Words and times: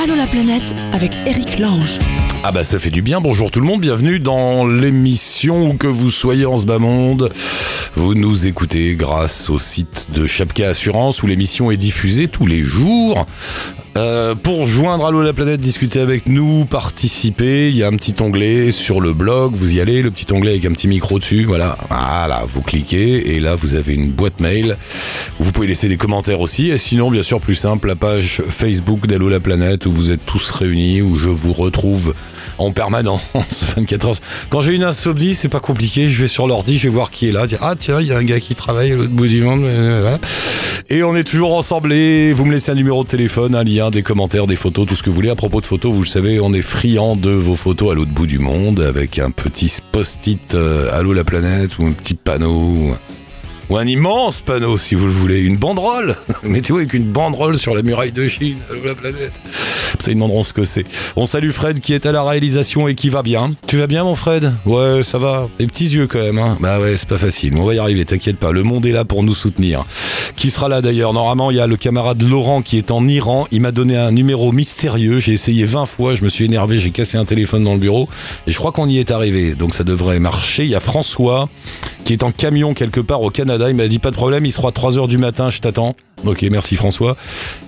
Allô 0.00 0.14
la 0.14 0.28
planète 0.28 0.76
avec 0.92 1.12
Eric 1.26 1.58
Lange. 1.58 1.98
Ah 2.44 2.52
bah 2.52 2.62
ça 2.62 2.78
fait 2.78 2.90
du 2.90 3.02
bien, 3.02 3.20
bonjour 3.20 3.50
tout 3.50 3.58
le 3.58 3.66
monde, 3.66 3.80
bienvenue 3.80 4.20
dans 4.20 4.64
l'émission 4.64 5.70
où 5.70 5.74
que 5.74 5.88
vous 5.88 6.10
soyez 6.10 6.46
en 6.46 6.56
ce 6.56 6.66
bas 6.66 6.78
monde. 6.78 7.32
Vous 7.96 8.14
nous 8.14 8.46
écoutez 8.46 8.94
grâce 8.94 9.50
au 9.50 9.58
site 9.58 10.06
de 10.14 10.28
Chapka 10.28 10.68
Assurance 10.68 11.24
où 11.24 11.26
l'émission 11.26 11.72
est 11.72 11.76
diffusée 11.76 12.28
tous 12.28 12.46
les 12.46 12.60
jours. 12.60 13.26
Euh, 13.98 14.36
pour 14.36 14.68
joindre 14.68 15.06
Allô 15.06 15.22
la 15.22 15.32
planète, 15.32 15.58
discuter 15.58 15.98
avec 15.98 16.28
nous, 16.28 16.64
participer, 16.66 17.68
il 17.68 17.74
y 17.74 17.82
a 17.82 17.88
un 17.88 17.96
petit 17.96 18.14
onglet 18.20 18.70
sur 18.70 19.00
le 19.00 19.12
blog, 19.12 19.54
vous 19.56 19.74
y 19.74 19.80
allez, 19.80 20.02
le 20.02 20.12
petit 20.12 20.32
onglet 20.32 20.52
avec 20.52 20.66
un 20.66 20.70
petit 20.70 20.86
micro 20.86 21.18
dessus, 21.18 21.44
voilà, 21.44 21.76
voilà, 21.88 22.44
vous 22.46 22.60
cliquez 22.60 23.34
et 23.34 23.40
là 23.40 23.56
vous 23.56 23.74
avez 23.74 23.94
une 23.94 24.12
boîte 24.12 24.38
mail. 24.38 24.76
Vous 25.40 25.50
pouvez 25.50 25.66
laisser 25.66 25.88
des 25.88 25.96
commentaires 25.96 26.40
aussi 26.40 26.68
et 26.68 26.78
sinon 26.78 27.10
bien 27.10 27.24
sûr 27.24 27.40
plus 27.40 27.56
simple, 27.56 27.88
la 27.88 27.96
page 27.96 28.40
Facebook 28.48 29.08
d'Allô 29.08 29.28
la 29.28 29.40
planète 29.40 29.84
où 29.86 29.90
vous 29.90 30.12
êtes 30.12 30.24
tous 30.24 30.48
réunis, 30.52 31.02
où 31.02 31.16
je 31.16 31.28
vous 31.28 31.52
retrouve 31.52 32.14
en 32.58 32.72
permanence 32.72 33.22
24 33.76 34.06
heures. 34.06 34.14
Quand 34.50 34.60
j'ai 34.60 34.74
une 34.74 34.84
insomnie, 34.84 35.34
c'est 35.34 35.48
pas 35.48 35.60
compliqué, 35.60 36.08
je 36.08 36.20
vais 36.20 36.28
sur 36.28 36.46
l'ordi, 36.46 36.78
je 36.78 36.84
vais 36.84 36.94
voir 36.94 37.10
qui 37.10 37.28
est 37.28 37.32
là, 37.32 37.46
dire 37.46 37.60
ah 37.62 37.74
tiens, 37.78 38.00
il 38.00 38.08
y 38.08 38.12
a 38.12 38.18
un 38.18 38.24
gars 38.24 38.40
qui 38.40 38.54
travaille 38.54 38.92
à 38.92 38.96
l'autre 38.96 39.10
bout 39.10 39.26
du 39.26 39.42
monde. 39.42 39.64
Et 40.90 41.02
on 41.02 41.14
est 41.14 41.24
toujours 41.24 41.54
ensemble 41.54 41.92
et 41.92 42.32
vous 42.32 42.46
me 42.46 42.52
laissez 42.52 42.72
un 42.72 42.74
numéro 42.74 43.04
de 43.04 43.08
téléphone, 43.08 43.54
un 43.54 43.62
lien, 43.62 43.90
des 43.90 44.02
commentaires, 44.02 44.46
des 44.46 44.56
photos, 44.56 44.86
tout 44.86 44.94
ce 44.94 45.02
que 45.02 45.10
vous 45.10 45.16
voulez. 45.16 45.28
À 45.28 45.36
propos 45.36 45.60
de 45.60 45.66
photos, 45.66 45.92
vous 45.92 46.02
le 46.02 46.08
savez, 46.08 46.40
on 46.40 46.54
est 46.54 46.62
friand 46.62 47.14
de 47.14 47.30
vos 47.30 47.56
photos 47.56 47.92
à 47.92 47.94
l'autre 47.94 48.10
bout 48.10 48.26
du 48.26 48.38
monde 48.38 48.80
avec 48.80 49.18
un 49.18 49.30
petit 49.30 49.70
post-it 49.92 50.54
euh, 50.54 50.88
Allô 50.92 51.12
la 51.12 51.24
planète 51.24 51.78
ou 51.78 51.84
un 51.84 51.92
petit 51.92 52.14
panneau 52.14 52.94
ou 53.68 53.76
un 53.76 53.86
immense 53.86 54.40
panneau 54.40 54.78
si 54.78 54.94
vous 54.94 55.04
le 55.04 55.12
voulez, 55.12 55.42
une 55.42 55.58
banderole. 55.58 56.16
Mettez-vous 56.42 56.78
avec 56.78 56.94
une 56.94 57.04
banderole 57.04 57.58
sur 57.58 57.74
la 57.74 57.82
muraille 57.82 58.12
de 58.12 58.26
Chine, 58.26 58.56
la 58.82 58.94
planète. 58.94 59.38
Ça, 59.98 60.10
ils 60.10 60.14
demanderont 60.14 60.44
ce 60.44 60.52
que 60.52 60.64
c'est. 60.64 60.84
On 61.16 61.26
salue 61.26 61.50
Fred 61.50 61.80
qui 61.80 61.92
est 61.92 62.06
à 62.06 62.12
la 62.12 62.22
réalisation 62.22 62.88
et 62.88 62.94
qui 62.94 63.08
va 63.08 63.22
bien. 63.22 63.50
Tu 63.66 63.78
vas 63.78 63.86
bien, 63.86 64.04
mon 64.04 64.14
Fred? 64.14 64.52
Ouais, 64.66 65.02
ça 65.02 65.18
va. 65.18 65.48
Les 65.58 65.66
petits 65.66 65.88
yeux 65.88 66.06
quand 66.06 66.20
même. 66.20 66.38
Hein. 66.38 66.56
Bah 66.60 66.80
ouais, 66.80 66.96
c'est 66.96 67.08
pas 67.08 67.18
facile. 67.18 67.54
Mais 67.54 67.60
on 67.60 67.64
va 67.64 67.74
y 67.74 67.78
arriver, 67.78 68.04
t'inquiète 68.04 68.36
pas. 68.36 68.52
Le 68.52 68.62
monde 68.62 68.86
est 68.86 68.92
là 68.92 69.04
pour 69.04 69.22
nous 69.22 69.34
soutenir. 69.34 69.84
Qui 70.36 70.50
sera 70.50 70.68
là 70.68 70.80
d'ailleurs? 70.82 71.12
Normalement, 71.12 71.50
il 71.50 71.56
y 71.56 71.60
a 71.60 71.66
le 71.66 71.76
camarade 71.76 72.22
Laurent 72.22 72.62
qui 72.62 72.78
est 72.78 72.90
en 72.90 73.06
Iran. 73.08 73.46
Il 73.50 73.60
m'a 73.60 73.72
donné 73.72 73.96
un 73.96 74.12
numéro 74.12 74.52
mystérieux. 74.52 75.18
J'ai 75.18 75.32
essayé 75.32 75.64
20 75.64 75.86
fois. 75.86 76.14
Je 76.14 76.22
me 76.22 76.28
suis 76.28 76.44
énervé. 76.44 76.78
J'ai 76.78 76.90
cassé 76.90 77.18
un 77.18 77.24
téléphone 77.24 77.64
dans 77.64 77.74
le 77.74 77.80
bureau. 77.80 78.08
Et 78.46 78.52
je 78.52 78.58
crois 78.58 78.72
qu'on 78.72 78.88
y 78.88 78.98
est 78.98 79.10
arrivé. 79.10 79.54
Donc 79.54 79.74
ça 79.74 79.84
devrait 79.84 80.20
marcher. 80.20 80.64
Il 80.64 80.70
y 80.70 80.76
a 80.76 80.80
François 80.80 81.48
qui 82.04 82.12
est 82.12 82.22
en 82.22 82.30
camion 82.30 82.74
quelque 82.74 83.00
part 83.00 83.22
au 83.22 83.30
Canada. 83.30 83.68
Il 83.68 83.76
m'a 83.76 83.88
dit 83.88 83.98
pas 83.98 84.10
de 84.10 84.16
problème. 84.16 84.46
Il 84.46 84.52
sera 84.52 84.68
à 84.68 84.70
3h 84.70 85.08
du 85.08 85.18
matin. 85.18 85.50
Je 85.50 85.60
t'attends. 85.60 85.96
Ok, 86.24 86.42
merci 86.50 86.76
François. 86.76 87.16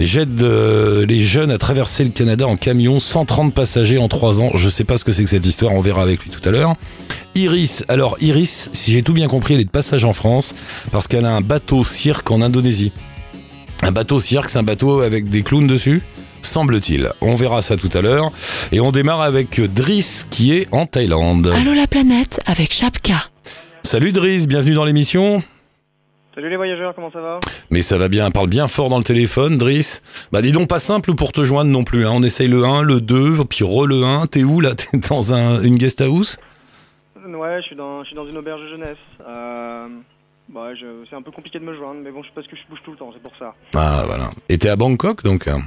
J'aide 0.01 0.43
euh, 0.43 1.07
les 1.07 1.21
jeunes 1.21 1.51
à 1.51 1.59
traverser 1.59 2.05
le 2.05 2.11
Canada 2.11 2.47
en 2.47 2.57
camion, 2.57 3.01
130 3.01 3.55
passagers 3.55 3.99
en 3.99 4.09
3 4.09 4.41
ans. 4.41 4.51
Je 4.55 4.69
sais 4.69 4.85
pas 4.85 4.97
ce 4.97 5.05
que 5.05 5.13
c'est 5.13 5.25
que 5.25 5.31
cette 5.31 5.47
histoire, 5.47 5.73
on 5.73 5.81
verra 5.81 6.03
avec 6.03 6.23
lui 6.23 6.31
tout 6.31 6.47
à 6.49 6.53
l'heure. 6.53 6.75
Iris, 7.35 7.85
alors 7.89 8.17
Iris, 8.21 8.71
si 8.73 8.93
j'ai 8.93 9.03
tout 9.03 9.13
bien 9.13 9.29
compris, 9.29 9.55
elle 9.55 9.61
est 9.61 9.65
de 9.65 9.71
passage 9.71 10.05
en 10.05 10.13
France 10.13 10.55
parce 10.91 11.07
qu'elle 11.07 11.25
a 11.25 11.35
un 11.35 11.41
bateau 11.41 11.85
cirque 11.85 12.31
en 12.31 12.43
Indonésie. 12.43 12.93
Un 13.83 13.93
bateau 13.93 14.21
cirque, 14.21 14.51
c'est 14.51 14.59
un 14.59 14.65
bateau 14.65 15.01
avec 15.01 15.29
des 15.29 15.43
clowns 15.43 15.67
dessus 15.67 16.03
semble-t-il. 16.43 17.11
On 17.21 17.35
verra 17.35 17.63
ça 17.63 17.77
tout 17.77 17.91
à 17.93 18.01
l'heure. 18.01 18.33
Et 18.73 18.81
on 18.81 18.93
démarre 18.93 19.21
avec 19.21 19.61
Driss 19.61 20.27
qui 20.31 20.53
est 20.53 20.69
en 20.73 20.87
Thaïlande. 20.87 21.53
Allô 21.55 21.75
la 21.75 21.87
planète 21.87 22.41
avec 22.47 22.73
Chapka. 22.73 23.15
Salut 23.83 24.13
Driss, 24.13 24.47
bienvenue 24.47 24.75
dans 24.75 24.85
l'émission. 24.85 25.43
Salut 26.41 26.49
les 26.53 26.57
voyageurs, 26.57 26.95
comment 26.95 27.13
ça 27.13 27.21
va 27.21 27.39
Mais 27.71 27.83
ça 27.83 27.99
va 27.99 28.09
bien, 28.09 28.31
parle 28.31 28.49
bien 28.49 28.67
fort 28.67 28.89
dans 28.89 28.97
le 28.97 29.05
téléphone, 29.05 29.59
Driss. 29.59 30.01
Bah 30.33 30.41
dis 30.41 30.53
donc 30.53 30.69
pas 30.71 30.79
simple 30.79 31.15
pour 31.15 31.33
te 31.33 31.45
joindre 31.45 31.71
non 31.71 31.85
plus. 31.85 32.07
Hein. 32.07 32.13
On 32.15 32.23
essaye 32.23 32.49
le 32.49 32.65
1, 32.65 32.81
le 32.81 33.03
2, 33.03 33.45
puis 33.45 33.63
re 33.63 33.85
le 33.87 34.05
1. 34.05 34.27
T'es 34.27 34.43
où 34.43 34.63
là? 34.63 34.75
T'es 34.75 34.97
dans 35.11 35.35
un, 35.35 35.63
une 35.63 35.77
guest 35.77 36.01
house? 36.01 36.39
Ouais, 37.15 37.59
je 37.61 37.67
suis 37.67 37.77
dans, 37.77 38.01
je 38.05 38.07
suis 38.07 38.17
dans 38.17 38.27
une 38.27 38.39
auberge 38.39 38.63
de 38.63 38.69
jeunesse. 38.71 38.97
Euh, 39.29 39.89
bah, 40.49 40.75
je- 40.75 41.05
c'est 41.11 41.15
un 41.17 41.21
peu 41.21 41.31
compliqué 41.31 41.59
de 41.59 41.65
me 41.67 41.77
joindre, 41.77 42.01
mais 42.03 42.11
bon, 42.11 42.23
je 42.23 42.29
parce 42.35 42.47
que 42.47 42.57
je 42.57 42.63
bouge 42.71 42.79
tout 42.87 42.93
le 42.93 42.97
temps, 42.97 43.11
c'est 43.13 43.21
pour 43.23 43.37
ça. 43.39 43.55
Ah 43.75 44.05
voilà. 44.07 44.31
Et 44.49 44.57
t'es 44.57 44.71
à 44.71 44.77
Bangkok 44.77 45.23
donc? 45.23 45.47
Hein. 45.47 45.61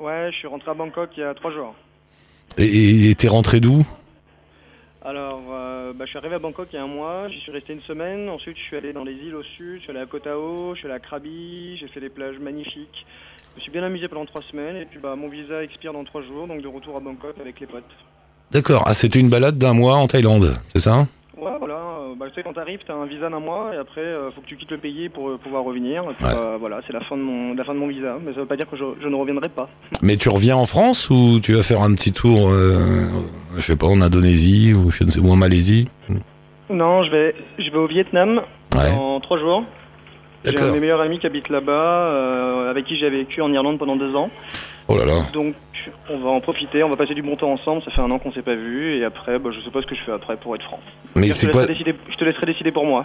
Ouais, 0.00 0.28
je 0.30 0.36
suis 0.36 0.46
rentré 0.46 0.70
à 0.70 0.74
Bangkok 0.74 1.10
il 1.16 1.20
y 1.20 1.24
a 1.24 1.34
trois 1.34 1.50
jours. 1.50 1.74
Et- 2.56 2.66
Et 2.66 3.10
et 3.10 3.14
t'es 3.16 3.26
rentré 3.26 3.58
d'où? 3.58 3.84
Alors, 5.04 5.42
euh, 5.52 5.92
bah, 5.92 6.04
je 6.04 6.10
suis 6.10 6.18
arrivé 6.18 6.34
à 6.34 6.38
Bangkok 6.38 6.68
il 6.72 6.76
y 6.76 6.78
a 6.78 6.82
un 6.82 6.88
mois, 6.88 7.28
j'y 7.28 7.38
suis 7.40 7.52
resté 7.52 7.72
une 7.72 7.82
semaine. 7.82 8.28
Ensuite, 8.28 8.56
je 8.56 8.62
suis 8.62 8.76
allé 8.76 8.92
dans 8.92 9.04
les 9.04 9.14
îles 9.14 9.36
au 9.36 9.42
sud, 9.42 9.76
je 9.76 9.82
suis 9.82 9.90
allé 9.90 10.00
à 10.00 10.06
Koh 10.06 10.18
Tao, 10.18 10.74
je 10.74 10.78
suis 10.78 10.86
allé 10.86 10.96
à 10.96 10.98
Krabi, 10.98 11.76
j'ai 11.78 11.88
fait 11.88 12.00
des 12.00 12.08
plages 12.08 12.38
magnifiques. 12.38 13.06
Je 13.52 13.56
me 13.56 13.60
suis 13.60 13.70
bien 13.70 13.84
amusé 13.84 14.08
pendant 14.08 14.26
trois 14.26 14.42
semaines, 14.42 14.76
et 14.76 14.86
puis 14.86 14.98
bah, 15.00 15.14
mon 15.14 15.28
visa 15.28 15.62
expire 15.62 15.92
dans 15.92 16.04
trois 16.04 16.22
jours, 16.22 16.48
donc 16.48 16.62
de 16.62 16.68
retour 16.68 16.96
à 16.96 17.00
Bangkok 17.00 17.36
avec 17.40 17.60
les 17.60 17.66
potes. 17.66 17.84
D'accord. 18.50 18.82
Ah 18.86 18.94
c'était 18.94 19.20
une 19.20 19.30
balade 19.30 19.56
d'un 19.56 19.72
mois 19.72 19.96
en 19.96 20.08
Thaïlande, 20.08 20.56
c'est 20.70 20.80
ça? 20.80 21.06
Ouais, 21.40 21.52
voilà. 21.58 21.74
euh, 21.74 22.14
Bah, 22.18 22.26
tu 22.28 22.34
sais, 22.34 22.42
quand 22.42 22.52
t'arrives, 22.52 22.80
t'as 22.86 22.94
un 22.94 23.06
visa 23.06 23.28
d'un 23.30 23.38
mois 23.40 23.70
et 23.74 23.76
après, 23.78 24.00
euh, 24.00 24.30
faut 24.32 24.40
que 24.40 24.46
tu 24.46 24.56
quittes 24.56 24.70
le 24.72 24.78
pays 24.78 25.08
pour 25.08 25.28
euh, 25.30 25.36
pouvoir 25.38 25.62
revenir. 25.64 26.02
Et 26.10 26.14
puis, 26.14 26.24
Ouais. 26.24 26.32
bah, 26.34 26.56
voilà, 26.58 26.80
c'est 26.86 26.92
la 26.92 27.00
fin 27.00 27.16
de 27.16 27.22
mon, 27.22 27.54
la 27.54 27.64
fin 27.64 27.74
de 27.74 27.78
mon 27.78 27.86
visa. 27.86 28.16
Mais 28.24 28.32
ça 28.34 28.40
veut 28.40 28.46
pas 28.46 28.56
dire 28.56 28.68
que 28.68 28.76
je, 28.76 28.84
je 29.00 29.06
ne 29.08 29.14
reviendrai 29.14 29.48
pas. 29.48 29.68
Mais 30.02 30.16
tu 30.16 30.28
reviens 30.28 30.56
en 30.56 30.66
France 30.66 31.10
ou 31.10 31.38
tu 31.40 31.52
vas 31.54 31.62
faire 31.62 31.82
un 31.82 31.94
petit 31.94 32.12
tour, 32.12 32.48
euh, 32.48 33.04
je 33.56 33.60
sais 33.60 33.76
pas, 33.76 33.86
en 33.86 34.00
Indonésie 34.00 34.74
ou 34.74 34.90
je 34.90 35.04
ne 35.04 35.10
sais 35.10 35.20
où 35.20 35.30
en 35.30 35.36
Malaisie? 35.36 35.88
Non, 36.70 37.02
je 37.04 37.10
vais, 37.10 37.34
je 37.58 37.70
vais 37.70 37.78
au 37.78 37.86
Vietnam 37.86 38.42
Ouais. 38.74 38.92
en 38.98 39.20
trois 39.20 39.38
jours. 39.38 39.62
J'ai 40.44 40.50
un 40.50 40.52
D'accord. 40.52 40.68
de 40.68 40.72
mes 40.74 40.80
meilleurs 40.80 41.00
amis 41.00 41.18
qui 41.18 41.26
habite 41.26 41.48
là-bas, 41.48 41.72
euh, 41.72 42.70
avec 42.70 42.84
qui 42.86 42.96
j'ai 42.98 43.10
vécu 43.10 43.40
en 43.42 43.52
Irlande 43.52 43.78
pendant 43.78 43.96
deux 43.96 44.14
ans. 44.14 44.30
Oh 44.88 44.96
là 44.96 45.04
là. 45.04 45.26
Donc, 45.32 45.54
on 46.10 46.18
va 46.18 46.30
en 46.30 46.40
profiter, 46.40 46.82
on 46.82 46.88
va 46.88 46.96
passer 46.96 47.14
du 47.14 47.22
bon 47.22 47.36
temps 47.36 47.52
ensemble. 47.52 47.82
Ça 47.84 47.90
fait 47.90 48.00
un 48.00 48.10
an 48.10 48.18
qu'on 48.18 48.32
s'est 48.32 48.42
pas 48.42 48.54
vu. 48.54 48.98
Et 48.98 49.04
après, 49.04 49.38
bah, 49.38 49.50
je 49.54 49.62
sais 49.64 49.70
pas 49.70 49.82
ce 49.82 49.86
que 49.86 49.94
je 49.94 50.00
fais 50.04 50.12
après 50.12 50.36
pour 50.36 50.54
être 50.56 50.64
franc. 50.64 50.80
Mais 51.14 51.28
je, 51.28 51.32
c'est 51.32 51.46
te 51.46 51.52
quoi 51.52 51.60
laisserai 51.66 51.74
décider, 51.74 51.94
je 52.10 52.16
te 52.16 52.24
laisserai 52.24 52.46
décider 52.46 52.72
pour 52.72 52.86
moi. 52.86 53.04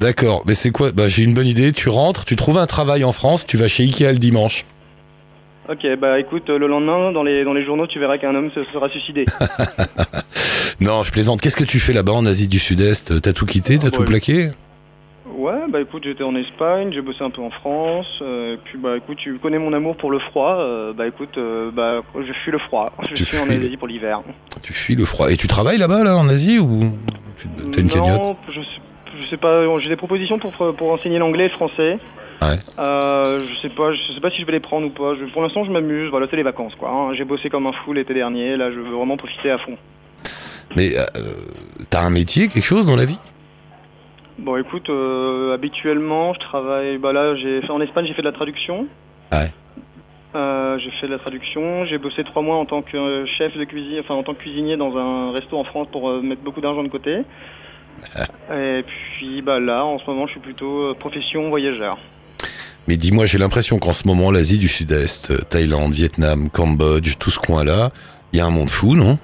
D'accord. 0.00 0.42
Mais 0.46 0.54
c'est 0.54 0.70
quoi 0.70 0.92
Bah 0.92 1.08
j'ai 1.08 1.24
une 1.24 1.34
bonne 1.34 1.46
idée. 1.46 1.72
Tu 1.72 1.88
rentres, 1.88 2.24
tu 2.24 2.36
trouves 2.36 2.58
un 2.58 2.66
travail 2.66 3.04
en 3.04 3.12
France, 3.12 3.46
tu 3.46 3.56
vas 3.56 3.68
chez 3.68 3.82
Ikea 3.84 4.12
le 4.12 4.18
dimanche. 4.18 4.64
Ok, 5.68 5.86
bah 5.98 6.20
écoute, 6.20 6.48
le 6.50 6.66
lendemain, 6.66 7.10
dans 7.10 7.22
les, 7.22 7.42
dans 7.42 7.54
les 7.54 7.64
journaux, 7.64 7.86
tu 7.86 7.98
verras 7.98 8.18
qu'un 8.18 8.34
homme 8.34 8.50
se 8.54 8.62
sera 8.72 8.88
suicidé. 8.88 9.24
Non, 10.80 11.04
je 11.04 11.12
plaisante. 11.12 11.40
Qu'est-ce 11.40 11.56
que 11.56 11.64
tu 11.64 11.78
fais 11.78 11.92
là-bas 11.92 12.12
en 12.12 12.26
Asie 12.26 12.48
du 12.48 12.58
Sud-Est? 12.58 13.22
T'as 13.22 13.32
tout 13.32 13.46
quitté 13.46 13.78
T'as 13.78 13.86
Ah, 13.86 13.90
tout 13.92 14.00
ouais. 14.00 14.06
plaqué? 14.06 14.50
Ouais, 15.36 15.52
bah 15.68 15.80
écoute, 15.80 16.04
j'étais 16.04 16.22
en 16.22 16.36
Espagne, 16.36 16.90
j'ai 16.92 17.00
bossé 17.00 17.22
un 17.24 17.30
peu 17.30 17.42
en 17.42 17.50
France, 17.50 18.06
euh, 18.22 18.56
puis 18.64 18.78
bah 18.78 18.96
écoute, 18.96 19.18
tu 19.18 19.36
connais 19.38 19.58
mon 19.58 19.72
amour 19.72 19.96
pour 19.96 20.10
le 20.12 20.20
froid, 20.20 20.56
euh, 20.60 20.92
bah 20.92 21.08
écoute, 21.08 21.36
euh, 21.38 21.70
bah 21.72 22.02
je 22.14 22.32
fuis 22.32 22.52
le 22.52 22.58
froid, 22.58 22.92
je 23.10 23.14
Tu 23.14 23.24
suis 23.24 23.38
en 23.38 23.46
le- 23.46 23.52
Asie 23.52 23.76
pour 23.76 23.88
l'hiver. 23.88 24.20
Tu 24.62 24.72
fuis 24.72 24.94
le 24.94 25.04
froid. 25.04 25.30
Et 25.32 25.36
tu 25.36 25.48
travailles 25.48 25.78
là-bas, 25.78 26.04
là, 26.04 26.16
en 26.16 26.28
Asie 26.28 26.58
ou 26.60 26.80
t'as 27.72 27.80
une 27.80 27.88
cagnotte 27.88 28.20
Non, 28.22 28.36
je 28.48 28.60
sais, 28.60 28.66
je 29.20 29.28
sais 29.30 29.36
pas, 29.36 29.62
j'ai 29.80 29.88
des 29.88 29.96
propositions 29.96 30.38
pour, 30.38 30.52
pour 30.52 30.92
enseigner 30.92 31.18
l'anglais 31.18 31.46
et 31.46 31.48
le 31.48 31.54
français. 31.54 31.98
Ouais. 32.40 32.56
Je 32.78 33.54
sais 33.62 33.70
pas, 33.70 33.92
je 33.92 34.14
sais 34.14 34.20
pas 34.20 34.30
si 34.30 34.40
je 34.40 34.46
vais 34.46 34.52
les 34.52 34.60
prendre 34.60 34.86
ou 34.86 34.90
pas. 34.90 35.14
Je- 35.18 35.24
pour 35.32 35.42
l'instant, 35.42 35.64
je 35.64 35.70
m'amuse. 35.72 36.10
Voilà, 36.10 36.26
c'est 36.30 36.36
les 36.36 36.42
vacances, 36.44 36.74
quoi. 36.76 36.90
hein. 36.90 37.14
J'ai 37.14 37.24
bossé 37.24 37.48
comme 37.48 37.66
un 37.66 37.72
fou 37.84 37.92
l'été 37.92 38.14
dernier. 38.14 38.56
Là, 38.56 38.70
je 38.70 38.78
veux 38.78 38.90
vraiment 38.96 39.16
profiter 39.16 39.50
à 39.50 39.58
fond. 39.58 39.76
Mais 40.76 40.92
t'as 41.90 42.02
un 42.04 42.10
métier, 42.10 42.48
quelque 42.48 42.64
chose 42.64 42.86
dans 42.86 42.96
la 42.96 43.04
vie? 43.04 43.18
Bon, 44.38 44.56
écoute, 44.56 44.90
euh, 44.90 45.54
habituellement, 45.54 46.34
je 46.34 46.40
travaille. 46.40 46.98
Bah 46.98 47.12
là, 47.12 47.36
j'ai 47.36 47.62
en 47.70 47.80
Espagne, 47.80 48.06
j'ai 48.06 48.14
fait 48.14 48.22
de 48.22 48.26
la 48.26 48.32
traduction. 48.32 48.86
Ouais. 49.32 49.52
Euh, 50.34 50.76
j'ai 50.78 50.90
fait 51.00 51.06
de 51.06 51.12
la 51.12 51.18
traduction. 51.18 51.84
J'ai 51.86 51.98
bossé 51.98 52.24
trois 52.24 52.42
mois 52.42 52.56
en 52.56 52.64
tant 52.64 52.82
que 52.82 53.24
chef 53.38 53.56
de 53.56 53.64
cuisine, 53.64 54.00
enfin 54.00 54.14
en 54.14 54.24
tant 54.24 54.34
que 54.34 54.40
cuisinier 54.40 54.76
dans 54.76 54.96
un 54.96 55.32
resto 55.32 55.56
en 55.56 55.64
France 55.64 55.86
pour 55.92 56.10
euh, 56.10 56.20
mettre 56.20 56.42
beaucoup 56.42 56.60
d'argent 56.60 56.82
de 56.82 56.88
côté. 56.88 57.20
Et 58.52 58.82
puis, 58.82 59.40
bah 59.40 59.60
là, 59.60 59.84
en 59.84 60.00
ce 60.00 60.06
moment, 60.10 60.26
je 60.26 60.32
suis 60.32 60.40
plutôt 60.40 60.94
profession 60.96 61.48
voyageur. 61.48 61.96
Mais 62.88 62.96
dis-moi, 62.96 63.24
j'ai 63.24 63.38
l'impression 63.38 63.78
qu'en 63.78 63.92
ce 63.92 64.06
moment, 64.08 64.32
l'Asie 64.32 64.58
du 64.58 64.66
Sud-Est, 64.66 65.48
Thaïlande, 65.48 65.92
Vietnam, 65.92 66.50
Cambodge, 66.50 67.16
tout 67.18 67.30
ce 67.30 67.38
coin-là, 67.38 67.90
il 68.32 68.40
y 68.40 68.42
a 68.42 68.46
un 68.46 68.50
monde 68.50 68.68
fou, 68.68 68.96
non? 68.96 69.16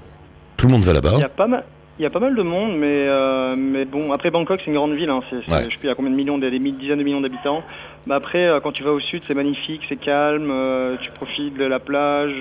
Tout 0.56 0.66
le 0.66 0.72
monde 0.72 0.82
va 0.82 0.92
là-bas 0.92 1.14
Il 1.14 1.20
y 1.20 1.24
a 1.24 1.28
pas 1.28 1.48
mal. 1.48 1.64
Il 2.00 2.05
y 2.05 2.06
a 2.06 2.11
pas 2.11 2.19
mal 2.19 2.35
de 2.35 2.41
monde, 2.43 2.79
mais, 2.79 2.87
euh, 3.08 3.55
mais 3.58 3.85
bon, 3.85 4.11
après 4.11 4.31
Bangkok, 4.31 4.58
c'est 4.64 4.70
une 4.70 4.76
grande 4.79 4.94
ville, 4.94 5.11
hein, 5.11 5.20
c'est, 5.29 5.37
c'est- 5.44 5.52
Ouais. 5.52 5.58
je 5.58 5.64
sais 5.64 5.76
plus, 5.76 5.85
il 5.85 5.88
y 5.88 5.91
a 5.91 5.94
combien 5.94 6.11
de 6.11 6.17
millions, 6.17 6.38
des, 6.38 6.50
des 6.50 6.58
dizaines 6.58 6.97
de 6.99 7.02
millions 7.05 7.20
d'habitants. 7.20 7.62
Mais 8.06 8.14
après, 8.14 8.47
euh, 8.47 8.58
quand 8.61 8.73
tu 8.73 8.82
vas 8.82 8.93
au 8.93 9.00
sud, 9.00 9.23
c'est 9.29 9.35
magnifique, 9.35 9.82
c'est 9.87 9.97
calme, 10.00 10.50
euh, 10.50 10.97
tu 11.02 11.11
profites 11.11 11.58
de 11.58 11.64
la 11.67 11.79
plage, 11.79 12.32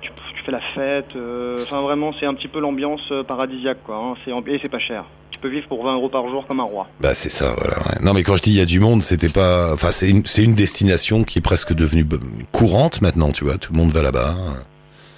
tu, 0.00 0.10
tu 0.10 0.42
fais 0.46 0.52
la 0.52 0.62
fête, 0.74 1.14
enfin 1.60 1.82
vraiment, 1.82 2.14
c'est 2.18 2.24
un 2.24 2.32
petit 2.32 2.48
peu 2.48 2.58
l'ambiance 2.58 3.02
paradisiaque, 3.28 3.82
quoi, 3.84 3.96
hein, 3.96 4.14
c'est, 4.24 4.30
et 4.30 4.58
c'est 4.62 4.70
pas 4.70 4.78
cher. 4.78 5.04
Tu 5.30 5.38
peux 5.40 5.48
vivre 5.48 5.68
pour 5.68 5.84
20 5.84 5.96
euros 5.96 6.08
par 6.08 6.26
jour 6.30 6.46
comme 6.46 6.60
un 6.60 6.64
roi. 6.64 6.86
Bah 6.98 7.14
c'est 7.14 7.28
ça, 7.28 7.54
voilà. 7.58 7.76
ouais. 7.80 8.02
Non 8.02 8.14
mais 8.14 8.22
quand 8.22 8.36
je 8.36 8.42
dis 8.42 8.52
il 8.52 8.58
y 8.58 8.62
a 8.62 8.64
du 8.64 8.80
monde, 8.80 9.02
c'était 9.02 9.28
pas, 9.28 9.74
enfin 9.74 9.92
c'est 9.92 10.08
une, 10.08 10.24
c'est 10.24 10.42
une 10.42 10.54
destination 10.54 11.22
qui 11.24 11.40
est 11.40 11.42
presque 11.42 11.74
devenue 11.74 12.06
courante 12.52 13.02
maintenant, 13.02 13.30
tu 13.32 13.44
vois. 13.44 13.58
Tout 13.58 13.74
le 13.74 13.78
monde 13.78 13.90
va 13.90 14.00
là-bas. 14.00 14.32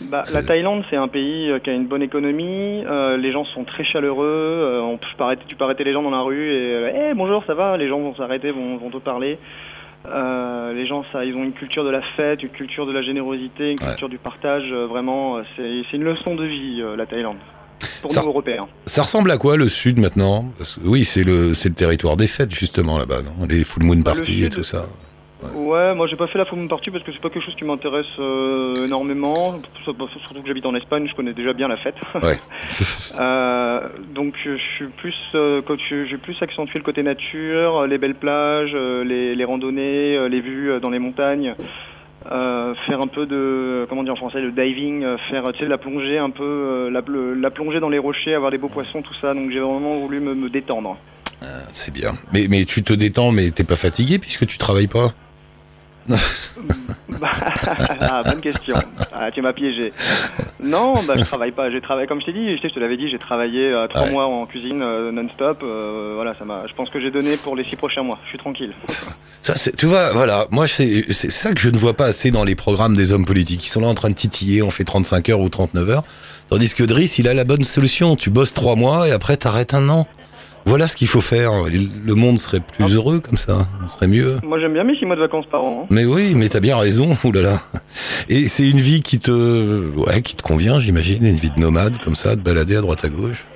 Bah, 0.02 0.22
la 0.32 0.42
Thaïlande, 0.42 0.84
c'est 0.90 0.96
un 0.96 1.08
pays 1.08 1.50
euh, 1.50 1.58
qui 1.58 1.70
a 1.70 1.72
une 1.72 1.86
bonne 1.86 2.02
économie. 2.02 2.84
euh, 2.86 3.16
les 3.16 3.32
gens 3.32 3.44
sont 3.46 3.64
très 3.64 3.84
chaleureux. 3.84 4.26
euh, 4.26 4.80
on, 4.80 4.96
tu, 4.96 5.08
peux 5.16 5.24
arrêter, 5.24 5.42
tu 5.48 5.56
peux 5.56 5.64
arrêter 5.64 5.82
les 5.84 5.92
gens 5.92 6.02
dans 6.02 6.10
la 6.10 6.20
rue 6.20 6.50
et 6.52 6.92
Eh, 7.10 7.14
bonjour, 7.14 7.42
ça 7.46 7.54
va 7.54 7.76
Les 7.76 7.88
gens 7.88 7.98
vont 7.98 8.14
s'arrêter, 8.14 8.50
vont, 8.52 8.76
vont 8.76 8.90
te 8.90 8.98
parler. 8.98 9.38
Euh, 10.06 10.72
les 10.72 10.86
gens, 10.86 11.04
ça, 11.12 11.24
ils 11.24 11.34
ont 11.34 11.42
une 11.42 11.52
culture 11.52 11.84
de 11.84 11.90
la 11.90 12.00
fête, 12.16 12.42
une 12.42 12.50
culture 12.50 12.86
de 12.86 12.92
la 12.92 13.02
générosité, 13.02 13.72
une 13.72 13.80
Ouais. 13.80 13.88
culture 13.88 14.08
du 14.08 14.18
partage. 14.18 14.70
vraiment, 14.72 15.38
c'est 15.56 15.96
une 15.96 16.04
leçon 16.04 16.36
de 16.36 16.44
vie, 16.44 16.82
la 16.96 17.04
Thaïlande. 17.06 17.38
Pour 18.00 18.10
Ça- 18.10 18.22
nous, 18.22 18.28
Européens. 18.28 18.66
Ça 18.86 19.02
ressemble 19.02 19.30
à 19.30 19.36
quoi 19.36 19.56
le 19.56 19.68
sud 19.68 19.98
maintenant? 19.98 20.44
Oui, 20.84 21.04
c'est 21.04 21.24
le, 21.24 21.52
territoire 21.74 22.16
des 22.16 22.26
fêtes 22.26 22.54
justement 22.54 22.98
là-bas, 22.98 23.16
Les 23.48 23.64
full 23.64 23.84
moon 23.84 23.96
Bah, 24.04 24.12
party 24.14 24.44
et 24.44 24.48
tout 24.48 24.62
ça. 24.62 24.84
Ouais, 25.54 25.94
moi 25.94 26.08
j'ai 26.08 26.16
pas 26.16 26.26
fait 26.26 26.38
la 26.38 26.44
moon 26.50 26.66
party 26.66 26.90
parce 26.90 27.04
que 27.04 27.12
c'est 27.12 27.20
pas 27.20 27.30
quelque 27.30 27.44
chose 27.44 27.54
qui 27.54 27.64
m'intéresse 27.64 28.06
euh, 28.18 28.74
énormément. 28.84 29.60
Surtout 29.84 30.42
que 30.42 30.48
j'habite 30.48 30.66
en 30.66 30.74
Espagne, 30.74 31.06
je 31.08 31.14
connais 31.14 31.32
déjà 31.32 31.52
bien 31.52 31.68
la 31.68 31.76
fête. 31.76 31.94
Ouais. 32.22 32.36
Euh, 33.20 33.88
donc 34.14 34.34
je 34.44 34.56
suis 34.56 34.86
plus, 34.96 35.14
euh, 35.34 35.62
j'ai 35.88 36.18
plus 36.18 36.36
accentué 36.42 36.78
le 36.78 36.84
côté 36.84 37.02
nature, 37.02 37.86
les 37.86 37.96
belles 37.98 38.16
plages, 38.16 38.74
les, 38.74 39.34
les 39.34 39.44
randonnées, 39.44 40.28
les 40.28 40.40
vues 40.40 40.80
dans 40.80 40.90
les 40.90 40.98
montagnes. 40.98 41.54
Faire 42.24 43.00
un 43.00 43.06
peu 43.06 43.24
de 43.26 43.86
comment 43.88 44.02
dire 44.02 44.12
en 44.12 44.16
français 44.16 44.40
le 44.40 44.50
diving 44.50 45.06
faire 45.30 45.44
tu 45.52 45.60
sais 45.60 45.66
la 45.66 45.78
plongée 45.78 46.18
un 46.18 46.30
peu 46.30 46.90
la, 46.90 47.50
plongée 47.50 47.80
dans 47.80 47.88
les 47.88 47.98
rochers 47.98 48.34
avoir 48.34 48.50
des 48.50 48.58
beaux 48.58 48.68
poissons 48.68 49.00
tout 49.00 49.14
ça 49.20 49.32
donc 49.32 49.50
j'ai 49.50 49.60
vraiment 49.60 49.98
voulu 50.00 50.20
me, 50.20 50.34
me 50.34 50.50
détendre 50.50 50.98
Ah, 51.40 51.46
C'est 51.70 51.94
bien. 51.94 52.12
Mais, 52.32 52.46
mais 52.50 52.64
tu 52.64 52.82
te 52.82 52.92
détends, 52.92 53.30
mais 53.32 53.50
t'es 53.50 53.64
pas 53.64 53.76
fatigué 53.76 54.18
puisque 54.18 54.46
tu 54.46 54.58
travailles 54.58 54.88
pas? 54.88 55.14
ah, 58.00 58.22
bonne 58.24 58.40
question. 58.40 58.74
Ah, 59.12 59.30
tu 59.30 59.42
m'as 59.42 59.52
piégé. 59.52 59.92
Non, 60.62 60.94
bah, 61.06 61.14
je 61.16 61.22
travaille 61.24 61.52
pas. 61.52 61.70
J'ai 61.70 61.80
travaillé, 61.80 62.06
comme 62.06 62.20
je 62.20 62.26
t'ai 62.26 62.32
dit, 62.32 62.56
je, 62.62 62.68
te 62.68 62.78
l'avais 62.80 62.96
dit, 62.96 63.10
j'ai 63.10 63.18
travaillé 63.18 63.66
euh, 63.72 63.86
trois 63.88 64.04
Ouais. 64.06 64.12
mois 64.12 64.26
en 64.26 64.46
cuisine 64.46 64.82
euh, 64.82 65.10
non-stop. 65.12 65.60
euh, 65.62 66.12
voilà, 66.14 66.34
ça 66.38 66.44
m'a. 66.44 66.66
Je 66.68 66.74
pense 66.74 66.90
que 66.90 67.00
j'ai 67.00 67.10
donné 67.10 67.36
pour 67.36 67.56
les 67.56 67.64
six 67.64 67.76
prochains 67.76 68.02
mois. 68.02 68.18
Je 68.24 68.28
suis 68.30 68.38
tranquille. 68.38 68.72
Ça, 69.40 69.56
c'est- 69.56 69.76
tu 69.76 69.86
vois, 69.86 70.12
voilà, 70.12 70.46
moi 70.50 70.66
c'est 70.66 71.04
c'est 71.12 71.30
ça 71.30 71.52
que 71.52 71.60
je 71.60 71.70
ne 71.70 71.76
vois 71.78 71.94
pas 71.94 72.06
assez 72.06 72.30
dans 72.30 72.44
les 72.44 72.54
programmes 72.54 72.94
des 72.96 73.12
hommes 73.12 73.24
politiques. 73.24 73.64
Ils 73.64 73.70
sont 73.70 73.80
là 73.80 73.88
en 73.88 73.94
train 73.94 74.10
de 74.10 74.14
titiller, 74.14 74.62
on 74.62 74.70
fait 74.70 74.84
35 74.84 75.28
heures 75.30 75.40
ou 75.40 75.48
39 75.48 75.88
heures. 75.90 76.04
Tandis 76.48 76.74
que 76.74 76.82
Driss, 76.84 77.18
il 77.18 77.28
a 77.28 77.34
la 77.34 77.44
bonne 77.44 77.62
solution. 77.64 78.16
Tu 78.16 78.30
bosses 78.30 78.54
trois 78.54 78.74
mois 78.76 79.06
et 79.08 79.12
après 79.12 79.36
t'arrêtes 79.36 79.74
un 79.74 79.88
an. 79.90 80.06
Voilà 80.66 80.86
ce 80.88 80.96
qu'il 80.96 81.08
faut 81.08 81.20
faire. 81.20 81.52
Le 81.64 82.14
monde 82.14 82.38
serait 82.38 82.60
plus 82.60 82.94
heureux 82.94 83.20
comme 83.20 83.36
ça. 83.36 83.66
On 83.84 83.88
serait 83.88 84.06
mieux. 84.08 84.36
Moi, 84.42 84.60
j'aime 84.60 84.74
bien 84.74 84.84
mes 84.84 84.96
six 84.96 85.06
mois 85.06 85.16
de 85.16 85.20
vacances 85.20 85.46
par 85.50 85.62
an. 85.64 85.82
hein. 85.82 85.86
Mais 85.90 86.04
oui, 86.04 86.34
mais 86.36 86.48
t'as 86.48 86.60
bien 86.60 86.76
raison. 86.76 87.16
Ouh 87.24 87.32
là 87.32 87.40
là. 87.42 87.60
Et 88.28 88.48
c'est 88.48 88.68
une 88.68 88.78
vie 88.80 89.00
qui 89.02 89.18
te, 89.18 89.30
ouais, 89.96 90.20
qui 90.22 90.36
te 90.36 90.42
convient, 90.42 90.78
j'imagine, 90.78 91.24
une 91.24 91.36
vie 91.36 91.50
de 91.50 91.60
nomade 91.60 91.98
comme 92.04 92.14
ça, 92.16 92.36
de 92.36 92.40
balader 92.42 92.76
à 92.76 92.80
droite 92.80 93.04
à 93.04 93.08
gauche. 93.08 93.46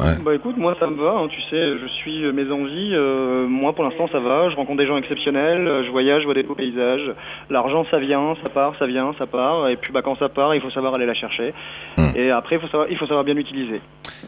Ouais. 0.00 0.16
Bah 0.24 0.34
écoute, 0.34 0.56
moi 0.56 0.74
ça 0.80 0.86
me 0.86 0.96
va, 0.96 1.10
hein, 1.18 1.28
tu 1.28 1.40
sais, 1.50 1.78
je 1.78 1.86
suis 1.98 2.24
euh, 2.24 2.32
mes 2.32 2.50
envies, 2.50 2.94
euh, 2.94 3.46
moi 3.46 3.72
pour 3.74 3.84
l'instant 3.84 4.08
ça 4.10 4.18
va, 4.20 4.48
je 4.50 4.56
rencontre 4.56 4.78
des 4.78 4.86
gens 4.86 4.96
exceptionnels, 4.96 5.66
euh, 5.68 5.84
je 5.84 5.90
voyage, 5.90 6.20
je 6.22 6.24
vois 6.26 6.34
des 6.34 6.42
beaux 6.42 6.54
paysages, 6.54 7.12
l'argent 7.50 7.84
ça 7.90 7.98
vient, 7.98 8.34
ça 8.42 8.48
part, 8.50 8.74
ça 8.78 8.86
vient, 8.86 9.14
ça 9.18 9.26
part, 9.26 9.68
et 9.68 9.76
puis 9.76 9.92
bah 9.92 10.00
quand 10.02 10.16
ça 10.18 10.28
part, 10.28 10.54
il 10.54 10.60
faut 10.60 10.70
savoir 10.70 10.94
aller 10.94 11.06
la 11.06 11.14
chercher, 11.14 11.52
Hmm. 11.96 12.10
et 12.16 12.30
après 12.30 12.56
il 12.56 12.60
faut 12.62 12.68
savoir, 12.68 12.88
il 12.90 12.96
faut 12.96 13.06
savoir 13.06 13.24
bien 13.24 13.34
l'utiliser, 13.34 13.80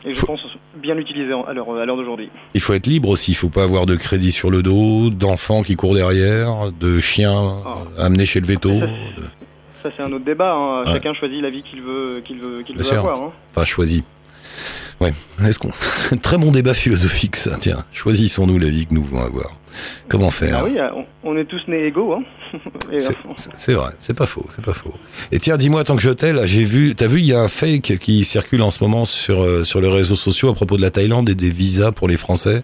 et 0.05 0.13
je 0.13 0.19
Faut- 0.19 0.27
pense 0.27 0.41
bien 0.77 0.95
l'utiliser 0.95 1.33
à 1.33 1.53
l'heure 1.53 1.97
d'aujourd'hui. 1.97 2.29
Il 2.55 2.61
faut 2.61 2.73
être 2.75 2.87
libre 2.87 3.09
aussi. 3.11 3.31
Il 3.33 3.35
faut 3.35 3.49
pas 3.51 3.63
avoir 3.65 3.87
de 3.87 3.95
crédit 3.97 4.33
sur 4.33 4.51
le 4.51 4.63
dos, 4.63 5.11
d'enfants 5.11 5.63
qui 5.63 5.77
courent 5.77 5.95
derrière, 5.95 6.73
de 6.79 6.99
chiens 6.99 7.33
Oh. 7.65 7.71
amenés 7.99 8.27
chez 8.27 8.41
le 8.41 8.47
veto. 8.47 8.71
Ça 9.83 9.91
c'est 9.97 10.03
un 10.03 10.13
autre 10.13 10.25
débat, 10.25 10.53
hein. 10.55 10.83
Ouais. 10.85 10.93
chacun 10.93 11.13
choisit 11.13 11.41
la 11.43 11.51
vie 11.51 11.63
qu'il 11.63 11.83
veut, 11.83 12.21
qu'il 12.25 12.39
veut, 12.39 12.63
qu'il 12.63 12.77
veut 12.77 12.93
avoir. 12.97 13.21
Hein. 13.21 13.33
Enfin, 13.51 13.65
choisi. 13.65 14.05
Ouais. 15.03 15.13
Est-ce 15.49 15.59
qu'on 15.59 15.71
très 16.23 16.39
bon 16.39 16.51
débat 16.53 16.75
philosophique 16.75 17.37
ça 17.37 17.57
Tiens, 17.61 17.85
choisissons-nous 17.93 18.59
la 18.59 18.69
vie 18.69 18.87
que 18.87 18.95
nous 18.95 19.03
voulons 19.05 19.23
avoir. 19.23 19.57
Comment 20.09 20.31
faire 20.31 20.59
Ah 20.59 20.65
oui, 20.65 20.77
on, 21.25 21.31
on 21.33 21.37
est 21.39 21.47
tous 21.47 21.61
nés 21.69 21.87
égaux, 21.87 22.13
hein. 22.15 22.23
C'est- 23.57 23.73
vrai, 23.73 23.93
c'est 23.99 24.13
pas 24.15 24.27
faux, 24.27 24.45
c'est 24.51 24.63
pas 24.65 24.75
faux. 24.75 24.93
Et 25.31 25.39
tiens, 25.39 25.57
dis-moi, 25.57 25.85
tant 25.85 25.97
que 25.97 26.03
je 26.03 26.11
t'ai, 26.11 26.35
là, 26.35 26.45
j'ai 26.45 26.65
vu, 26.65 26.95
t'as 26.95 27.07
vu, 27.07 27.21
il 27.21 27.25
y 27.25 27.33
a 27.33 27.41
un 27.41 27.49
fake 27.49 27.97
qui 27.99 28.25
circule 28.25 28.61
en 28.61 28.71
ce 28.71 28.85
moment 28.85 29.07
sur, 29.07 29.43
euh, 29.43 29.65
sur 29.65 29.81
les 29.81 29.89
réseaux 29.89 30.17
sociaux 30.17 30.51
à 30.51 30.55
propos 30.55 30.77
de 30.77 30.83
la 30.83 30.91
Thaïlande 30.91 31.31
et 31.31 31.35
des 31.35 31.49
visas 31.49 31.93
pour 31.93 32.09
les 32.09 32.19
Français. 32.19 32.63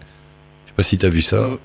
Je 0.65 0.69
sais 0.69 0.75
pas 0.75 0.83
si 0.83 0.99
t'as 0.99 1.09
vu 1.09 1.23
ça. 1.23 1.37
Euh, 1.37 1.57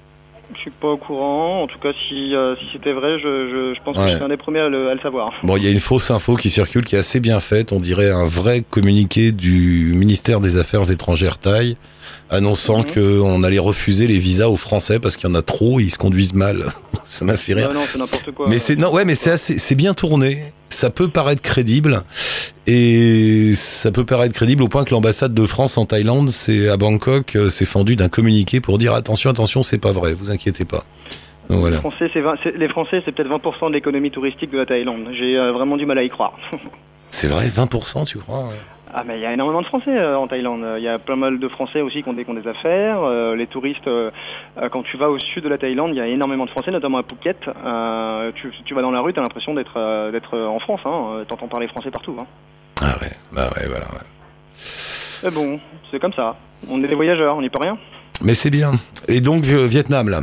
suis 0.65 0.71
pas 0.81 0.89
au 0.89 0.97
courant. 0.97 1.63
En 1.63 1.67
tout 1.67 1.79
cas, 1.79 1.91
si, 2.09 2.35
euh, 2.35 2.55
si 2.57 2.67
c'était 2.73 2.93
vrai, 2.93 3.19
je, 3.19 3.49
je, 3.49 3.75
je 3.75 3.83
pense 3.85 3.97
Ouais. 3.97 4.05
que 4.05 4.11
je 4.11 4.17
suis 4.17 4.25
un 4.25 4.29
des 4.29 4.37
premiers 4.37 4.61
à 4.61 4.69
le, 4.69 4.89
à 4.91 4.95
le 4.95 5.01
savoir. 5.01 5.31
Bon, 5.43 5.57
il 5.57 5.65
y 5.65 5.69
a 5.69 5.71
une 5.71 5.79
fausse 5.81 6.11
info 6.11 6.37
qui 6.37 6.51
circule 6.51 6.85
qui 6.85 6.97
est 6.97 6.99
assez 6.99 7.21
bien 7.21 7.41
faite. 7.41 7.73
On 7.73 7.81
dirait 7.81 8.11
un 8.11 8.27
vrai 8.27 8.63
communiqué 8.69 9.33
du 9.33 9.93
ministère 9.95 10.41
des 10.41 10.57
Affaires 10.59 10.91
étrangères 10.91 11.39
thaï 11.39 11.77
annonçant 12.31 12.79
Mhm. 12.79 12.85
qu'on 12.95 13.43
allait 13.43 13.59
refuser 13.59 14.07
les 14.07 14.19
visas 14.19 14.49
aux 14.49 14.57
Français 14.57 14.99
parce 14.99 15.17
qu'il 15.17 15.29
y 15.29 15.33
en 15.33 15.35
a 15.37 15.43
trop, 15.43 15.81
ils 15.81 15.91
se 15.91 15.99
conduisent 15.99 16.35
mal. 16.35 16.65
ça 17.05 17.25
m'a 17.25 17.37
fait 17.37 17.55
rire. 17.55 17.71
Euh, 17.71 17.75
non, 17.75 17.81
c'est 17.91 17.99
n'importe 17.99 18.31
quoi. 18.33 18.47
Mais 18.49 18.59
c'est 18.59 18.77
non, 18.77 18.93
ouais, 18.93 19.05
mais 19.05 19.15
c'est 19.15 19.31
assez, 19.31 19.59
c'est 19.59 19.75
bien 19.75 19.95
tourné. 19.95 20.53
Ça 20.75 20.91
peut 20.91 21.06
paraître 21.09 21.41
crédible 21.41 22.03
et 22.67 23.53
ça 23.55 23.93
peut 23.93 24.05
paraître 24.05 24.35
crédible 24.35 24.65
au 24.65 24.69
point 24.69 24.85
que 24.85 24.91
l'ambassade 24.93 25.32
de 25.32 25.47
France 25.47 25.79
en 25.79 25.87
Thaïlande, 25.87 26.31
c'est 26.31 26.69
à 26.69 26.76
Bangkok, 26.76 27.37
euh, 27.37 27.49
s'est 27.49 27.65
fendu 27.65 27.94
d'un 27.94 28.09
communiqué 28.09 28.61
pour 28.61 28.76
dire 28.79 28.93
attention, 28.93 29.31
attention, 29.31 29.62
c'est 29.62 29.79
pas 29.79 29.93
vrai, 29.93 30.15
vous 30.15 30.32
inquiétez 30.32 30.65
pas. 30.65 30.85
Donc 31.49 31.56
Les 31.56 31.56
voilà. 31.59 31.79
Français, 31.79 32.11
c'est 32.12 32.21
20 32.21 32.35
c'est- 32.43 32.56
les 32.59 32.69
Français, 32.69 33.03
c'est 33.05 33.12
peut-être 33.15 33.29
20% 33.29 33.69
de 33.69 33.75
l'économie 33.75 34.11
touristique 34.11 34.50
de 34.50 34.59
la 34.59 34.67
Thaïlande. 34.67 35.06
J'ai 35.17 35.37
euh, 35.37 35.53
vraiment 35.53 35.76
du 35.76 35.87
mal 35.87 35.99
à 35.99 36.03
y 36.03 36.09
croire. 36.11 36.32
C'est 37.11 37.29
vrai, 37.29 37.47
20%, 37.49 38.05
tu 38.05 38.19
crois 38.19 38.41
ouais. 38.49 38.55
Ah, 38.96 39.02
mais 39.05 39.19
il 39.19 39.23
y 39.23 39.26
a 39.26 39.32
énormément 39.32 39.61
de 39.61 39.67
Français 39.67 39.91
euh, 39.91 40.17
en 40.17 40.29
Thaïlande. 40.29 40.64
Il 40.76 40.85
y 40.85 40.88
a 40.88 41.00
pas 41.00 41.17
mal 41.17 41.41
de 41.41 41.49
Français 41.49 41.81
aussi 41.81 42.05
qui 42.05 42.08
ont 42.08 42.12
des, 42.12 42.25
qui 42.25 42.31
ont 42.31 42.35
des 42.35 42.46
affaires. 42.46 43.02
Euh, 43.02 43.35
les 43.35 43.49
touristes, 43.49 43.88
euh, 43.88 44.08
quand 44.70 44.85
tu 44.85 44.96
vas 44.96 45.11
au 45.11 45.19
sud 45.19 45.43
de 45.43 45.49
la 45.49 45.58
Thaïlande, 45.58 45.91
il 45.91 45.96
y 45.96 46.00
a 46.00 46.06
énormément 46.06 46.44
de 46.44 46.50
Français, 46.50 46.70
notamment 46.70 46.99
à 46.99 47.02
Phuket. 47.02 47.41
Tu, 48.37 48.52
tu 48.64 48.73
vas 48.73 48.82
dans 48.82 48.93
la 48.93 49.02
rue, 49.02 49.12
tu 49.12 49.19
as 49.19 49.23
l'impression 49.23 49.52
d'être 49.52 50.12
d'être 50.12 50.38
en 50.38 50.61
France. 50.61 50.81
Hein. 50.85 51.25
T'entends 51.26 51.49
parler 51.49 51.67
français 51.67 51.91
partout. 51.91 52.17
Hein. 52.20 52.26
Ah 52.81 52.94
ouais, 53.02 53.11
bah 53.32 53.49
ouais, 53.56 53.67
voilà. 53.67 53.87
ouais. 53.87 54.06
Mais 55.25 55.31
bon, 55.32 55.58
c'est 55.91 55.99
comme 55.99 56.12
ça. 56.12 56.37
On 56.70 56.82
est 56.85 56.87
des 56.87 56.94
voyageurs, 56.94 57.37
on 57.37 57.43
n'y 57.43 57.50
peut 57.50 57.58
rien. 57.61 57.76
Mais 58.23 58.35
c'est 58.35 58.50
bien. 58.50 58.73
Et 59.08 59.20
donc 59.20 59.43
Vietnam 59.43 60.08
là? 60.08 60.20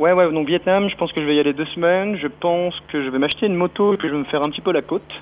Ouais, 0.00 0.12
ouais, 0.12 0.32
donc 0.32 0.48
Vietnam, 0.48 0.88
je 0.90 0.96
pense 0.96 1.12
que 1.12 1.20
je 1.20 1.26
vais 1.26 1.36
y 1.36 1.40
aller 1.40 1.52
deux 1.52 1.66
semaines. 1.66 2.16
Je 2.20 2.26
pense 2.26 2.74
que 2.88 3.04
je 3.04 3.08
vais 3.08 3.18
m'acheter 3.18 3.46
une 3.46 3.54
moto 3.54 3.94
et 3.94 3.96
puis 3.98 4.08
je 4.08 4.14
vais 4.14 4.18
me 4.18 4.24
faire 4.24 4.42
un 4.42 4.50
petit 4.50 4.62
peu 4.62 4.72
la 4.72 4.82
côte. 4.82 5.14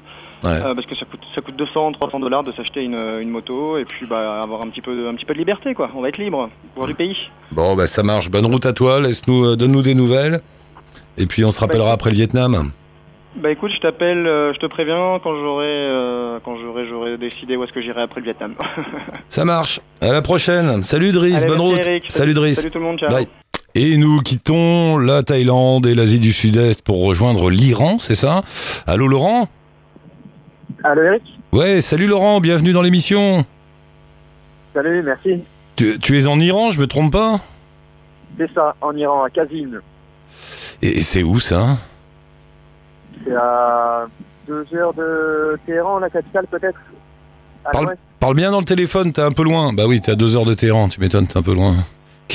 Ouais. 0.44 0.50
Euh, 0.50 0.74
parce 0.74 0.86
que 0.86 0.96
ça 0.96 1.04
coûte, 1.04 1.20
ça 1.34 1.40
coûte 1.40 1.56
200, 1.56 1.92
300 1.92 2.20
dollars 2.20 2.44
de 2.44 2.52
s'acheter 2.52 2.82
une, 2.84 2.94
une 3.20 3.28
moto 3.28 3.76
et 3.78 3.84
puis 3.84 4.06
bah, 4.06 4.40
avoir 4.42 4.62
un 4.62 4.68
petit, 4.68 4.80
peu 4.80 4.96
de, 4.96 5.06
un 5.06 5.14
petit 5.14 5.26
peu 5.26 5.34
de 5.34 5.38
liberté, 5.38 5.74
quoi. 5.74 5.90
On 5.94 6.00
va 6.00 6.08
être 6.08 6.18
libre, 6.18 6.48
voir 6.76 6.86
du 6.88 6.94
pays. 6.94 7.16
Bon 7.52 7.76
bah 7.76 7.86
ça 7.86 8.02
marche. 8.02 8.30
Bonne 8.30 8.46
route 8.46 8.64
à 8.66 8.72
toi. 8.72 9.00
Laisse-nous, 9.00 9.44
euh, 9.44 9.56
donne-nous 9.56 9.82
des 9.82 9.94
nouvelles. 9.94 10.40
Et 11.18 11.26
puis 11.26 11.44
on 11.44 11.50
se 11.50 11.60
rappellera 11.60 11.92
après 11.92 12.10
le 12.10 12.16
Vietnam. 12.16 12.70
Bah 13.36 13.50
écoute, 13.50 13.70
je 13.74 13.80
t'appelle, 13.80 14.26
euh, 14.26 14.52
je 14.54 14.58
te 14.58 14.66
préviens 14.66 15.20
quand 15.22 15.34
j'aurai, 15.34 16.40
quand 16.44 16.56
j'aurai, 16.58 16.88
j'aurai 16.88 17.18
décidé 17.18 17.56
où 17.56 17.64
est-ce 17.64 17.72
que 17.72 17.82
j'irai 17.82 18.02
après 18.02 18.20
le 18.20 18.24
Vietnam. 18.24 18.54
Ça 19.28 19.44
marche. 19.44 19.80
À 20.00 20.12
la 20.12 20.22
prochaine. 20.22 20.82
Salut 20.82 21.12
Driss, 21.12 21.46
bonne 21.46 21.60
route. 21.60 21.86
Eric. 21.86 22.04
Salut 22.08 22.34
Driss. 22.34 22.56
Salut 22.56 22.70
tout 22.70 22.78
le 22.78 22.84
monde, 22.84 22.98
ciao. 22.98 23.10
Bye. 23.10 23.26
Et 23.76 23.96
nous 23.98 24.20
quittons 24.20 24.98
la 24.98 25.22
Thaïlande 25.22 25.86
et 25.86 25.94
l'Asie 25.94 26.18
du 26.18 26.32
Sud-Est 26.32 26.82
pour 26.82 27.04
rejoindre 27.04 27.50
l'Iran, 27.50 27.98
c'est 28.00 28.16
ça? 28.16 28.42
Allô 28.88 29.06
Laurent? 29.06 29.48
Allô 30.82 31.02
Eric 31.02 31.22
Ouais, 31.52 31.80
salut 31.80 32.06
Laurent, 32.06 32.40
bienvenue 32.40 32.72
dans 32.72 32.80
l'émission. 32.82 33.44
Salut, 34.72 35.02
merci. 35.02 35.42
Tu, 35.76 35.98
tu 35.98 36.18
es 36.18 36.26
en 36.26 36.38
Iran, 36.38 36.70
je 36.70 36.80
me 36.80 36.86
trompe 36.86 37.12
pas? 37.12 37.40
C'est 38.38 38.50
ça, 38.54 38.74
en 38.80 38.96
Iran, 38.96 39.24
à 39.24 39.30
Kazin. 39.30 39.80
Et, 40.80 41.02
c'est 41.02 41.22
où 41.22 41.38
ça? 41.38 41.76
C'est 43.24 43.34
à 43.34 44.06
deux 44.46 44.66
heures 44.74 44.94
de 44.94 45.58
Téhéran, 45.66 45.98
la 45.98 46.08
capitale 46.08 46.46
peut-être? 46.50 46.78
Parle- 48.18 48.34
bien 48.34 48.50
dans 48.50 48.60
le 48.60 48.64
téléphone, 48.64 49.12
t'es 49.12 49.22
un 49.22 49.32
peu 49.32 49.42
loin. 49.42 49.72
Bah 49.74 49.84
oui, 49.86 50.00
t'es 50.00 50.12
à 50.12 50.16
deux 50.16 50.36
heures 50.36 50.46
de 50.46 50.54
Téhéran, 50.54 50.88
tu 50.88 51.00
m'étonnes, 51.00 51.26
t'es 51.26 51.36
un 51.36 51.42
peu 51.42 51.54
loin. 51.54 51.74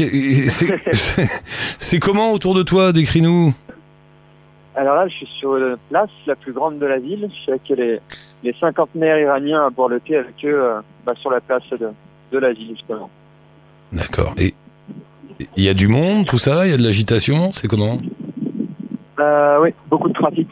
C'est 1.79 1.99
comment 1.99 2.31
autour 2.33 2.53
de 2.53 2.63
toi 2.63 2.91
Décris-nous? 2.91 3.53
Alors 4.75 4.95
là, 4.95 5.07
je 5.07 5.13
suis 5.15 5.29
sur 5.39 5.55
la 5.55 5.77
place 5.89 6.09
la 6.27 6.35
plus 6.35 6.51
grande 6.51 6.79
de 6.79 6.85
la 6.85 6.99
ville. 6.99 7.29
Je 7.31 7.35
suis 7.41 7.51
avec 7.51 7.69
les, 7.69 7.99
les 8.45 8.55
cinquantenaires 8.59 9.17
iraniens 9.19 9.65
à 9.65 9.69
boire 9.69 9.89
le 9.89 9.99
thé 9.99 10.15
avec 10.17 10.35
eux 10.45 10.61
euh, 10.63 10.79
bah, 11.05 11.13
sur 11.19 11.31
la 11.31 11.41
place 11.41 11.63
de, 11.71 11.89
de 12.31 12.37
la 12.37 12.53
ville, 12.53 12.69
justement. 12.77 13.09
D'accord. 13.91 14.33
Et 14.37 14.53
il 15.57 15.63
y 15.63 15.69
a 15.69 15.73
du 15.73 15.87
monde, 15.87 16.25
tout 16.25 16.37
ça? 16.37 16.65
Il 16.65 16.71
y 16.71 16.73
a 16.73 16.77
de 16.77 16.83
l'agitation? 16.83 17.51
C'est 17.51 17.67
comment? 17.67 17.97
Euh, 19.19 19.59
oui, 19.61 19.69
beaucoup 19.89 20.07
de 20.09 20.13
trafic. 20.13 20.47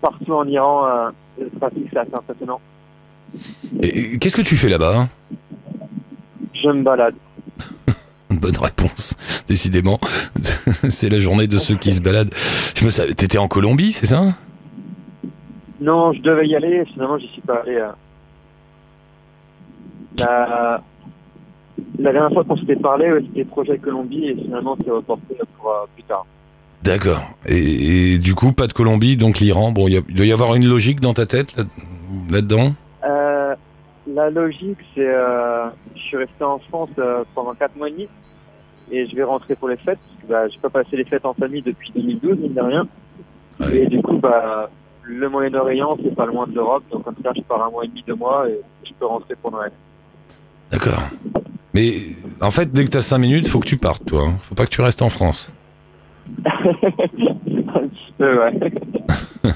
Partout 0.00 0.32
en 0.32 0.46
Iran, 0.48 0.86
euh, 0.86 1.10
le 1.40 1.50
trafic, 1.58 1.84
c'est 1.92 1.98
assez 1.98 2.14
impressionnant. 2.14 2.60
Et- 3.82 4.14
et 4.14 4.18
Qu'est-ce 4.18 4.36
que 4.36 4.42
tu 4.42 4.56
fais 4.56 4.68
là-bas? 4.68 5.08
Je 6.54 6.68
me 6.70 6.82
balade. 6.82 7.14
Bonne 8.30 8.56
réponse, 8.56 9.16
décidément. 9.48 9.98
c'est 10.88 11.10
la 11.10 11.18
journée 11.20 11.46
de 11.46 11.58
ceux 11.58 11.76
qui 11.76 11.92
se 11.92 12.00
baladent. 12.00 12.32
Je 12.76 12.84
me 12.84 12.90
savais, 12.90 13.12
t'étais 13.14 13.38
en 13.38 13.48
Colombie, 13.48 13.92
c'est 13.92 14.06
ça? 14.06 14.22
Non, 15.80 16.12
je 16.12 16.20
devais 16.22 16.46
y 16.46 16.54
aller, 16.56 16.84
finalement, 16.86 17.18
j'y 17.18 17.28
suis 17.28 17.42
pas 17.42 17.62
allé. 17.62 17.76
euh. 17.76 17.88
La, 20.18 20.80
la 21.98 22.12
dernière 22.12 22.32
fois 22.32 22.44
qu'on 22.44 22.56
s'était 22.56 22.76
parlé, 22.76 23.10
ouais, 23.12 23.22
c'était 23.26 23.44
projet 23.44 23.78
Colombie 23.78 24.26
et 24.28 24.34
finalement 24.36 24.76
c'est 24.82 24.90
reporté 24.90 25.36
pour 25.58 25.70
euh, 25.70 25.86
plus 25.94 26.04
tard. 26.04 26.24
D'accord. 26.82 27.22
Et, 27.46 28.14
et 28.14 28.18
du 28.18 28.34
coup, 28.34 28.52
pas 28.52 28.66
de 28.66 28.72
Colombie, 28.72 29.16
donc 29.16 29.40
l'Iran. 29.40 29.72
Bon, 29.72 29.88
il 29.88 30.00
doit 30.14 30.26
y 30.26 30.32
avoir 30.32 30.54
une 30.54 30.66
logique 30.68 31.00
dans 31.00 31.14
ta 31.14 31.26
tête 31.26 31.56
là- 31.56 31.64
là-dedans? 32.30 32.74
Euh, 33.04 33.54
la 34.06 34.30
logique, 34.30 34.78
c'est 34.94 35.00
euh, 35.08 35.66
je 35.96 36.00
suis 36.00 36.16
resté 36.16 36.44
en 36.44 36.58
France 36.58 36.90
euh, 36.98 37.24
pendant 37.34 37.54
quatre 37.54 37.74
mois 37.76 37.88
et 37.88 37.92
demi 37.92 38.08
et 38.92 39.06
je 39.06 39.16
vais 39.16 39.24
rentrer 39.24 39.56
pour 39.56 39.68
les 39.68 39.76
fêtes. 39.78 39.98
parce 39.98 40.22
que, 40.22 40.26
Bah, 40.28 40.48
j'ai 40.48 40.58
pas 40.60 40.70
passé 40.70 40.96
les 40.96 41.04
fêtes 41.04 41.24
en 41.24 41.34
famille 41.34 41.62
depuis 41.62 41.90
2012, 41.94 42.38
mine 42.38 42.54
de 42.54 42.60
rien. 42.60 42.86
Ouais. 43.60 43.78
Et 43.78 43.86
du 43.86 44.00
coup, 44.02 44.18
bah, 44.18 44.70
le 45.06 45.28
Moyen-Orient, 45.28 45.96
c'est 46.02 46.14
pas 46.14 46.26
loin 46.26 46.46
de 46.46 46.54
l'Europe, 46.54 46.84
donc 46.90 47.04
comme 47.04 47.16
ça, 47.22 47.30
je 47.36 47.42
pars 47.42 47.62
un 47.62 47.70
mois 47.70 47.84
et 47.84 47.88
demi, 47.88 48.04
deux 48.06 48.14
mois 48.14 48.48
et 48.48 48.60
je 48.84 48.92
peux 48.98 49.06
rentrer 49.06 49.34
pour 49.40 49.50
Noël. 49.50 49.72
D'accord. 50.70 51.02
Mais 51.74 51.92
en 52.40 52.50
fait, 52.50 52.72
dès 52.72 52.84
que 52.84 52.90
tu 52.90 52.96
as 52.96 53.02
5 53.02 53.18
minutes, 53.18 53.48
faut 53.48 53.60
que 53.60 53.66
tu 53.66 53.76
partes, 53.76 54.04
toi. 54.06 54.32
Faut 54.38 54.54
pas 54.54 54.64
que 54.64 54.70
tu 54.70 54.80
restes 54.80 55.02
en 55.02 55.08
France. 55.08 55.52
un 56.46 57.88
petit 57.88 58.12
peu, 58.16 58.38
ouais. 58.38 58.52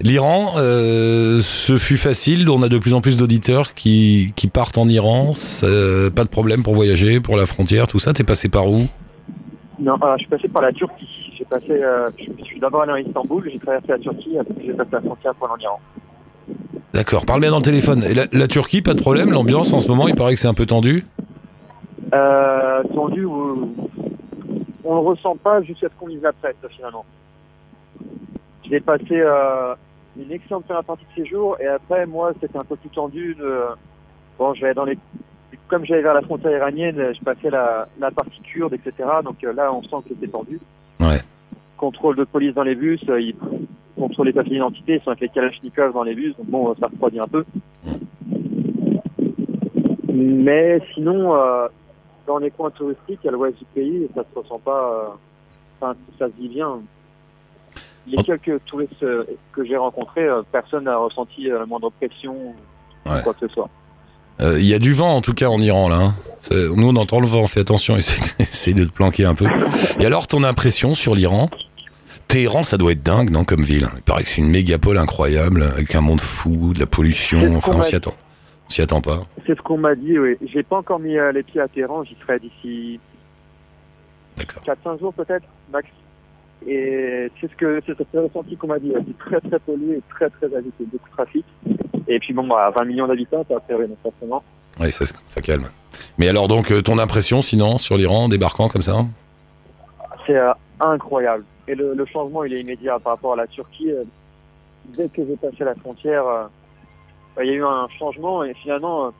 L'Iran, 0.00 0.54
euh, 0.56 1.40
ce 1.40 1.76
fut 1.76 1.98
facile. 1.98 2.48
On 2.48 2.62
a 2.62 2.68
de 2.68 2.78
plus 2.78 2.94
en 2.94 3.02
plus 3.02 3.16
d'auditeurs 3.16 3.74
qui, 3.74 4.32
qui 4.34 4.48
partent 4.48 4.78
en 4.78 4.88
Iran. 4.88 5.34
Pas 5.60 6.24
de 6.24 6.28
problème 6.30 6.62
pour 6.62 6.74
voyager, 6.74 7.20
pour 7.20 7.36
la 7.36 7.44
frontière, 7.44 7.86
tout 7.86 7.98
ça. 7.98 8.14
T'es 8.14 8.24
passé 8.24 8.48
par 8.48 8.70
où? 8.70 8.86
Non, 9.78 9.96
alors, 9.96 10.16
je 10.16 10.22
suis 10.22 10.30
passé 10.30 10.48
par 10.48 10.62
la 10.62 10.72
Turquie. 10.72 11.19
J'ai 11.40 11.46
passé, 11.46 11.70
euh, 11.70 12.06
je 12.18 12.24
je 12.38 12.44
suis 12.44 12.60
d'abord 12.60 12.82
allé 12.82 12.92
à 12.92 13.00
Istanbul, 13.00 13.48
j'ai 13.50 13.58
traversé 13.58 13.88
la 13.88 13.98
Turquie, 13.98 14.38
après 14.38 14.54
j'ai 14.62 14.74
passé 14.74 14.90
la 14.92 15.00
frontière 15.00 15.34
pour 15.36 15.50
aller 15.50 15.64
en 15.64 15.64
Iran. 15.64 15.80
D'accord. 16.92 17.24
Parle 17.24 17.40
bien 17.40 17.50
dans 17.50 17.56
le 17.56 17.62
téléphone. 17.62 18.02
Et 18.02 18.12
la, 18.12 18.24
la 18.30 18.46
Turquie, 18.46 18.82
pas 18.82 18.92
de 18.92 19.00
problème. 19.00 19.30
L'ambiance 19.30 19.72
en 19.72 19.80
ce 19.80 19.88
moment, 19.88 20.06
il 20.06 20.14
paraît 20.14 20.34
que 20.34 20.40
c'est 20.40 20.48
un 20.48 20.54
peu 20.54 20.66
tendu? 20.66 21.06
Euh, 22.12 22.82
tendu, 22.94 23.24
on 23.24 24.94
le 24.94 25.00
ressent 25.00 25.36
pas 25.36 25.62
jusqu'à 25.62 25.88
ce 25.88 25.94
qu'on 25.98 26.10
y 26.10 26.18
après, 26.26 26.54
ça, 26.60 26.68
finalement. 26.68 27.06
J'ai 28.68 28.80
passé 28.80 29.06
euh, 29.12 29.74
une 30.18 30.30
excellente 30.30 30.64
première 30.64 30.84
partie 30.84 31.06
de 31.16 31.22
séjour 31.22 31.56
et 31.58 31.66
après, 31.68 32.04
moi, 32.04 32.32
c'était 32.38 32.58
un 32.58 32.64
peu 32.64 32.76
plus 32.76 32.90
tendu. 32.90 33.34
De... 33.36 33.60
Bon, 34.38 34.52
j'allais 34.52 34.74
dans 34.74 34.84
les... 34.84 34.98
Comme 35.68 35.86
j'allais 35.86 36.02
vers 36.02 36.14
la 36.14 36.22
frontière 36.22 36.52
iranienne, 36.52 37.14
je 37.18 37.24
passais 37.24 37.48
la, 37.48 37.88
la 37.98 38.10
partie 38.10 38.40
kurde, 38.42 38.74
etc. 38.74 39.08
Donc 39.24 39.42
euh, 39.42 39.54
là, 39.54 39.72
on 39.72 39.82
sent 39.82 39.96
que 40.04 40.14
c'était 40.14 40.28
tendu. 40.28 40.60
Ouais. 40.98 41.20
Contrôle 41.80 42.16
de 42.16 42.24
police 42.24 42.52
dans 42.54 42.62
les 42.62 42.74
bus, 42.74 43.00
euh, 43.08 43.18
ils 43.20 43.34
contrôlent 43.98 44.26
les 44.26 44.34
papiers 44.34 44.52
d'identité, 44.56 44.96
ils 44.96 45.00
sont 45.02 45.08
avec 45.08 45.20
les 45.22 45.28
kalachnikovs 45.30 45.94
dans 45.94 46.02
les 46.02 46.14
bus, 46.14 46.36
donc 46.36 46.46
bon, 46.46 46.74
ça 46.78 46.88
refroidit 46.92 47.18
un 47.20 47.26
peu. 47.26 47.42
Mais 50.12 50.80
sinon, 50.94 51.34
euh, 51.34 51.68
dans 52.26 52.38
les 52.38 52.50
coins 52.50 52.70
touristiques, 52.70 53.24
à 53.26 53.30
l'ouest 53.30 53.58
du 53.58 53.64
pays, 53.74 54.08
ça 54.14 54.22
se 54.32 54.38
ressent 54.38 54.58
pas. 54.64 55.10
euh, 55.82 55.94
ça 56.18 56.26
se 56.26 56.32
vit 56.42 56.48
bien. 56.48 56.80
Les 58.06 58.22
quelques 58.24 58.62
touristes 58.66 59.02
euh, 59.02 59.24
que 59.52 59.64
j'ai 59.64 59.76
rencontrés, 59.78 60.24
euh, 60.28 60.42
personne 60.52 60.84
n'a 60.84 60.98
ressenti 60.98 61.44
la 61.44 61.64
moindre 61.64 61.90
pression 61.98 62.34
ou 62.34 62.54
Ouais. 63.10 63.22
quoi 63.24 63.32
que 63.32 63.48
ce 63.48 63.54
soit. 63.54 63.70
Euh, 64.42 64.58
Il 64.60 64.66
y 64.66 64.74
a 64.74 64.78
du 64.78 64.92
vent 64.92 65.14
en 65.16 65.22
tout 65.22 65.32
cas 65.32 65.48
en 65.48 65.58
Iran 65.58 65.88
là. 65.88 65.96
hein. 65.96 66.14
Nous 66.50 66.86
on 66.88 66.96
entend 66.96 67.20
le 67.20 67.26
vent, 67.26 67.46
fais 67.46 67.60
attention, 67.60 67.96
essaye 68.38 68.74
de 68.74 68.84
te 68.84 68.92
planquer 68.92 69.24
un 69.24 69.34
peu. 69.34 69.46
Et 69.98 70.04
alors 70.04 70.26
ton 70.26 70.44
impression 70.44 70.92
sur 70.94 71.14
l'Iran? 71.14 71.48
Téhéran 72.30 72.62
ça 72.62 72.76
doit 72.76 72.92
être 72.92 73.02
dingue 73.02 73.30
non 73.30 73.42
comme 73.42 73.62
ville. 73.62 73.88
Il 73.96 74.02
paraît 74.02 74.22
que 74.22 74.28
c'est 74.28 74.40
une 74.40 74.50
mégapole 74.50 74.98
incroyable 74.98 75.64
avec 75.64 75.94
un 75.96 76.00
monde 76.00 76.20
fou, 76.20 76.72
de 76.72 76.78
la 76.78 76.86
pollution, 76.86 77.56
enfin 77.56 77.72
on 77.74 77.82
s'y 77.82 77.96
attend. 77.96 78.14
On 78.66 78.70
s'y 78.70 78.82
attend 78.82 79.00
pas. 79.00 79.22
C'est 79.46 79.56
ce 79.56 79.62
qu'on 79.62 79.78
m'a 79.78 79.96
dit, 79.96 80.16
oui. 80.16 80.36
J'ai 80.52 80.62
pas 80.62 80.76
encore 80.76 81.00
mis 81.00 81.18
euh, 81.18 81.32
les 81.32 81.42
pieds 81.42 81.60
à 81.60 81.66
Téhéran, 81.66 82.04
j'y 82.04 82.16
serai 82.22 82.38
d'ici 82.38 83.00
D'accord. 84.36 84.62
4-5 84.64 85.00
jours 85.00 85.12
peut-être, 85.12 85.44
max. 85.72 85.88
Et 86.68 87.32
c'est 87.40 87.50
ce 87.50 87.56
que 87.56 87.80
c'est 87.84 87.96
ce 87.96 88.18
ressenti 88.18 88.56
qu'on 88.56 88.68
m'a 88.68 88.78
dit. 88.78 88.92
C'est 88.94 89.18
très 89.18 89.40
très 89.40 89.58
pollué, 89.58 89.96
et 89.96 90.02
très 90.08 90.30
très 90.30 90.46
agité, 90.54 90.84
beaucoup 90.92 91.08
de 91.08 91.14
trafic. 91.16 91.44
Et 92.06 92.20
puis 92.20 92.32
bon, 92.32 92.46
bah, 92.46 92.72
20 92.76 92.84
millions 92.84 93.08
d'habitants, 93.08 93.44
ça 93.48 93.56
une 93.70 93.96
forcément. 94.02 94.44
Oui, 94.78 94.92
ça, 94.92 95.04
ça 95.28 95.40
calme. 95.40 95.64
Mais 96.16 96.28
alors 96.28 96.46
donc 96.46 96.70
euh, 96.70 96.80
ton 96.80 96.98
impression 96.98 97.42
sinon 97.42 97.78
sur 97.78 97.96
l'Iran 97.96 98.28
débarquant 98.28 98.68
comme 98.68 98.82
ça? 98.82 99.04
C'est 100.26 100.36
euh, 100.36 100.52
incroyable. 100.80 101.44
Et 101.70 101.74
le, 101.76 101.94
le 101.94 102.04
changement, 102.06 102.42
il 102.42 102.52
est 102.52 102.60
immédiat 102.60 102.98
par 102.98 103.12
rapport 103.12 103.34
à 103.34 103.36
la 103.36 103.46
Turquie. 103.46 103.92
Euh, 103.92 104.02
Dès 104.86 105.08
que 105.08 105.24
j'ai 105.24 105.36
passé 105.36 105.62
la 105.62 105.74
frontière, 105.76 106.26
euh, 106.26 106.44
bah, 107.36 107.44
il 107.44 107.50
y 107.50 107.52
a 107.52 107.56
eu 107.58 107.64
un 107.64 107.86
changement 107.98 108.42
et 108.42 108.54
finalement, 108.54 109.06
euh, 109.06 109.10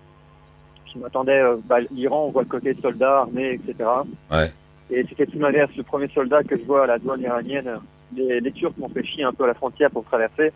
je 0.93 0.99
m'attendais, 0.99 1.41
bah, 1.67 1.77
l'Iran, 1.93 2.25
on 2.27 2.31
voit 2.31 2.43
le 2.43 2.49
côté 2.49 2.75
soldat, 2.83 3.21
armé, 3.21 3.53
etc. 3.53 3.89
Ouais. 4.33 4.51
Et 4.91 5.05
c'était 5.09 5.27
tout 5.27 5.39
l'inverse. 5.39 5.71
Le 5.77 5.85
premier 5.85 6.09
soldat 6.09 6.43
que 6.43 6.57
je 6.59 6.65
vois 6.65 6.85
à 6.85 6.87
la 6.87 6.99
douane 6.99 7.21
iranienne, 7.21 7.79
les, 8.17 8.41
les 8.41 8.53
Turcs 8.53 8.73
m'ont 8.79 8.89
fait 8.89 9.05
chier 9.05 9.23
un 9.23 9.33
peu 9.33 9.45
à 9.45 9.49
la 9.49 9.55
frontière 9.55 9.91
pour 9.91 10.05
traverser. 10.07 10.51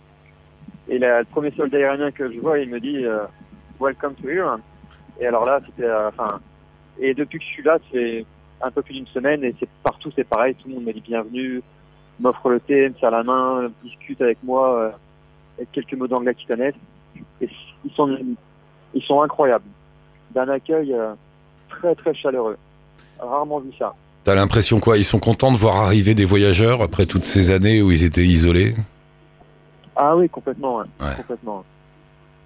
Et 0.89 0.99
la- 0.99 1.21
le 1.21 1.27
premier 1.27 1.53
soldat 1.53 1.79
iranien 1.79 2.11
que 2.11 2.33
je 2.33 2.41
vois, 2.41 2.59
il 2.59 2.71
me 2.71 2.81
dit 2.81 3.05
euh, 3.05 3.25
Welcome 3.79 4.15
to 4.15 4.29
Iran. 4.31 4.59
Et 5.21 5.27
alors 5.27 5.45
là, 5.45 5.61
c'était, 5.65 5.85
euh, 5.85 6.09
enfin, 6.09 6.41
et 6.99 7.15
depuis 7.15 7.39
que 7.39 7.45
je 7.45 7.51
suis 7.51 7.63
là, 7.63 7.79
c'est 7.93 8.25
un 8.63 8.71
peu 8.71 8.83
plus 8.83 8.95
d'une 8.95 9.07
semaine 9.09 9.45
et 9.45 9.55
c'est 9.61 9.69
partout, 9.85 10.11
c'est 10.17 10.27
pareil. 10.27 10.55
Tout 10.57 10.67
le 10.69 10.75
monde 10.75 10.85
me 10.85 10.93
dit 10.93 11.03
bienvenue, 11.03 11.63
m'offre 12.21 12.49
le 12.49 12.61
thé, 12.61 12.88
me 12.88 12.94
serre 12.94 13.11
la 13.11 13.23
main, 13.23 13.71
discute 13.83 14.21
avec 14.21 14.38
moi, 14.42 14.78
euh, 14.78 14.90
avec 15.59 15.73
quelques 15.73 15.94
mots 15.94 16.06
d'anglais 16.06 16.35
qu'ils 16.35 16.49
connaissent. 16.49 16.75
Et 17.40 17.49
ils 17.85 17.92
sont, 17.92 18.16
ils 18.94 19.02
sont 19.02 19.23
incroyables. 19.23 19.64
D'un 20.35 20.49
accueil 20.49 20.92
euh, 20.92 21.14
très 21.68 21.94
très 21.94 22.14
chaleureux. 22.14 22.56
Rarement 23.18 23.61
vu 23.61 23.71
ça. 23.78 23.94
T'as 24.25 24.35
l'impression 24.35 24.80
quoi? 24.80 24.97
Ils 24.97 25.04
sont 25.04 25.18
contents 25.18 25.52
de 25.52 25.56
voir 25.56 25.76
arriver 25.76 26.14
des 26.14 26.25
voyageurs 26.25 26.83
après 26.83 27.04
toutes 27.06 27.25
ces 27.26 27.50
années 27.50 27.83
où 27.83 27.90
ils 27.90 28.04
étaient 28.04 28.25
isolés? 28.25 28.75
Ah 29.97 30.16
oui, 30.16 30.28
complètement, 30.28 30.78
ouais. 30.78 30.85
Ouais. 31.00 31.14
complètement. 31.16 31.64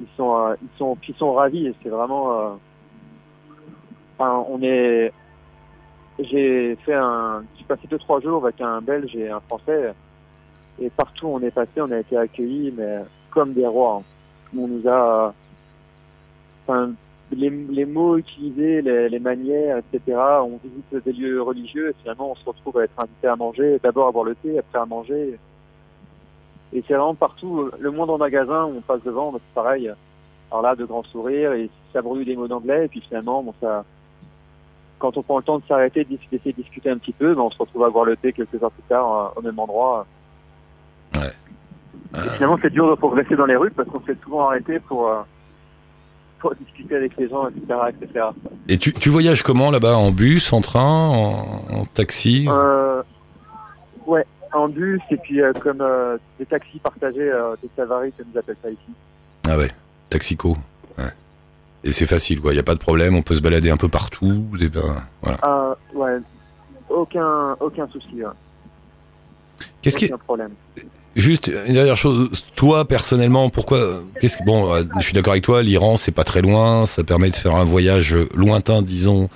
Ils 0.01 0.07
sont, 0.17 0.37
euh, 0.37 0.55
ils 0.61 0.79
sont, 0.79 0.99
ils 1.09 1.15
sont 1.15 1.33
ravis 1.35 1.67
et 1.69 1.75
c'est 1.83 1.89
vraiment. 1.89 2.33
euh, 2.41 2.49
Enfin, 4.19 4.45
on 4.51 4.61
est. 4.63 5.13
J'ai 6.19 6.77
fait 6.85 6.95
un. 6.95 7.45
Passé 7.69 7.87
deux 7.89 7.99
trois 7.99 8.21
jours 8.21 8.45
avec 8.47 8.61
un 8.61 8.81
Belge 8.81 9.15
et 9.15 9.29
un 9.29 9.41
Français 9.41 9.93
et 10.81 10.91
partout 10.91 11.27
où 11.27 11.35
on 11.35 11.41
est 11.41 11.51
passé, 11.51 11.81
on 11.81 11.91
a 11.91 11.99
été 11.99 12.17
accueillis 12.17 12.73
mais 12.77 13.01
comme 13.31 13.53
des 13.53 13.67
rois. 13.67 14.03
On 14.57 14.69
nous 14.69 14.89
a. 14.89 15.35
Enfin, 16.67 16.93
les, 17.31 17.85
mots 17.85 18.17
utilisés, 18.17 18.81
les, 18.83 19.19
manières, 19.19 19.79
etc. 19.79 20.19
On 20.43 20.59
visite 20.63 21.05
des 21.05 21.13
lieux 21.13 21.43
religieux 21.43 21.91
et 21.91 21.95
finalement 22.01 22.31
on 22.31 22.35
se 22.35 22.45
retrouve 22.45 22.79
à 22.79 22.85
être 22.85 22.99
invité 22.99 23.27
à 23.27 23.37
manger, 23.37 23.79
d'abord 23.83 24.09
à 24.09 24.13
boire 24.13 24.25
le 24.25 24.35
thé, 24.35 24.59
après 24.59 24.79
à 24.79 24.87
manger. 24.87 25.39
Et 26.73 26.85
c'est 26.87 26.95
vraiment 26.95 27.15
partout, 27.15 27.71
le 27.79 27.91
moindre 27.91 28.19
magasin 28.19 28.65
on 28.65 28.81
passe 28.81 29.03
devant, 29.03 29.33
c'est 29.33 29.55
pareil. 29.55 29.91
Alors 30.51 30.63
là, 30.63 30.75
de 30.75 30.85
grands 30.85 31.05
sourires, 31.05 31.53
et 31.53 31.69
ça 31.93 32.01
brûle 32.01 32.25
des 32.25 32.37
mots 32.37 32.49
d'anglais, 32.49 32.87
et 32.87 32.89
puis 32.89 33.03
finalement, 33.03 33.43
bon, 33.43 33.55
ça, 33.61 33.85
quand 34.99 35.17
on 35.17 35.23
prend 35.23 35.39
le 35.39 35.45
temps 35.45 35.59
de 35.59 35.65
s'arrêter, 35.67 36.05
d'ess- 36.05 36.19
d'essayer 36.31 36.53
de 36.53 36.63
discuter 36.63 36.91
un 36.91 36.99
petit 36.99 37.13
peu, 37.13 37.35
ben, 37.35 37.41
on 37.43 37.51
se 37.51 37.59
retrouve 37.59 37.85
à 37.85 37.91
boire 37.91 38.05
le 38.05 38.17
thé 38.17 38.33
quelques 38.33 38.63
heures 38.63 38.71
plus 38.73 38.83
tard, 38.89 39.33
euh, 39.37 39.41
au 39.41 39.43
même 39.43 39.59
endroit. 39.59 40.07
Ouais. 41.15 41.33
Et 42.15 42.29
finalement, 42.37 42.59
c'est 42.63 42.71
dur 42.71 42.89
de 42.91 42.95
progresser 42.95 43.37
dans 43.37 43.47
les 43.47 43.57
rues, 43.57 43.71
parce 43.71 43.89
qu'on 43.89 44.01
se 44.01 44.07
fait 44.07 44.19
souvent 44.23 44.51
pour, 44.87 45.09
euh, 45.09 45.21
pour 46.39 46.55
discuter 46.55 46.97
avec 46.97 47.17
les 47.17 47.29
gens, 47.29 47.49
etc., 47.49 47.79
etc. 47.91 48.27
Et 48.69 48.79
tu, 48.79 48.93
tu 48.93 49.09
voyages 49.11 49.43
comment 49.43 49.71
là-bas? 49.71 49.97
En 49.97 50.11
bus, 50.11 50.53
en 50.53 50.61
train, 50.61 51.09
en, 51.09 51.63
en 51.71 51.85
taxi? 51.93 52.47
Euh, 52.49 53.03
ouais, 54.07 54.25
en 54.53 54.69
bus, 54.69 55.01
et 55.11 55.17
puis 55.19 55.43
euh, 55.43 55.53
comme 55.53 55.81
euh, 55.81 56.17
des 56.39 56.47
taxis 56.47 56.79
partagés, 56.79 57.31
euh, 57.31 57.57
des 57.63 57.69
savaris, 57.77 58.13
comme 58.13 58.27
ils 58.33 58.39
appellent 58.39 58.57
ça 58.63 58.71
ici. 58.71 58.93
Ah 59.47 59.59
ouais, 59.59 59.71
taxico. 60.09 60.57
Et 61.85 61.93
c'est 61.93 62.07
facile 62.07 62.41
quoi, 62.41 62.53
il 62.53 62.57
y 62.57 62.61
a 62.61 62.65
pas 62.65 62.75
de 62.75 62.81
problème, 62.81 63.15
on 63.15 63.23
peut 63.23 63.35
se 63.35 63.41
balader 63.41 63.71
un 63.71 63.77
peu 63.77 63.89
partout. 63.89 64.45
ben, 64.53 64.69
voilà. 65.23 65.39
Ah, 65.43 65.77
ouais, 65.95 66.19
aucun, 66.89 67.57
aucun 67.61 67.87
souci. 67.89 68.15
ouais. 68.15 68.25
Qu'est-ce 69.83 69.97
qui 69.97 70.07
Aucun 70.07 70.19
problème. 70.19 70.51
Juste 71.17 71.51
une 71.67 71.73
dernière 71.75 71.97
chose, 71.97 72.31
toi 72.55 72.85
personnellement, 72.87 73.49
pourquoi 73.49 74.03
qu'est-ce 74.21 74.39
que 74.39 74.45
bon, 74.45 74.73
euh, 74.73 74.83
je 74.99 75.03
suis 75.05 75.13
d'accord 75.15 75.33
avec 75.33 75.43
toi, 75.45 75.63
l'Iran 75.63 75.97
c'est 75.97 76.13
pas 76.13 76.25
très 76.25 76.43
loin, 76.43 76.87
ça 76.87 77.03
permet 77.03 77.31
de 77.31 77.37
faire 77.37 77.57
un 77.57 77.65
voyage 77.65 78.17
lointain, 78.35 78.83
disons, 78.83 79.29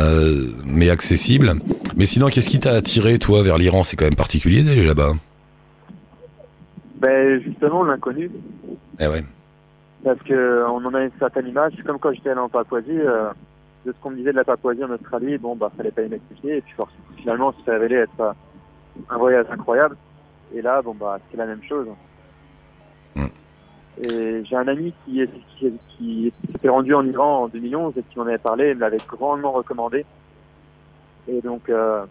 euh, 0.00 0.50
mais 0.64 0.90
accessible. 0.90 1.54
Mais 1.96 2.04
sinon, 2.04 2.28
qu'est-ce 2.28 2.48
qui 2.50 2.58
t'a 2.60 2.72
attiré 2.72 3.18
toi 3.18 3.42
vers 3.42 3.56
l'Iran? 3.58 3.84
C'est 3.84 3.96
quand 3.96 4.04
même 4.04 4.16
particulier 4.16 4.62
d'aller 4.64 4.84
là-bas. 4.84 5.12
Ben, 7.00 7.40
justement, 7.42 7.84
l'inconnu, 7.84 8.30
Eh 8.98 9.06
ouais. 9.06 9.22
Parce 10.04 10.20
que 10.22 10.64
on 10.68 10.84
en 10.84 10.94
a 10.94 11.02
une 11.04 11.10
certaine 11.18 11.48
image. 11.48 11.72
Comme 11.84 11.98
quand 11.98 12.12
j'étais 12.12 12.30
allé 12.30 12.40
en 12.40 12.48
Papouasie, 12.48 12.90
euh, 13.00 13.30
de 13.86 13.92
ce 13.92 13.96
qu'on 14.02 14.10
me 14.10 14.16
disait 14.16 14.32
de 14.32 14.36
la 14.36 14.44
Papouasie 14.44 14.84
en 14.84 14.90
Australie, 14.90 15.38
bon, 15.38 15.56
bah, 15.56 15.70
fallait 15.76 15.90
pas 15.90 16.02
y 16.02 16.08
m'expliquer. 16.08 16.58
Et 16.58 16.60
puis, 16.62 16.74
finalement, 17.16 17.52
ça 17.52 17.58
s'est 17.64 17.70
révélé 17.72 17.96
être 17.96 18.20
euh, 18.20 18.32
un 19.10 19.18
voyage 19.18 19.46
incroyable. 19.50 19.96
Et 20.54 20.62
là, 20.62 20.80
bon, 20.82 20.94
bah, 20.94 21.18
c'est 21.30 21.36
la 21.36 21.46
même 21.46 21.62
chose. 21.62 21.86
Mm. 23.16 23.24
Et 24.08 24.44
j'ai 24.44 24.56
un 24.56 24.68
ami 24.68 24.92
qui, 25.04 25.20
est- 25.22 25.30
qui, 25.56 25.66
est- 25.66 25.78
qui 25.96 26.32
s'était 26.52 26.68
rendu 26.68 26.94
en 26.94 27.04
Iran 27.06 27.42
en 27.44 27.48
2011 27.48 27.94
et 27.96 28.02
qui 28.02 28.18
m'en 28.18 28.24
avait 28.26 28.38
parlé, 28.38 28.70
il 28.70 28.76
me 28.76 28.80
l'avait 28.80 28.98
grandement 29.08 29.52
recommandé. 29.52 30.04
Et 31.28 31.40
donc, 31.40 31.68
euh, 31.70 32.04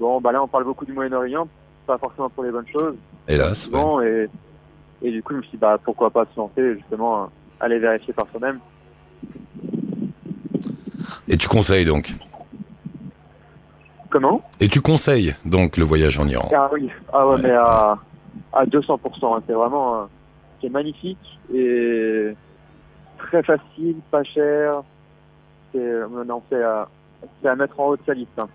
Bon, 0.00 0.20
bah 0.20 0.32
là, 0.32 0.42
on 0.42 0.48
parle 0.48 0.64
beaucoup 0.64 0.84
du 0.84 0.92
Moyen-Orient, 0.92 1.46
pas 1.86 1.96
forcément 1.98 2.28
pour 2.28 2.42
les 2.42 2.50
bonnes 2.50 2.66
choses. 2.66 2.96
Hélas. 3.28 3.68
ouais. 3.68 3.72
Bon, 3.72 4.00
et, 4.00 4.28
et 5.02 5.10
du 5.10 5.22
coup, 5.22 5.32
je 5.34 5.38
me 5.38 5.42
suis 5.42 5.52
dit, 5.52 5.56
bah, 5.58 5.78
pourquoi 5.82 6.10
pas 6.10 6.24
se 6.32 6.38
lancer, 6.38 6.74
justement, 6.76 7.28
aller 7.60 7.78
vérifier 7.78 8.12
par 8.14 8.26
soi-même. 8.30 8.58
Et 11.28 11.36
tu 11.36 11.48
conseilles 11.48 11.84
donc 11.84 12.14
Comment? 14.10 14.42
Et 14.60 14.68
tu 14.68 14.80
conseilles 14.82 15.34
donc 15.46 15.76
le 15.78 15.84
voyage 15.84 16.18
en 16.18 16.26
Iran? 16.26 16.48
Ah 16.54 16.68
oui, 16.72 16.90
ah 17.12 17.26
ouais, 17.26 17.34
Ouais. 17.36 17.40
mais 17.44 17.50
à, 17.54 17.98
à 18.52 18.64
200%. 18.66 19.36
hein. 19.36 19.42
C'est 19.46 19.54
vraiment, 19.54 19.94
euh, 19.96 20.04
c'est 20.60 20.68
magnifique 20.68 21.18
et 21.54 22.34
très 23.18 23.42
facile, 23.42 23.96
pas 24.10 24.22
cher. 24.24 24.82
C'est, 25.72 26.00
non, 26.26 26.42
c'est 26.50 26.62
à, 26.62 26.86
c'est 27.40 27.48
à 27.48 27.56
mettre 27.56 27.80
en 27.80 27.86
haut 27.88 27.96
de 27.96 28.02
sa 28.04 28.12
liste. 28.12 28.28
hein. 28.38 28.48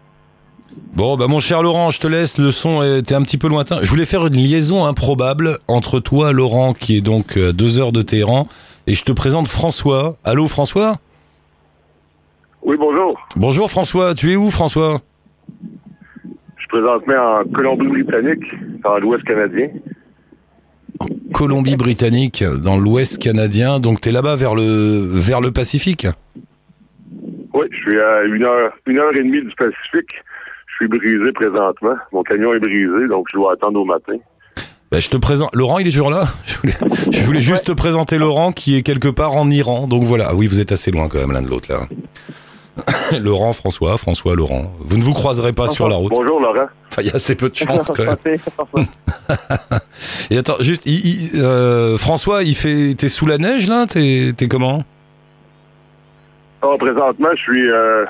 Bon, 0.93 1.15
bah 1.15 1.27
mon 1.27 1.39
cher 1.39 1.61
Laurent, 1.61 1.91
je 1.91 1.99
te 1.99 2.07
laisse. 2.07 2.37
Le 2.39 2.51
son 2.51 2.81
était 2.81 3.15
un 3.15 3.21
petit 3.21 3.37
peu 3.37 3.47
lointain. 3.47 3.79
Je 3.83 3.89
voulais 3.89 4.05
faire 4.05 4.25
une 4.25 4.33
liaison 4.33 4.85
improbable 4.85 5.59
entre 5.67 5.99
toi, 5.99 6.33
Laurent, 6.33 6.73
qui 6.73 6.97
est 6.97 7.01
donc 7.01 7.37
à 7.37 7.51
deux 7.51 7.79
heures 7.79 7.91
de 7.91 8.01
Téhéran, 8.01 8.47
et 8.87 8.95
je 8.95 9.03
te 9.03 9.11
présente 9.11 9.47
François. 9.47 10.17
Allô, 10.23 10.47
François? 10.47 10.95
Oui, 12.63 12.75
bonjour. 12.79 13.19
Bonjour, 13.35 13.69
François. 13.69 14.13
Tu 14.13 14.31
es 14.31 14.35
où, 14.35 14.49
François? 14.49 14.99
Je 16.57 16.67
présentement 16.67 17.39
en 17.39 17.43
Colombie-Britannique, 17.53 18.43
dans 18.83 18.97
l'Ouest 18.97 19.23
canadien. 19.23 19.69
Colombie-Britannique, 21.31 22.43
dans 22.43 22.77
l'Ouest 22.77 23.21
canadien. 23.21 23.79
Donc, 23.79 24.01
t'es 24.01 24.11
là-bas 24.11 24.35
vers 24.35 24.55
le 24.55 24.99
vers 25.05 25.41
le 25.41 25.51
Pacifique? 25.51 26.07
Oui, 27.53 27.67
je 27.71 27.77
suis 27.77 27.99
à 27.99 28.23
une 28.23 28.43
heure, 28.43 28.73
une 28.85 28.97
heure 28.97 29.13
et 29.15 29.23
demie 29.23 29.41
du 29.41 29.53
Pacifique. 29.55 30.11
Je 30.79 30.85
suis 30.85 30.87
brisé 30.87 31.31
présentement. 31.33 31.95
Mon 32.11 32.21
camion 32.23 32.53
est 32.53 32.59
brisé, 32.59 33.07
donc 33.09 33.25
je 33.31 33.37
dois 33.37 33.53
attendre 33.53 33.79
au 33.79 33.85
matin. 33.85 34.13
Bah, 34.91 34.99
je 34.99 35.09
te 35.09 35.17
présente. 35.17 35.49
Laurent, 35.55 35.79
il 35.79 35.87
est 35.87 35.91
toujours 35.91 36.11
là? 36.11 36.25
Je 36.45 36.57
voulais, 36.59 36.73
je 37.11 37.25
voulais 37.25 37.41
juste 37.41 37.65
te 37.65 37.71
présenter 37.71 38.17
Laurent, 38.17 38.51
qui 38.51 38.77
est 38.77 38.83
quelque 38.83 39.07
part 39.07 39.33
en 39.35 39.49
Iran. 39.49 39.87
Donc 39.87 40.03
voilà. 40.03 40.35
Oui, 40.35 40.47
vous 40.47 40.61
êtes 40.61 40.71
assez 40.71 40.91
loin 40.91 41.07
quand 41.09 41.17
même 41.19 41.31
l'un 41.31 41.41
de 41.41 41.49
l'autre 41.49 41.69
là. 41.71 41.79
Laurent, 43.19 43.53
François, 43.53 43.97
François, 43.97 44.35
Laurent. 44.35 44.71
Vous 44.79 44.97
ne 44.97 45.03
vous 45.03 45.13
croiserez 45.13 45.51
pas 45.51 45.67
sur 45.67 45.89
la 45.89 45.95
route. 45.95 46.11
Bonjour, 46.13 46.39
Laurent. 46.39 46.67
Enfin, 46.91 47.01
il 47.01 47.07
y 47.09 47.11
a 47.11 47.15
assez 47.15 47.35
peu 47.35 47.49
de 47.49 47.55
chance 47.55 47.91
quand 47.95 48.05
même. 48.05 48.37
Et 50.31 50.37
attends, 50.37 50.55
juste, 50.61 50.83
il- 50.85 51.33
il- 51.35 51.41
euh, 51.41 51.97
François, 51.97 52.43
il 52.43 52.55
fait, 52.55 52.93
t'es 52.95 53.09
sous 53.09 53.25
la 53.25 53.37
neige 53.37 53.67
là? 53.67 53.85
T'es, 53.87 54.31
t'es 54.37 54.47
comment? 54.47 54.83
Ah, 56.61 56.67
présentement, 56.79 57.27
je 57.35 57.41
suis 57.41 57.69
euh, 57.71 58.05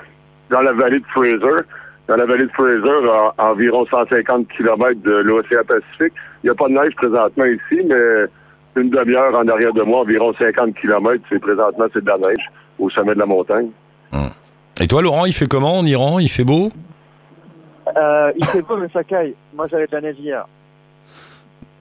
dans 0.52 0.62
la 0.62 0.74
vallée 0.74 1.00
de 1.00 1.06
Fraser. 1.14 1.64
Dans 2.08 2.16
la 2.16 2.26
vallée 2.26 2.46
de 2.46 2.52
Fraser, 2.52 3.10
à, 3.10 3.34
à 3.38 3.52
environ 3.52 3.86
150 3.86 4.48
km 4.50 5.02
de 5.04 5.12
l'océan 5.12 5.62
Pacifique. 5.68 6.14
Il 6.44 6.48
n'y 6.48 6.50
a 6.52 6.56
pas 6.56 6.68
de 6.68 6.74
neige 6.74 6.94
présentement 6.96 7.46
ici, 7.46 7.82
mais 7.86 8.82
une 8.82 8.90
demi-heure 8.90 9.36
en 9.36 9.48
arrière 9.48 9.74
de 9.74 9.82
moi, 9.84 10.02
environ 10.02 10.34
50 10.38 10.74
km, 10.76 11.22
c'est 11.30 11.40
présentement, 11.40 11.86
c'est 11.94 12.04
de 12.04 12.10
la 12.10 12.18
neige 12.18 12.46
au 12.80 12.90
sommet 12.90 13.14
de 13.14 13.20
la 13.20 13.26
montagne. 13.26 13.70
Et 14.80 14.86
toi, 14.88 15.02
Laurent, 15.02 15.26
il 15.26 15.34
fait 15.34 15.48
comment 15.48 15.80
en 15.80 15.86
Iran? 15.86 16.20
Il 16.20 16.30
fait 16.30 16.44
beau? 16.44 16.70
Euh, 17.98 18.32
il 18.38 18.46
fait 18.46 18.62
beau, 18.62 18.78
mais 18.78 18.88
ça 18.94 19.04
caille. 19.04 19.34
Moi, 19.56 19.66
j'avais 19.72 19.88
de 19.88 19.92
la 19.94 20.02
neige 20.02 20.18
hier. 20.20 20.46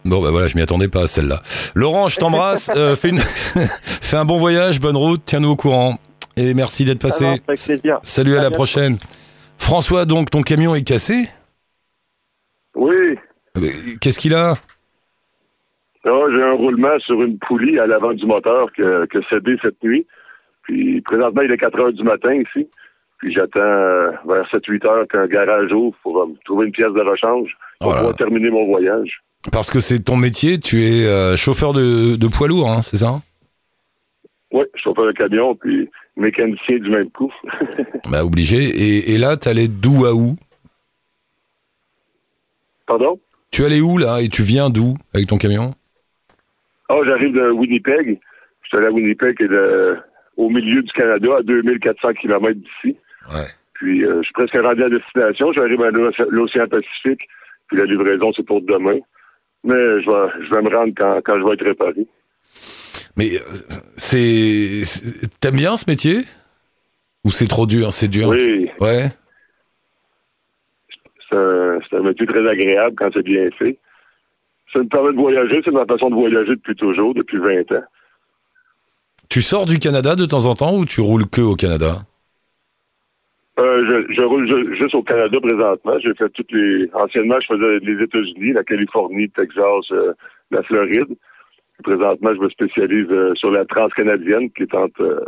Bon, 0.06 0.22
bah 0.22 0.30
voilà, 0.30 0.48
je 0.48 0.56
m'y 0.56 0.62
attendais 0.62 0.88
pas 0.88 1.02
à 1.02 1.06
celle-là. 1.06 1.42
Laurent, 1.74 2.08
je 2.08 2.16
t'embrasse. 2.16 2.70
euh, 2.74 2.96
fais, 2.96 3.10
une... 3.10 3.18
fais 3.20 4.16
un 4.16 4.24
bon 4.24 4.38
voyage, 4.38 4.80
bonne 4.80 4.96
route, 4.96 5.20
tiens-nous 5.26 5.50
au 5.50 5.56
courant. 5.56 5.96
Et 6.36 6.54
merci 6.54 6.84
d'être 6.84 7.02
Ça 7.02 7.08
passé. 7.08 7.24
avec 7.26 7.44
plaisir. 7.44 7.98
Salut, 8.02 8.32
à 8.32 8.34
À 8.34 8.36
la 8.36 8.40
bientôt. 8.44 8.54
prochaine. 8.54 8.96
François, 9.66 10.04
donc, 10.04 10.30
ton 10.30 10.42
camion 10.42 10.76
est 10.76 10.84
cassé 10.86 11.28
Oui, 12.76 13.16
Qu'est-ce 14.00 14.20
qu'il 14.20 14.32
a 14.32 14.54
Là, 16.04 16.26
j'ai 16.32 16.42
un 16.44 16.52
roulement 16.52 16.96
sur 17.00 17.20
une 17.20 17.36
poulie 17.36 17.80
à 17.80 17.86
l'avant 17.88 18.12
du 18.12 18.24
moteur 18.26 18.68
que, 18.76 19.06
que 19.06 19.18
cédé 19.28 19.56
cette 19.60 19.82
nuit. 19.82 20.06
Puis 20.62 21.00
présentement, 21.00 21.42
il 21.42 21.50
est 21.50 21.56
4 21.58 21.80
heures 21.80 21.92
du 21.92 22.04
matin 22.04 22.32
ici. 22.34 22.68
Puis 23.18 23.34
j'attends 23.34 23.58
euh, 23.58 24.12
vers 24.28 24.46
7-8 24.52 24.86
heures 24.86 25.08
qu'un 25.08 25.26
garage 25.26 25.72
ouvre 25.72 25.96
pour 26.04 26.22
euh, 26.22 26.26
trouver 26.44 26.66
une 26.66 26.72
pièce 26.72 26.92
de 26.92 27.00
rechange 27.00 27.50
pour 27.80 27.88
Voilà. 27.90 28.02
pouvoir 28.02 28.16
terminer 28.16 28.50
mon 28.50 28.66
voyage. 28.66 29.20
Parce 29.50 29.68
que 29.68 29.80
c'est 29.80 29.98
ton 29.98 30.16
métier, 30.16 30.60
tu 30.60 30.84
es 30.84 31.06
euh, 31.08 31.34
chauffeur 31.34 31.72
de, 31.72 32.14
de 32.14 32.28
poids 32.28 32.46
lourd, 32.46 32.70
hein, 32.70 32.82
c'est 32.82 32.98
ça? 32.98 33.20
Oui, 34.52 34.62
chauffeur 34.76 35.06
de 35.06 35.12
camion, 35.12 35.56
puis 35.56 35.90
mécanicien 36.16 36.78
du 36.78 36.90
même 36.90 37.10
coup. 37.10 37.32
Bah, 38.10 38.24
obligé. 38.24 38.56
Et, 38.58 39.14
et 39.14 39.18
là, 39.18 39.36
t'allais 39.36 39.66
d'où 39.68 40.06
à 40.06 40.14
où? 40.14 40.36
Pardon? 42.86 43.18
Tu 43.50 43.64
allais 43.64 43.80
où 43.80 43.98
là? 43.98 44.20
Et 44.22 44.28
tu 44.28 44.42
viens 44.42 44.70
d'où 44.70 44.94
avec 45.12 45.26
ton 45.26 45.38
camion? 45.38 45.72
Ah, 46.88 46.98
j'arrive 47.06 47.32
de 47.34 47.50
Winnipeg. 47.50 48.20
Je 48.62 48.68
suis 48.68 48.76
allé 48.78 48.86
à 48.86 48.92
Winnipeg, 48.92 49.36
qui 49.36 49.44
est 49.44 49.48
de- 49.48 49.96
au 50.36 50.50
milieu 50.50 50.82
du 50.82 50.92
Canada, 50.92 51.28
à 51.38 51.42
2400 51.42 52.12
km 52.14 52.52
d'ici. 52.60 52.96
Ouais. 53.28 53.48
Puis 53.74 54.04
euh, 54.04 54.18
je 54.18 54.22
suis 54.24 54.32
presque 54.34 54.58
rendu 54.60 54.82
à 54.84 54.88
destination. 54.88 55.52
J'arrive 55.52 55.82
à 55.82 55.90
l'Oc- 55.90 56.28
l'océan 56.30 56.66
Pacifique. 56.68 57.26
Puis 57.68 57.78
la 57.78 57.84
livraison, 57.86 58.32
c'est 58.36 58.44
pour 58.46 58.60
demain. 58.62 58.98
Mais 59.64 59.74
je 59.74 60.08
vais, 60.08 60.44
je 60.44 60.50
vais 60.54 60.62
me 60.62 60.68
rendre 60.76 60.92
quand, 60.96 61.20
quand 61.24 61.40
je 61.40 61.44
vais 61.44 61.54
être 61.54 61.64
réparé. 61.64 62.06
Mais 63.16 63.36
euh, 63.36 63.40
c'est. 63.96 64.82
T'aimes 65.40 65.56
bien 65.56 65.76
ce 65.76 65.88
métier? 65.88 66.18
Ou 67.24 67.30
c'est 67.30 67.48
trop 67.48 67.66
dur 67.66 67.92
C'est 67.92 68.08
dur? 68.08 68.28
Oui, 68.28 68.70
Ouais. 68.80 69.08
c'est 71.28 71.96
un, 71.96 72.02
métier 72.02 72.26
très 72.26 72.46
agréable 72.48 72.94
quand 72.96 73.10
c'est 73.12 73.22
bien 73.24 73.48
fait. 73.58 73.78
Ça 74.72 74.78
me 74.80 74.88
permet 74.88 75.12
de 75.12 75.16
voyager. 75.18 75.60
C'est 75.64 75.70
ma 75.72 75.84
façon 75.86 76.10
de 76.10 76.14
voyager 76.14 76.50
depuis 76.54 76.74
toujours, 76.76 77.14
depuis 77.14 77.38
20 77.38 77.72
ans. 77.72 77.84
Tu 79.28 79.42
sors 79.42 79.66
du 79.66 79.78
Canada 79.78 80.14
de 80.14 80.24
temps 80.24 80.46
en 80.46 80.54
temps 80.54 80.76
ou 80.76 80.84
tu 80.86 81.00
roules 81.00 81.26
que 81.28 81.40
au 81.40 81.56
Canada? 81.56 82.02
Euh, 83.58 83.84
je, 84.08 84.14
je 84.14 84.22
roule 84.22 84.48
ju- 84.50 84.76
juste 84.76 84.94
au 84.94 85.02
Canada 85.02 85.38
présentement. 85.40 85.98
J'ai 86.00 86.14
fait 86.14 86.28
toutes 86.30 86.52
les. 86.52 86.88
Anciennement, 86.94 87.36
je 87.40 87.46
faisais 87.54 87.78
les 87.82 88.04
États-Unis, 88.04 88.52
la 88.52 88.62
Californie, 88.64 89.22
le 89.22 89.28
Texas, 89.30 89.90
euh, 89.92 90.12
la 90.50 90.62
Floride. 90.62 91.16
Présentement, 91.82 92.34
je 92.34 92.40
me 92.40 92.48
spécialise 92.50 93.06
euh, 93.10 93.34
sur 93.34 93.50
la 93.50 93.64
transcanadienne, 93.64 94.50
qui 94.50 94.62
est 94.62 94.74
entre 94.74 95.02
euh, 95.02 95.24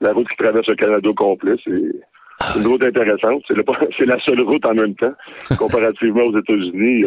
la 0.00 0.12
route 0.12 0.28
qui 0.28 0.36
traverse 0.36 0.66
le 0.66 0.74
Canada 0.74 1.08
au 1.08 1.14
complet. 1.14 1.54
C'est 1.64 2.58
une 2.58 2.66
route 2.66 2.82
intéressante. 2.82 3.42
C'est 3.98 4.06
la 4.06 4.18
seule 4.20 4.42
route 4.42 4.64
en 4.64 4.74
même 4.74 4.94
temps. 4.94 5.14
Comparativement 5.58 6.24
aux 6.24 6.38
États-Unis, 6.38 7.04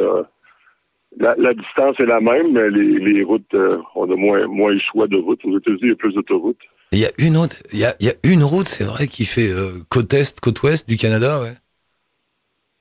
la, 1.19 1.35
la 1.37 1.53
distance 1.53 1.95
est 1.99 2.05
la 2.05 2.19
même, 2.19 2.51
mais 2.51 2.69
les, 2.69 2.99
les 2.99 3.23
routes, 3.23 3.53
euh, 3.53 3.77
on 3.95 4.11
a 4.11 4.15
moins, 4.15 4.45
moins 4.47 4.71
le 4.71 4.79
choix 4.79 5.07
de 5.07 5.17
route. 5.17 5.39
Aux 5.45 5.57
États-Unis, 5.57 5.79
il 5.81 5.89
y 5.89 5.91
a 5.91 5.95
plus 5.95 6.13
d'autoroutes. 6.13 6.59
Il 6.91 6.99
y 6.99 7.05
a 7.05 7.11
une 7.17 7.37
autre, 7.37 7.57
il 7.73 7.79
y 7.79 7.85
a, 7.85 7.95
y 7.99 8.09
a 8.09 8.13
une 8.23 8.43
route, 8.43 8.67
c'est 8.67 8.83
vrai, 8.83 9.07
qui 9.07 9.25
fait 9.25 9.49
euh, 9.49 9.83
côte 9.89 10.13
est, 10.13 10.39
côte 10.39 10.61
ouest 10.63 10.87
du 10.87 10.97
Canada, 10.97 11.41
ouais. 11.41 11.53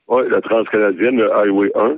Oui, 0.09 0.23
la 0.29 0.41
transcanadienne, 0.41 1.17
le 1.17 1.33
Highway 1.33 1.71
1. 1.75 1.97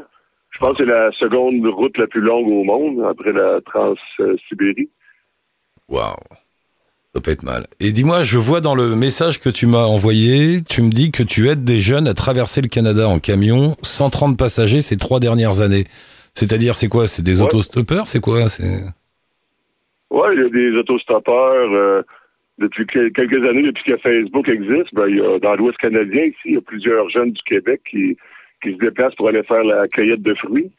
Je 0.57 0.61
pense 0.61 0.79
que 0.79 0.85
c'est 0.85 0.91
la 0.91 1.11
seconde 1.13 1.67
route 1.67 1.99
la 1.99 2.07
plus 2.07 2.23
longue 2.23 2.49
au 2.49 2.65
monde, 2.65 3.05
après 3.11 3.31
la 3.33 3.61
Trans-Sibérie. 3.61 4.89
Waouh. 5.91 6.15
Ça 7.15 7.21
peut 7.21 7.31
être 7.31 7.43
mal. 7.43 7.67
Et 7.79 7.93
dis-moi, 7.93 8.23
je 8.23 8.39
vois 8.39 8.63
dans 8.63 8.75
le 8.75 8.97
message 8.97 9.39
que 9.39 9.51
tu 9.51 9.67
m'as 9.67 9.85
envoyé, 9.85 10.63
tu 10.63 10.81
me 10.81 10.89
dis 10.89 11.11
que 11.13 11.23
tu 11.23 11.49
aides 11.49 11.63
des 11.63 11.79
jeunes 11.79 12.09
à 12.09 12.15
traverser 12.15 12.63
le 12.63 12.69
Canada 12.69 13.07
en 13.07 13.19
camion, 13.19 13.77
130 13.83 14.39
passagers 14.39 14.81
ces 14.81 14.97
trois 14.97 15.21
dernières 15.21 15.61
années. 15.61 15.85
C'est-à-dire, 16.33 16.75
c'est 16.75 16.89
quoi? 16.89 17.07
C'est 17.07 17.23
des 17.23 17.41
Ouais. 17.43 17.47
autostoppeurs? 17.47 18.07
C'est 18.07 18.21
quoi? 18.21 18.49
C'est 18.49 18.81
Oui, 20.11 20.29
il 20.35 20.41
y 20.43 20.47
a 20.47 20.49
des 20.49 20.77
autostoppeurs. 20.79 21.71
euh, 21.75 22.03
depuis 22.59 22.87
quel- 22.87 23.13
quelques 23.13 23.47
années, 23.47 23.63
depuis 23.65 23.85
que 23.93 23.99
Facebook 23.99 24.49
existe, 24.49 24.95
ben, 24.95 25.07
il 25.09 25.17
y 25.17 25.21
a, 25.21 25.39
dans 25.39 25.55
l'Ouest 25.57 25.77
canadien, 25.77 26.23
ici, 26.23 26.37
il 26.47 26.55
y 26.55 26.57
a 26.57 26.63
plusieurs 26.63 27.11
jeunes 27.11 27.33
du 27.33 27.43
Québec 27.43 27.83
qui, 27.91 28.17
qui 28.67 28.75
se 28.75 28.79
déplacent 28.79 29.15
pour 29.15 29.29
aller 29.29 29.43
faire 29.45 29.65
la 29.65 29.87
cueillette 29.89 30.23
de 30.23 30.35
fruits. 30.35 30.73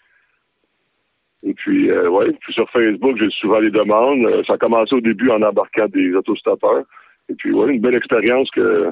Et 1.43 1.53
puis, 1.53 1.89
euh, 1.89 2.09
ouais, 2.09 2.31
puis 2.41 2.53
sur 2.53 2.69
Facebook, 2.71 3.17
j'ai 3.21 3.29
souvent 3.39 3.61
des 3.61 3.69
demandes. 3.69 4.25
Euh, 4.25 4.43
Ça 4.45 4.53
a 4.53 4.57
commencé 4.57 4.95
au 4.95 5.01
début 5.01 5.29
en 5.29 5.41
embarquant 5.41 5.87
des 5.87 6.13
autostoppeurs. 6.13 6.83
Et 7.29 7.35
puis, 7.35 7.53
ouais, 7.53 7.73
une 7.73 7.81
belle 7.81 7.95
expérience 7.95 8.49
que, 8.51 8.89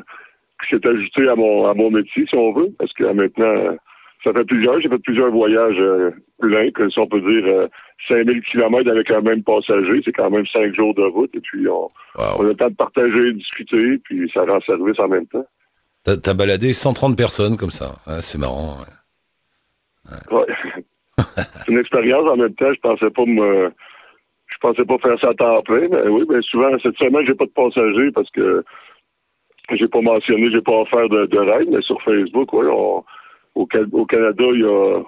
qui 0.63 0.75
s'est 0.75 0.87
ajoutée 0.87 1.27
à 1.27 1.35
mon, 1.35 1.67
à 1.67 1.73
mon 1.73 1.89
métier, 1.91 2.25
si 2.27 2.35
on 2.35 2.53
veut, 2.53 2.69
parce 2.77 2.93
que 2.93 3.05
maintenant, 3.05 3.75
ça 4.23 4.31
fait 4.33 4.45
plusieurs, 4.45 4.79
j'ai 4.79 4.89
fait 4.89 4.99
plusieurs 4.99 5.31
voyages 5.31 5.79
euh, 5.79 6.11
pleins, 6.39 6.71
que 6.71 6.89
si 6.89 6.99
on 6.99 7.07
peut 7.07 7.21
dire 7.21 7.45
euh, 7.45 7.67
5000 8.07 8.41
km 8.41 8.89
avec 8.89 9.09
un 9.11 9.21
même 9.21 9.43
passager, 9.43 10.01
c'est 10.03 10.11
quand 10.11 10.29
même 10.29 10.45
cinq 10.47 10.73
jours 10.75 10.93
de 10.93 11.03
route, 11.03 11.33
et 11.35 11.39
puis 11.39 11.67
on, 11.67 11.87
on 12.17 12.43
a 12.43 12.47
le 12.47 12.55
temps 12.55 12.69
de 12.69 12.75
partager, 12.75 13.33
discuter, 13.33 13.97
puis 14.03 14.29
ça 14.33 14.43
rend 14.45 14.59
service 14.61 14.99
en 14.99 15.07
même 15.07 15.27
temps. 15.27 15.45
T'as 16.05 16.17
t'as 16.17 16.33
baladé 16.33 16.71
130 16.71 17.17
personnes 17.17 17.57
comme 17.57 17.71
ça. 17.71 17.95
Ah, 18.05 18.21
c'est 18.21 18.37
marrant. 18.37 18.77
ouais. 18.79 20.37
Ouais. 20.37 20.45
c'est 21.17 21.67
une 21.71 21.79
expérience 21.79 22.29
en 22.29 22.37
même 22.37 22.53
temps, 22.53 22.71
je 22.73 22.79
pensais 22.79 23.09
pas 23.09 23.25
me 23.25 23.71
je 24.47 24.57
pensais 24.61 24.85
pas 24.85 24.97
faire 24.99 25.19
ça 25.19 25.29
à 25.29 25.33
temps 25.33 25.61
plein, 25.63 25.87
mais 25.89 26.07
oui, 26.07 26.23
mais 26.29 26.41
souvent 26.43 26.69
cette 26.83 26.95
semaine 26.97 27.25
j'ai 27.25 27.33
pas 27.33 27.45
de 27.45 27.51
passagers 27.51 28.11
parce 28.13 28.29
que 28.29 28.63
j'ai 29.73 29.87
pas 29.87 30.01
mentionné, 30.01 30.51
j'ai 30.51 30.61
pas 30.61 30.73
offert 30.81 31.09
de, 31.09 31.25
de 31.25 31.39
ride, 31.39 31.69
mais 31.71 31.81
sur 31.81 31.99
Facebook, 32.03 32.53
oui, 32.53 32.67
on, 32.69 33.03
au, 33.55 33.67
Ca- 33.71 33.79
au 33.91 34.05
Canada, 34.05 34.43
il 34.53 34.59
y 34.61 34.63
a 34.65 35.01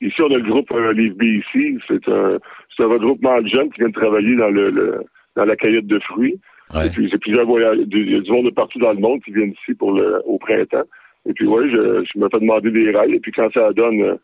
ici 0.00 0.20
on 0.20 0.34
a 0.34 0.38
le 0.38 0.50
groupe 0.50 0.72
euh, 0.72 0.92
Live 0.92 1.14
BC. 1.14 1.78
C'est 1.86 2.08
un 2.08 2.38
c'est 2.76 2.82
un 2.82 2.88
regroupement 2.88 3.40
de 3.40 3.48
jeunes 3.48 3.70
qui 3.70 3.80
viennent 3.82 3.92
travailler 3.92 4.34
dans 4.36 4.50
le, 4.50 4.70
le- 4.70 5.04
dans 5.36 5.44
la 5.44 5.54
cueillette 5.54 5.86
de 5.86 6.00
fruits. 6.00 6.40
Ouais. 6.74 6.86
Et 6.86 6.90
puis 6.90 7.08
c'est 7.10 7.18
plusieurs 7.18 7.46
voyages, 7.46 7.78
il 7.90 8.10
y 8.12 8.16
a 8.16 8.20
du 8.20 8.30
monde 8.30 8.46
de 8.46 8.50
partout 8.50 8.78
dans 8.78 8.92
le 8.92 9.00
monde 9.00 9.20
qui 9.24 9.32
viennent 9.32 9.52
ici 9.52 9.74
pour 9.74 9.92
le 9.92 10.20
au 10.24 10.38
printemps. 10.38 10.84
Et 11.28 11.32
puis 11.32 11.46
ouais, 11.46 11.68
je, 11.70 12.04
je 12.12 12.18
me 12.18 12.28
fais 12.30 12.40
demander 12.40 12.70
des 12.70 12.90
rails. 12.92 13.14
Et 13.14 13.20
puis 13.20 13.32
quand 13.32 13.48
ça 13.52 13.72
donne, 13.72 14.00
euh, 14.00 14.14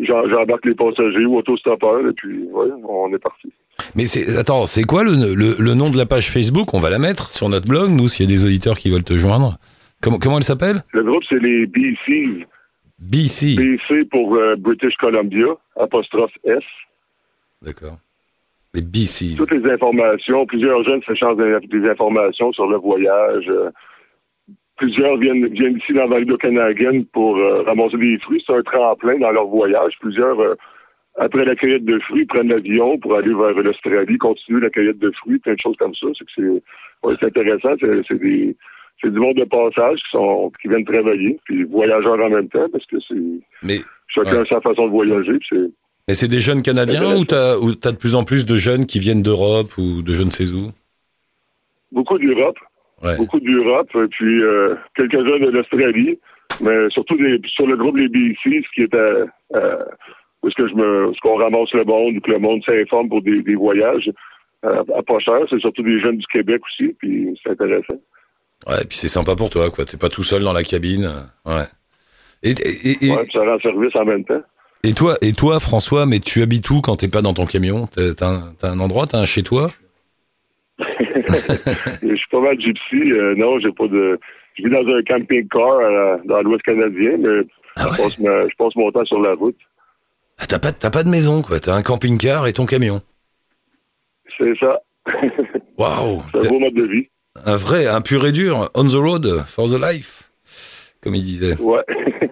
j'embarque 0.00 0.66
les 0.66 0.74
passagers 0.74 1.24
ou 1.24 1.36
autostoppeurs. 1.38 2.06
Et 2.06 2.12
puis 2.12 2.42
ouais, 2.50 2.68
on 2.88 3.12
est 3.14 3.18
parti. 3.18 3.52
Mais 3.94 4.06
c'est 4.06 4.36
attends, 4.38 4.66
c'est 4.66 4.82
quoi 4.82 5.04
le, 5.04 5.34
le, 5.34 5.56
le 5.58 5.74
nom 5.74 5.88
de 5.90 5.96
la 5.96 6.04
page 6.06 6.30
Facebook? 6.30 6.74
On 6.74 6.80
va 6.80 6.90
la 6.90 6.98
mettre 6.98 7.32
sur 7.32 7.48
notre 7.48 7.66
blog, 7.68 7.90
nous, 7.90 8.08
s'il 8.08 8.28
y 8.28 8.32
a 8.32 8.36
des 8.36 8.44
auditeurs 8.44 8.76
qui 8.76 8.90
veulent 8.90 9.04
te 9.04 9.14
joindre. 9.14 9.56
Comment, 10.02 10.18
comment 10.18 10.36
elle 10.38 10.44
s'appelle? 10.44 10.82
Le 10.92 11.02
groupe 11.04 11.22
c'est 11.28 11.40
les 11.40 11.66
BC. 11.66 12.46
BC. 12.98 13.54
BC 13.56 14.04
pour 14.10 14.34
euh, 14.34 14.56
British 14.56 14.94
Columbia, 14.96 15.46
apostrophe 15.76 16.32
S. 16.44 16.58
D'accord. 17.62 17.98
Les. 18.74 19.36
Toutes 19.36 19.50
les 19.52 19.70
informations, 19.70 20.46
plusieurs 20.46 20.82
jeunes 20.88 21.02
s'échangent 21.02 21.36
des, 21.36 21.58
des 21.68 21.88
informations 21.88 22.52
sur 22.52 22.66
le 22.66 22.76
voyage. 22.76 23.44
euh, 23.48 23.70
plusieurs 24.76 25.16
viennent, 25.16 25.46
viennent 25.48 25.76
ici 25.78 25.92
dans 25.92 26.02
la 26.02 26.06
vallée 26.06 26.24
de 26.26 26.32
Okanagan 26.34 27.02
pour 27.12 27.36
euh, 27.36 27.62
ramasser 27.62 27.96
des 27.96 28.18
fruits. 28.18 28.42
C'est 28.46 28.54
un 28.54 28.62
tremplin 28.62 29.18
dans 29.18 29.32
leur 29.32 29.46
voyage. 29.46 29.94
Plusieurs, 30.00 30.38
euh, 30.40 30.54
après 31.18 31.44
la 31.44 31.56
cueillette 31.56 31.84
de 31.84 31.98
fruits, 32.00 32.26
prennent 32.26 32.48
l'avion 32.48 32.98
pour 32.98 33.16
aller 33.16 33.34
vers 33.34 33.54
l'Australie, 33.62 34.18
continuer 34.18 34.60
la 34.60 34.70
cueillette 34.70 34.98
de 34.98 35.10
fruits, 35.12 35.38
plein 35.38 35.54
de 35.54 35.60
choses 35.60 35.76
comme 35.78 35.94
ça. 35.94 36.06
C'est 36.36 36.42
ouais, 36.42 37.14
intéressant. 37.24 37.74
C'est 37.80 38.18
des 38.18 38.56
c'est 39.00 39.12
du 39.12 39.18
monde 39.20 39.36
de 39.36 39.44
passage 39.44 39.98
qui 40.00 40.10
sont 40.10 40.50
qui 40.60 40.68
viennent 40.68 40.84
travailler, 40.84 41.38
puis 41.44 41.62
voyageurs 41.64 42.20
en 42.20 42.30
même 42.30 42.48
temps, 42.48 42.66
parce 42.72 42.84
que 42.86 42.96
c'est 43.00 43.76
chacun 44.08 44.32
Ouais. 44.32 44.38
a 44.40 44.44
sa 44.44 44.60
façon 44.60 44.86
de 44.86 44.90
voyager. 44.90 45.38
Puis 46.08 46.16
c'est 46.16 46.26
mais 46.26 46.28
c'est 46.28 46.28
des 46.28 46.40
jeunes 46.40 46.62
Canadiens 46.62 47.16
ou 47.16 47.24
t'as 47.24 47.56
ou 47.56 47.74
t'as 47.74 47.92
de 47.92 47.96
plus 47.96 48.14
en 48.14 48.24
plus 48.24 48.46
de 48.46 48.56
jeunes 48.56 48.86
qui 48.86 48.98
viennent 48.98 49.22
d'Europe 49.22 49.76
ou 49.78 50.02
de 50.02 50.12
je 50.14 50.22
ne 50.22 50.30
sais 50.30 50.50
où? 50.52 50.70
Beaucoup 51.92 52.18
d'Europe. 52.18 52.58
Ouais. 53.02 53.16
beaucoup 53.16 53.38
d'Europe, 53.38 53.88
et 53.94 54.08
puis 54.08 54.42
euh, 54.42 54.74
quelques-uns 54.96 55.38
de 55.38 55.50
l'Australie, 55.50 56.18
mais 56.60 56.90
surtout 56.90 57.16
des, 57.16 57.38
sur 57.46 57.64
le 57.66 57.76
groupe 57.76 57.96
des 57.96 58.08
BC, 58.08 58.34
ce 58.44 58.74
qui 58.74 58.82
est 58.82 58.94
à, 58.94 59.24
à- 59.54 59.84
où 60.42 60.48
est-ce 60.48 60.56
que 60.56 60.68
je 60.68 60.74
me, 60.74 61.12
ce 61.14 61.20
qu'on 61.20 61.36
ramasse 61.36 61.72
le 61.74 61.84
monde, 61.84 62.16
ou 62.16 62.20
que 62.20 62.30
le 62.32 62.40
monde 62.40 62.60
s'informe 62.66 63.08
pour 63.08 63.22
des, 63.22 63.40
des 63.42 63.54
voyages 63.54 64.10
euh, 64.64 64.82
à 64.96 65.02
pas 65.04 65.18
cher, 65.20 65.38
c'est 65.48 65.60
surtout 65.60 65.82
des 65.84 66.00
jeunes 66.00 66.18
du 66.18 66.26
Québec 66.26 66.60
aussi, 66.66 66.92
puis 66.98 67.38
c'est 67.42 67.50
intéressant. 67.50 68.00
Ouais, 68.66 68.84
puis 68.88 68.98
c'est 68.98 69.06
sympa 69.08 69.36
pour 69.36 69.50
toi, 69.50 69.70
quoi. 69.70 69.84
T'es 69.84 69.96
pas 69.96 70.08
tout 70.08 70.24
seul 70.24 70.42
dans 70.42 70.52
la 70.52 70.64
cabine. 70.64 71.08
Ouais. 71.46 71.62
Et, 72.42 72.50
et, 72.50 73.06
et, 73.06 73.10
Ouais, 73.12 73.22
puis 73.22 73.32
ça 73.32 73.44
rend 73.44 73.60
service 73.60 73.94
en 73.94 74.04
même 74.04 74.24
temps. 74.24 74.42
Et 74.84 74.92
toi, 74.94 75.16
et 75.22 75.32
toi, 75.32 75.60
François, 75.60 76.06
mais 76.06 76.20
tu 76.20 76.42
habites 76.42 76.68
où 76.70 76.80
quand 76.80 76.96
t'es 76.96 77.08
pas 77.08 77.22
dans 77.22 77.34
ton 77.34 77.46
camion? 77.46 77.86
T'as 77.86 78.26
un, 78.26 78.52
un 78.62 78.80
endroit, 78.80 79.06
t'as 79.06 79.18
un 79.20 79.26
chez 79.26 79.42
toi? 79.42 79.70
Je 80.78 82.14
suis 82.14 82.28
pas 82.30 82.40
mal 82.40 82.58
gypsy, 82.60 83.12
euh, 83.12 83.34
non, 83.36 83.58
j'ai 83.60 83.72
pas 83.72 83.86
de. 83.88 84.18
Je 84.56 84.62
vis 84.64 84.70
dans 84.70 84.86
un 84.86 85.02
camping-car 85.02 85.72
euh, 85.80 86.16
dans 86.24 86.40
l'Ouest 86.42 86.62
canadien, 86.62 87.16
mais 87.18 87.46
Ah 87.76 87.88
je, 87.92 88.02
passe 88.02 88.18
ma- 88.18 88.48
je 88.48 88.54
passe 88.56 88.74
mon 88.76 88.90
temps 88.90 89.04
sur 89.04 89.20
la 89.20 89.34
route. 89.34 89.56
Ah, 90.38 90.46
T'as 90.48 90.58
pas, 90.58 90.72
t'as 90.72 90.90
pas 90.90 91.02
de 91.02 91.10
maison, 91.10 91.42
quoi. 91.42 91.60
T'as 91.60 91.74
un 91.74 91.82
camping-car 91.82 92.46
et 92.46 92.52
ton 92.52 92.66
camion. 92.66 93.02
C'est 94.38 94.56
ça. 94.58 94.80
Waouh 95.78 96.22
c'est 96.32 96.46
un 96.46 96.50
beau 96.50 96.58
mode 96.60 96.74
de 96.74 96.84
vie. 96.86 97.08
Un 97.44 97.56
vrai, 97.56 97.86
un 97.86 98.00
pur 98.00 98.26
et 98.26 98.32
dur, 98.32 98.70
on 98.74 98.84
the 98.84 98.92
road 98.94 99.26
for 99.46 99.68
the 99.68 99.80
life, 99.80 100.30
comme 101.02 101.14
il 101.14 101.22
disait. 101.22 101.56
Ouais. 101.60 101.82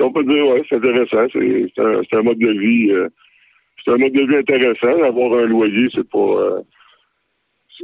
si 0.00 0.06
on 0.06 0.12
peut 0.12 0.24
dire, 0.24 0.46
ouais, 0.46 0.62
c'est 0.68 0.76
intéressant. 0.76 1.26
C'est 1.32 2.16
un, 2.16 2.22
mode 2.22 2.38
de 2.38 2.50
vie. 2.58 2.90
euh, 2.90 3.08
c'est 3.84 3.90
un 3.92 3.98
mode 3.98 4.12
de 4.12 4.22
vie 4.26 4.36
intéressant. 4.36 5.02
Avoir 5.04 5.38
un 5.40 5.46
loyer, 5.46 5.88
c'est 5.94 6.08
pas. 6.08 6.18
Euh, 6.18 6.60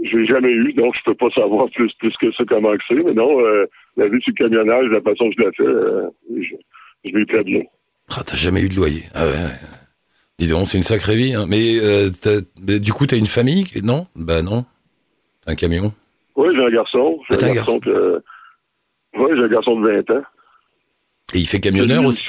j'ai 0.03 0.25
jamais 0.27 0.51
eu, 0.51 0.73
donc 0.73 0.95
je 0.97 1.03
peux 1.05 1.15
pas 1.15 1.31
savoir 1.31 1.69
plus 1.71 1.93
plus 1.99 2.13
que 2.21 2.33
ça 2.33 2.45
comment 2.49 2.73
que 2.73 2.83
c'est. 2.89 2.95
Mais 3.03 3.13
non, 3.15 3.41
euh, 3.41 3.67
la 3.97 4.09
vie 4.09 4.19
le 4.27 4.33
camionnage, 4.33 4.87
la 4.91 5.01
façon 5.03 5.29
que 5.31 5.35
je 5.39 5.43
la 5.45 5.53
fais, 5.53 5.63
euh, 5.63 6.09
je, 6.39 6.55
je 7.05 7.17
vis 7.17 7.27
très 7.27 7.45
bien. 7.45 7.63
Ah, 8.11 8.23
t'as 8.25 8.37
jamais 8.37 8.63
eu 8.63 8.69
de 8.69 8.77
loyer. 8.77 9.03
Ah 9.15 9.25
ouais. 9.27 9.33
ouais. 9.33 9.59
Dis 10.39 10.49
donc, 10.49 10.67
c'est 10.67 10.77
une 10.77 10.83
sacrée 10.85 11.17
vie. 11.17 11.35
Hein. 11.35 11.47
Mais, 11.49 11.79
euh, 11.81 12.11
du 12.79 12.93
coup, 12.93 13.07
t'as 13.07 13.17
une 13.17 13.27
famille 13.27 13.65
Non? 13.83 14.07
Bah 14.17 14.43
non. 14.43 14.65
T'as 15.45 15.53
un 15.53 15.55
camion? 15.55 15.93
Oui, 16.37 16.49
j'ai 16.55 16.63
un 16.63 16.71
garçon. 16.71 17.19
J'ai 17.31 17.37
Ah, 17.43 17.47
un 17.47 17.51
un 17.51 17.55
garçon 17.55 17.81
que. 17.81 18.23
Oui, 19.19 19.31
j'ai 19.35 19.43
un 19.45 19.49
garçon 19.49 19.81
de 19.81 19.89
20 19.91 20.11
ans. 20.11 20.23
Et 21.35 21.39
il 21.39 21.47
fait 21.47 21.59
camionneur 21.61 22.05
aussi 22.05 22.25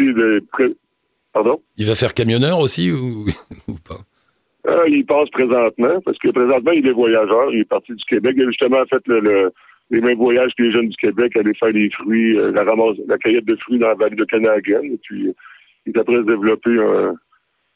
Pardon? 1.33 1.61
Il 1.77 1.85
va 1.85 1.95
faire 1.95 2.13
camionneur 2.13 2.59
aussi 2.59 2.91
ou, 2.91 3.25
ou 3.67 3.75
pas? 3.87 3.99
Euh, 4.67 4.83
il 4.89 5.05
passe 5.05 5.29
présentement, 5.29 6.01
parce 6.03 6.17
que 6.17 6.29
présentement, 6.29 6.71
il 6.71 6.85
est 6.87 6.91
voyageur. 6.91 7.53
Il 7.53 7.59
est 7.59 7.69
parti 7.69 7.93
du 7.93 8.03
Québec. 8.05 8.33
Il 8.37 8.43
a 8.43 8.47
justement 8.47 8.83
fait 8.89 9.01
le, 9.07 9.19
le- 9.19 9.51
les 9.91 10.01
mêmes 10.01 10.17
voyages 10.17 10.51
que 10.57 10.63
les 10.63 10.71
jeunes 10.73 10.89
du 10.89 10.97
Québec, 10.97 11.33
aller 11.37 11.53
faire 11.53 11.69
les 11.69 11.89
fruits, 11.91 12.37
euh, 12.37 12.51
la 12.51 12.65
ramasse, 12.65 12.97
la 13.07 13.17
cueillette 13.17 13.45
de 13.45 13.55
fruits 13.63 13.79
dans 13.79 13.87
la 13.87 13.93
vallée 13.93 14.17
de 14.17 14.25
Canagan. 14.25 14.81
Et 14.83 14.97
puis, 15.01 15.29
il 15.85 15.95
est 15.95 15.97
après 15.97 16.15
se 16.15 16.21
développer 16.23 16.71
un, 16.77 17.15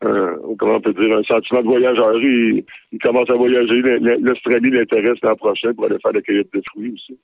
un- 0.01 0.37
comment 0.59 0.75
on 0.75 0.81
peut 0.81 0.93
dire, 0.93 1.15
un 1.15 1.23
sentiment 1.23 1.61
de 1.61 1.67
voyageur. 1.67 2.17
Il, 2.19 2.65
il 2.91 2.99
commence 2.99 3.29
à 3.29 3.35
voyager. 3.35 3.81
L'Australie 3.81 4.71
l'intéresse 4.71 5.19
l'an 5.23 5.35
prochain 5.37 5.73
pour 5.73 5.85
aller 5.85 5.99
faire 6.01 6.11
la 6.11 6.21
cueillette 6.21 6.51
de 6.53 6.61
fruits 6.71 6.93
aussi. 6.95 7.17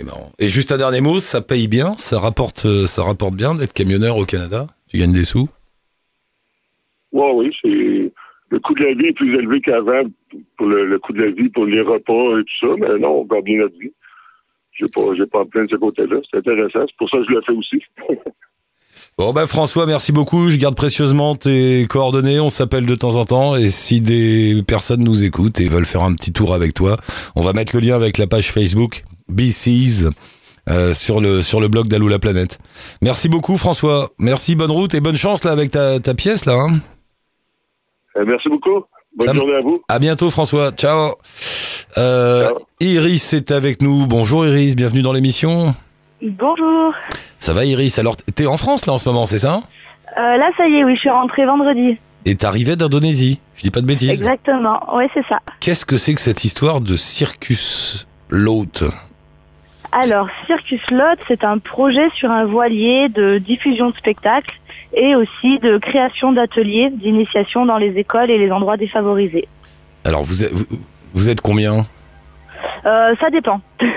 C'est 0.00 0.06
marrant. 0.06 0.32
Et 0.38 0.48
juste 0.48 0.72
un 0.72 0.78
dernier 0.78 1.02
mot, 1.02 1.18
ça 1.18 1.42
paye 1.42 1.68
bien 1.68 1.92
Ça 1.98 2.18
rapporte, 2.18 2.64
euh, 2.64 2.86
ça 2.86 3.02
rapporte 3.02 3.34
bien 3.34 3.54
d'être 3.54 3.74
camionneur 3.74 4.16
au 4.16 4.24
Canada? 4.24 4.66
Tu 4.88 4.96
gagnes 4.96 5.12
des 5.12 5.24
sous? 5.24 5.46
Oui, 7.12 7.26
oui, 7.34 7.50
c'est. 7.60 8.10
Le 8.48 8.58
coût 8.60 8.72
de 8.74 8.82
la 8.82 8.94
vie 8.94 9.08
est 9.08 9.12
plus 9.12 9.38
élevé 9.38 9.60
qu'avant 9.60 10.02
pour 10.56 10.68
le, 10.68 10.86
le 10.86 10.98
coût 10.98 11.12
de 11.12 11.22
la 11.22 11.30
vie, 11.30 11.50
pour 11.50 11.66
les 11.66 11.82
repas 11.82 12.38
et 12.38 12.44
tout 12.44 12.66
ça, 12.66 12.74
mais 12.78 12.98
non, 12.98 13.20
on 13.20 13.24
gagne 13.26 13.42
bien 13.42 13.58
notre 13.58 13.78
vie. 13.78 13.92
J'ai 14.72 14.86
pas, 14.88 15.02
j'ai 15.18 15.26
pas 15.26 15.44
plein 15.44 15.64
de 15.64 15.70
ce 15.70 15.76
côté-là. 15.76 16.16
C'est 16.30 16.38
intéressant. 16.38 16.86
C'est 16.86 16.96
pour 16.96 17.10
ça 17.10 17.18
que 17.18 17.24
je 17.28 17.32
le 17.32 17.42
fais 17.42 17.52
aussi. 17.52 17.82
Bon 19.16 19.32
bah 19.32 19.46
François, 19.46 19.86
merci 19.86 20.12
beaucoup. 20.12 20.48
Je 20.48 20.58
garde 20.58 20.74
précieusement 20.74 21.36
tes 21.36 21.86
coordonnées. 21.88 22.40
On 22.40 22.50
s'appelle 22.50 22.86
de 22.86 22.94
temps 22.94 23.16
en 23.16 23.24
temps. 23.24 23.54
Et 23.54 23.68
si 23.68 24.00
des 24.00 24.62
personnes 24.66 25.04
nous 25.04 25.24
écoutent 25.24 25.60
et 25.60 25.68
veulent 25.68 25.86
faire 25.86 26.02
un 26.02 26.14
petit 26.14 26.32
tour 26.32 26.54
avec 26.54 26.74
toi, 26.74 26.96
on 27.36 27.42
va 27.42 27.52
mettre 27.52 27.76
le 27.76 27.82
lien 27.82 27.94
avec 27.94 28.18
la 28.18 28.26
page 28.26 28.50
Facebook 28.50 29.04
BCs 29.30 30.08
euh, 30.68 30.92
sur 30.94 31.20
le 31.20 31.42
sur 31.42 31.60
le 31.60 31.68
blog 31.68 31.88
d'Alou 31.88 32.08
la 32.08 32.18
planète. 32.18 32.58
Merci 33.02 33.28
beaucoup 33.28 33.56
François. 33.56 34.10
Merci, 34.18 34.54
bonne 34.56 34.70
route 34.70 34.94
et 34.94 35.00
bonne 35.00 35.16
chance 35.16 35.44
là 35.44 35.52
avec 35.52 35.70
ta, 35.70 35.98
ta 36.00 36.14
pièce 36.14 36.44
là. 36.46 36.54
hein. 36.54 36.78
Euh, 38.16 38.24
merci 38.26 38.48
beaucoup. 38.48 38.84
Bonne 39.16 39.28
Ça 39.28 39.34
journée 39.34 39.54
à 39.54 39.60
vous. 39.62 39.82
À 39.88 39.98
bientôt 39.98 40.30
François. 40.30 40.70
Ciao. 40.72 41.14
Euh, 41.98 42.44
Ciao. 42.48 42.56
Iris 42.80 43.32
est 43.32 43.50
avec 43.50 43.82
nous. 43.82 44.06
Bonjour 44.06 44.46
Iris, 44.46 44.76
bienvenue 44.76 45.02
dans 45.02 45.12
l'émission. 45.12 45.74
Bonjour. 46.22 46.92
Ça 47.38 47.54
va 47.54 47.64
Iris? 47.64 47.98
Alors 47.98 48.16
t'es 48.16 48.46
en 48.46 48.56
France 48.56 48.86
là 48.86 48.92
en 48.92 48.98
ce 48.98 49.08
moment, 49.08 49.26
c'est 49.26 49.38
ça? 49.38 49.62
Euh, 50.18 50.36
là, 50.36 50.50
ça 50.56 50.66
y 50.68 50.74
est, 50.74 50.84
oui, 50.84 50.94
je 50.96 51.00
suis 51.00 51.10
rentrée 51.10 51.46
vendredi. 51.46 51.96
Et 52.26 52.34
t'arrivais 52.34 52.76
d'Indonésie. 52.76 53.40
Je 53.54 53.62
dis 53.62 53.70
pas 53.70 53.80
de 53.80 53.86
bêtises. 53.86 54.10
Exactement. 54.10 54.94
Ouais, 54.94 55.08
c'est 55.14 55.24
ça. 55.28 55.38
Qu'est-ce 55.60 55.86
que 55.86 55.96
c'est 55.96 56.14
que 56.14 56.20
cette 56.20 56.44
histoire 56.44 56.80
de 56.80 56.96
circus 56.96 58.06
l'hôte 58.28 58.84
Alors, 59.92 60.28
Circus 60.46 60.80
Lot, 60.90 61.18
c'est 61.26 61.42
un 61.42 61.58
projet 61.58 62.08
sur 62.14 62.30
un 62.30 62.44
voilier 62.44 63.08
de 63.08 63.38
diffusion 63.38 63.90
de 63.90 63.96
spectacles 63.96 64.56
et 64.94 65.14
aussi 65.16 65.58
de 65.58 65.78
création 65.78 66.32
d'ateliers 66.32 66.90
d'initiation 66.90 67.66
dans 67.66 67.76
les 67.76 67.98
écoles 67.98 68.30
et 68.30 68.38
les 68.38 68.50
endroits 68.50 68.76
défavorisés. 68.76 69.48
Alors 70.04 70.22
vous 70.22 70.44
êtes, 70.44 70.52
vous, 71.14 71.28
êtes 71.28 71.40
combien? 71.40 71.86
Euh, 72.86 73.14
ça 73.20 73.30
dépend. 73.30 73.60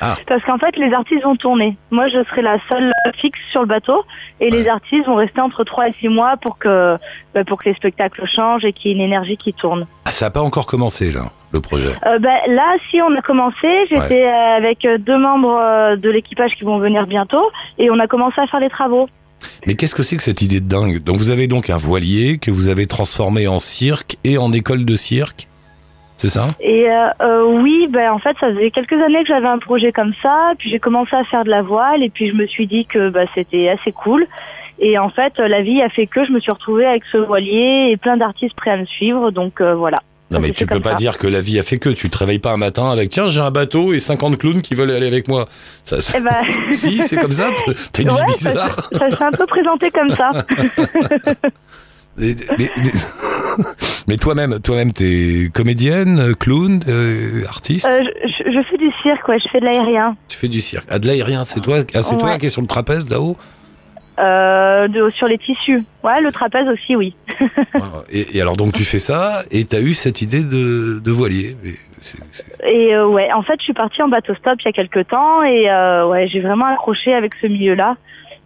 Ah. 0.00 0.16
Parce 0.26 0.42
qu'en 0.44 0.58
fait, 0.58 0.76
les 0.76 0.92
artistes 0.92 1.22
vont 1.22 1.36
tourner. 1.36 1.76
Moi, 1.90 2.08
je 2.08 2.22
serai 2.24 2.42
la 2.42 2.58
seule 2.70 2.92
fixe 3.20 3.38
sur 3.50 3.62
le 3.62 3.66
bateau 3.66 4.04
et 4.40 4.50
les 4.50 4.68
artistes 4.68 5.06
vont 5.06 5.14
rester 5.14 5.40
entre 5.40 5.64
3 5.64 5.88
et 5.88 5.94
6 6.00 6.08
mois 6.08 6.36
pour 6.36 6.58
que, 6.58 6.96
bah, 7.34 7.44
pour 7.44 7.58
que 7.58 7.68
les 7.68 7.74
spectacles 7.74 8.26
changent 8.26 8.64
et 8.64 8.72
qu'il 8.72 8.90
y 8.90 8.94
ait 8.94 8.96
une 8.96 9.02
énergie 9.02 9.36
qui 9.36 9.52
tourne. 9.52 9.86
Ah, 10.04 10.12
ça 10.12 10.26
n'a 10.26 10.30
pas 10.30 10.42
encore 10.42 10.66
commencé 10.66 11.12
là, 11.12 11.22
le 11.52 11.60
projet. 11.60 11.90
Euh, 12.06 12.18
ben, 12.18 12.36
là, 12.48 12.76
si 12.90 13.00
on 13.00 13.14
a 13.16 13.22
commencé, 13.22 13.66
j'étais 13.88 14.24
euh, 14.24 14.56
avec 14.56 14.86
deux 15.00 15.18
membres 15.18 15.96
de 15.96 16.10
l'équipage 16.10 16.52
qui 16.52 16.64
vont 16.64 16.78
venir 16.78 17.06
bientôt 17.06 17.50
et 17.78 17.90
on 17.90 17.98
a 17.98 18.06
commencé 18.06 18.40
à 18.40 18.46
faire 18.46 18.60
les 18.60 18.70
travaux. 18.70 19.08
Mais 19.66 19.74
qu'est-ce 19.74 19.94
que 19.94 20.02
c'est 20.02 20.16
que 20.16 20.22
cette 20.22 20.42
idée 20.42 20.60
de 20.60 20.68
dingue? 20.68 21.02
Donc 21.02 21.16
vous 21.16 21.30
avez 21.30 21.46
donc 21.46 21.70
un 21.70 21.76
voilier 21.76 22.38
que 22.38 22.50
vous 22.50 22.68
avez 22.68 22.86
transformé 22.86 23.48
en 23.48 23.58
cirque 23.58 24.16
et 24.24 24.38
en 24.38 24.52
école 24.52 24.84
de 24.84 24.96
cirque, 24.96 25.48
c'est 26.16 26.28
ça? 26.28 26.48
Et 26.60 26.88
euh, 26.90 27.08
euh, 27.20 27.44
oui, 27.62 27.86
ben 27.90 28.10
en 28.12 28.18
fait, 28.18 28.36
ça 28.40 28.48
faisait 28.52 28.70
quelques 28.70 28.92
années 28.94 29.22
que 29.22 29.28
j'avais 29.28 29.46
un 29.48 29.58
projet 29.58 29.92
comme 29.92 30.12
ça, 30.22 30.52
puis 30.58 30.70
j'ai 30.70 30.78
commencé 30.78 31.14
à 31.14 31.24
faire 31.24 31.44
de 31.44 31.50
la 31.50 31.62
voile 31.62 32.02
et 32.02 32.10
puis 32.10 32.28
je 32.30 32.34
me 32.34 32.46
suis 32.46 32.66
dit 32.66 32.86
que 32.86 33.10
bah, 33.10 33.24
c'était 33.34 33.68
assez 33.68 33.92
cool. 33.92 34.26
Et 34.78 34.98
en 34.98 35.08
fait, 35.08 35.32
la 35.38 35.62
vie 35.62 35.80
a 35.82 35.88
fait 35.88 36.06
que 36.06 36.24
je 36.26 36.32
me 36.32 36.40
suis 36.40 36.52
retrouvée 36.52 36.84
avec 36.86 37.02
ce 37.10 37.16
voilier 37.18 37.88
et 37.92 37.96
plein 37.96 38.16
d'artistes 38.16 38.54
prêts 38.56 38.70
à 38.72 38.76
me 38.76 38.84
suivre, 38.86 39.30
donc 39.30 39.60
euh, 39.60 39.74
voilà. 39.74 39.98
Non, 40.30 40.38
Ça 40.38 40.42
mais 40.42 40.50
tu 40.50 40.66
peux 40.66 40.80
pas 40.80 40.90
ça. 40.90 40.94
dire 40.96 41.18
que 41.18 41.28
la 41.28 41.40
vie 41.40 41.58
a 41.60 41.62
fait 41.62 41.78
que. 41.78 41.88
Tu 41.88 42.10
te 42.10 42.18
réveilles 42.18 42.40
pas 42.40 42.52
un 42.52 42.56
matin 42.56 42.90
avec 42.90 43.10
tiens, 43.10 43.28
j'ai 43.28 43.40
un 43.40 43.52
bateau 43.52 43.92
et 43.92 44.00
50 44.00 44.36
clowns 44.38 44.60
qui 44.60 44.74
veulent 44.74 44.90
aller 44.90 45.06
avec 45.06 45.28
moi. 45.28 45.44
Ça, 45.84 46.00
ça- 46.00 46.18
Eh 46.18 46.20
ben, 46.20 46.70
si, 46.72 46.98
c'est 47.00 47.16
comme 47.16 47.30
ça. 47.30 47.48
T'as 47.92 48.02
une 48.02 48.10
ouais, 48.10 48.16
vie 48.26 48.32
ça, 48.40 48.50
bizarre. 48.50 48.88
ça 48.92 49.10
s'est 49.12 49.22
un 49.24 49.30
peu 49.30 49.46
présenté 49.46 49.90
comme 49.92 50.10
ça. 50.10 50.30
Mais, 52.18 52.34
mais- 52.58 52.70
mais- 52.82 52.90
mais 54.08 54.16
toi-même, 54.16 54.58
toi-même, 54.60 54.92
t'es 54.92 55.48
comédienne, 55.52 56.34
clown, 56.34 56.80
euh, 56.88 57.44
artiste. 57.48 57.86
Euh, 57.86 58.00
je, 58.24 58.62
fais 58.70 58.76
du 58.78 58.90
cirque, 59.02 59.26
ouais, 59.28 59.38
je 59.38 59.48
fais 59.50 59.60
de 59.60 59.64
l'aérien. 59.64 60.16
Tu 60.28 60.36
fais 60.36 60.48
du 60.48 60.60
cirque. 60.60 60.86
Ah, 60.90 60.98
de 60.98 61.06
l'aérien, 61.06 61.44
c'est 61.44 61.60
toi, 61.60 61.78
ah, 61.94 62.02
c'est 62.02 62.16
toi 62.16 62.38
qui 62.38 62.46
es 62.46 62.50
sur 62.50 62.62
le 62.62 62.68
trapèze 62.68 63.08
là-haut. 63.10 63.36
Euh, 64.18 64.88
de, 64.88 65.10
sur 65.10 65.26
les 65.28 65.36
tissus. 65.36 65.84
Ouais, 66.02 66.20
le 66.22 66.32
trapèze 66.32 66.66
aussi, 66.68 66.96
oui. 66.96 67.14
Et, 68.10 68.38
et 68.38 68.40
alors 68.40 68.56
donc 68.56 68.72
tu 68.72 68.82
fais 68.84 68.98
ça 68.98 69.42
et 69.50 69.64
t'as 69.64 69.80
eu 69.80 69.92
cette 69.92 70.22
idée 70.22 70.42
de, 70.42 71.00
de 71.00 71.10
voilier. 71.10 71.54
Et 72.66 72.94
euh, 72.94 73.06
ouais, 73.06 73.30
en 73.32 73.42
fait, 73.42 73.56
je 73.58 73.64
suis 73.64 73.72
partie 73.74 74.00
en 74.00 74.08
bateau 74.08 74.34
stop 74.36 74.54
il 74.60 74.64
y 74.64 74.68
a 74.68 74.72
quelques 74.72 75.06
temps 75.08 75.42
et 75.42 75.70
euh, 75.70 76.06
ouais, 76.08 76.28
j'ai 76.28 76.40
vraiment 76.40 76.64
accroché 76.66 77.12
avec 77.12 77.32
ce 77.42 77.46
milieu-là. 77.46 77.96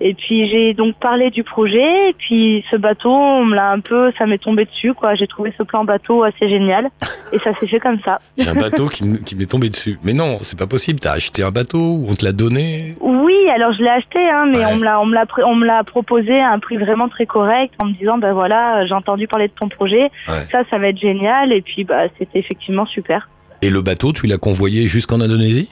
Et 0.03 0.15
puis 0.15 0.49
j'ai 0.49 0.73
donc 0.73 0.95
parlé 0.99 1.29
du 1.31 1.45
projet. 1.45 2.09
Et 2.11 2.15
puis 2.17 2.65
ce 2.71 2.77
bateau, 2.77 3.11
on 3.13 3.45
me 3.45 3.55
l'a 3.55 3.71
un 3.71 3.81
peu, 3.81 4.11
ça 4.19 4.25
m'est 4.27 4.39
tombé 4.39 4.65
dessus, 4.65 4.95
quoi. 4.95 5.15
J'ai 5.15 5.27
trouvé 5.27 5.53
ce 5.59 5.63
plan 5.63 5.85
bateau 5.85 6.23
assez 6.23 6.49
génial 6.49 6.89
et 7.33 7.39
ça 7.39 7.53
s'est 7.53 7.67
fait 7.67 7.81
comme 7.81 7.99
ça. 8.05 8.19
J'ai 8.39 8.49
un 8.49 8.55
bateau 8.55 8.87
qui, 8.89 9.05
m'est 9.05 9.51
tombé 9.51 9.69
dessus. 9.69 9.99
Mais 10.03 10.15
non, 10.15 10.39
c'est 10.41 10.59
pas 10.59 10.67
possible. 10.67 11.01
T'as 11.01 11.13
acheté 11.13 11.43
un 11.43 11.51
bateau 11.51 11.79
ou 11.79 12.07
on 12.09 12.15
te 12.15 12.25
l'a 12.25 12.33
donné? 12.33 12.95
Oui, 13.01 13.35
alors 13.55 13.73
je 13.75 13.83
l'ai 13.83 13.91
acheté, 13.91 14.19
hein, 14.19 14.47
mais 14.51 14.59
Ouais. 14.59 14.73
on 14.73 14.77
me 14.77 14.85
l'a, 14.85 15.01
on 15.01 15.07
me 15.07 15.15
l'a, 15.15 15.25
pr- 15.25 15.45
on 15.45 15.55
me 15.55 15.67
l'a 15.67 15.85
proposé 15.85 16.41
à 16.41 16.51
un 16.53 16.59
prix 16.59 16.77
vraiment 16.79 17.09
très 17.11 17.27
correct 17.27 17.75
en 17.79 17.87
me 17.87 17.93
disant, 17.93 18.17
ben 18.19 18.33
voilà, 18.33 18.87
j'ai 18.87 18.95
entendu 18.95 19.27
parler 19.29 19.49
de 19.49 19.53
ton 19.53 19.69
projet, 19.69 20.11
Ouais. 20.29 20.41
ça, 20.51 20.63
ça 20.71 20.79
va 20.79 20.89
être 20.89 20.99
génial. 21.01 21.53
Et 21.53 21.61
puis 21.61 21.85
bah 21.85 22.05
c'était 22.19 22.39
effectivement 22.39 22.87
super. 22.87 23.29
Et 23.63 23.69
le 23.69 23.83
bateau, 23.83 24.13
tu 24.15 24.27
l'as 24.27 24.39
convoyé 24.39 24.87
jusqu'en 24.87 25.21
Indonésie? 25.21 25.69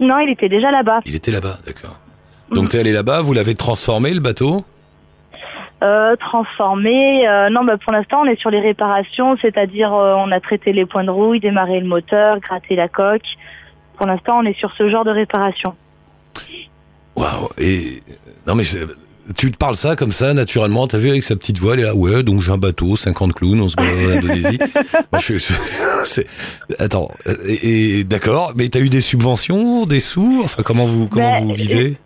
Non, 0.00 0.18
il 0.18 0.30
était 0.30 0.48
déjà 0.50 0.70
là-bas. 0.70 1.00
Il 1.06 1.14
était 1.14 1.30
là-bas, 1.30 1.58
d'accord. 1.66 1.98
Donc 2.50 2.68
t'es 2.70 2.78
allé 2.80 2.92
là-bas, 2.92 3.20
vous 3.22 3.32
l'avez 3.32 3.54
transformé 3.54 4.12
le 4.14 4.20
bateau 4.20 4.64
Euh, 5.82 6.14
transformé. 6.16 7.26
euh, 7.28 7.50
non, 7.50 7.64
bah 7.64 7.76
pour 7.82 7.92
l'instant, 7.92 8.22
on 8.22 8.26
est 8.26 8.38
sur 8.40 8.50
les 8.50 8.60
réparations, 8.60 9.36
c'est-à-dire 9.42 9.92
euh, 9.92 10.14
on 10.14 10.30
a 10.32 10.40
traité 10.40 10.72
les 10.72 10.86
points 10.86 11.04
de 11.04 11.10
rouille, 11.10 11.40
démarré 11.40 11.80
le 11.80 11.86
moteur, 11.86 12.38
gratté 12.40 12.74
la 12.76 12.88
coque. 12.88 13.26
Pour 13.98 14.06
l'instant, 14.06 14.38
on 14.38 14.44
est 14.44 14.58
sur 14.58 14.72
ce 14.78 14.88
genre 14.88 15.04
de 15.04 15.10
réparation. 15.10 15.74
Waouh 17.16 17.48
Et 17.58 18.00
non 18.46 18.54
mais 18.56 18.64
tu 19.36 19.50
te 19.52 19.56
parles 19.56 19.74
ça 19.76 19.94
comme 19.96 20.12
ça 20.12 20.34
naturellement. 20.34 20.86
T'as 20.86 20.98
vu 20.98 21.10
avec 21.10 21.22
sa 21.22 21.36
petite 21.36 21.58
voix, 21.58 21.74
elle 21.74 21.80
est 21.80 21.84
là. 21.84 21.94
Ouais, 21.94 22.22
donc 22.22 22.40
j'ai 22.42 22.52
un 22.52 22.58
bateau, 22.58 22.96
50 22.96 23.32
clowns, 23.34 23.60
on 23.60 23.68
se 23.68 23.76
balade 23.76 23.94
en 23.96 24.16
Indonésie. 24.16 24.58
Moi, 25.12 25.20
je, 25.20 25.34
attends. 26.78 27.08
Et, 27.46 27.98
et- 28.00 28.04
d'accord, 28.04 28.52
mais 28.56 28.68
t'as 28.68 28.80
eu 28.80 28.88
des 28.88 29.00
subventions, 29.00 29.86
des 29.86 30.00
sous. 30.00 30.40
Enfin, 30.44 30.62
comment 30.62 30.86
vous 30.86 31.06
comment 31.08 31.30
Ben, 31.40 31.44
vous 31.44 31.54
vivez? 31.54 31.96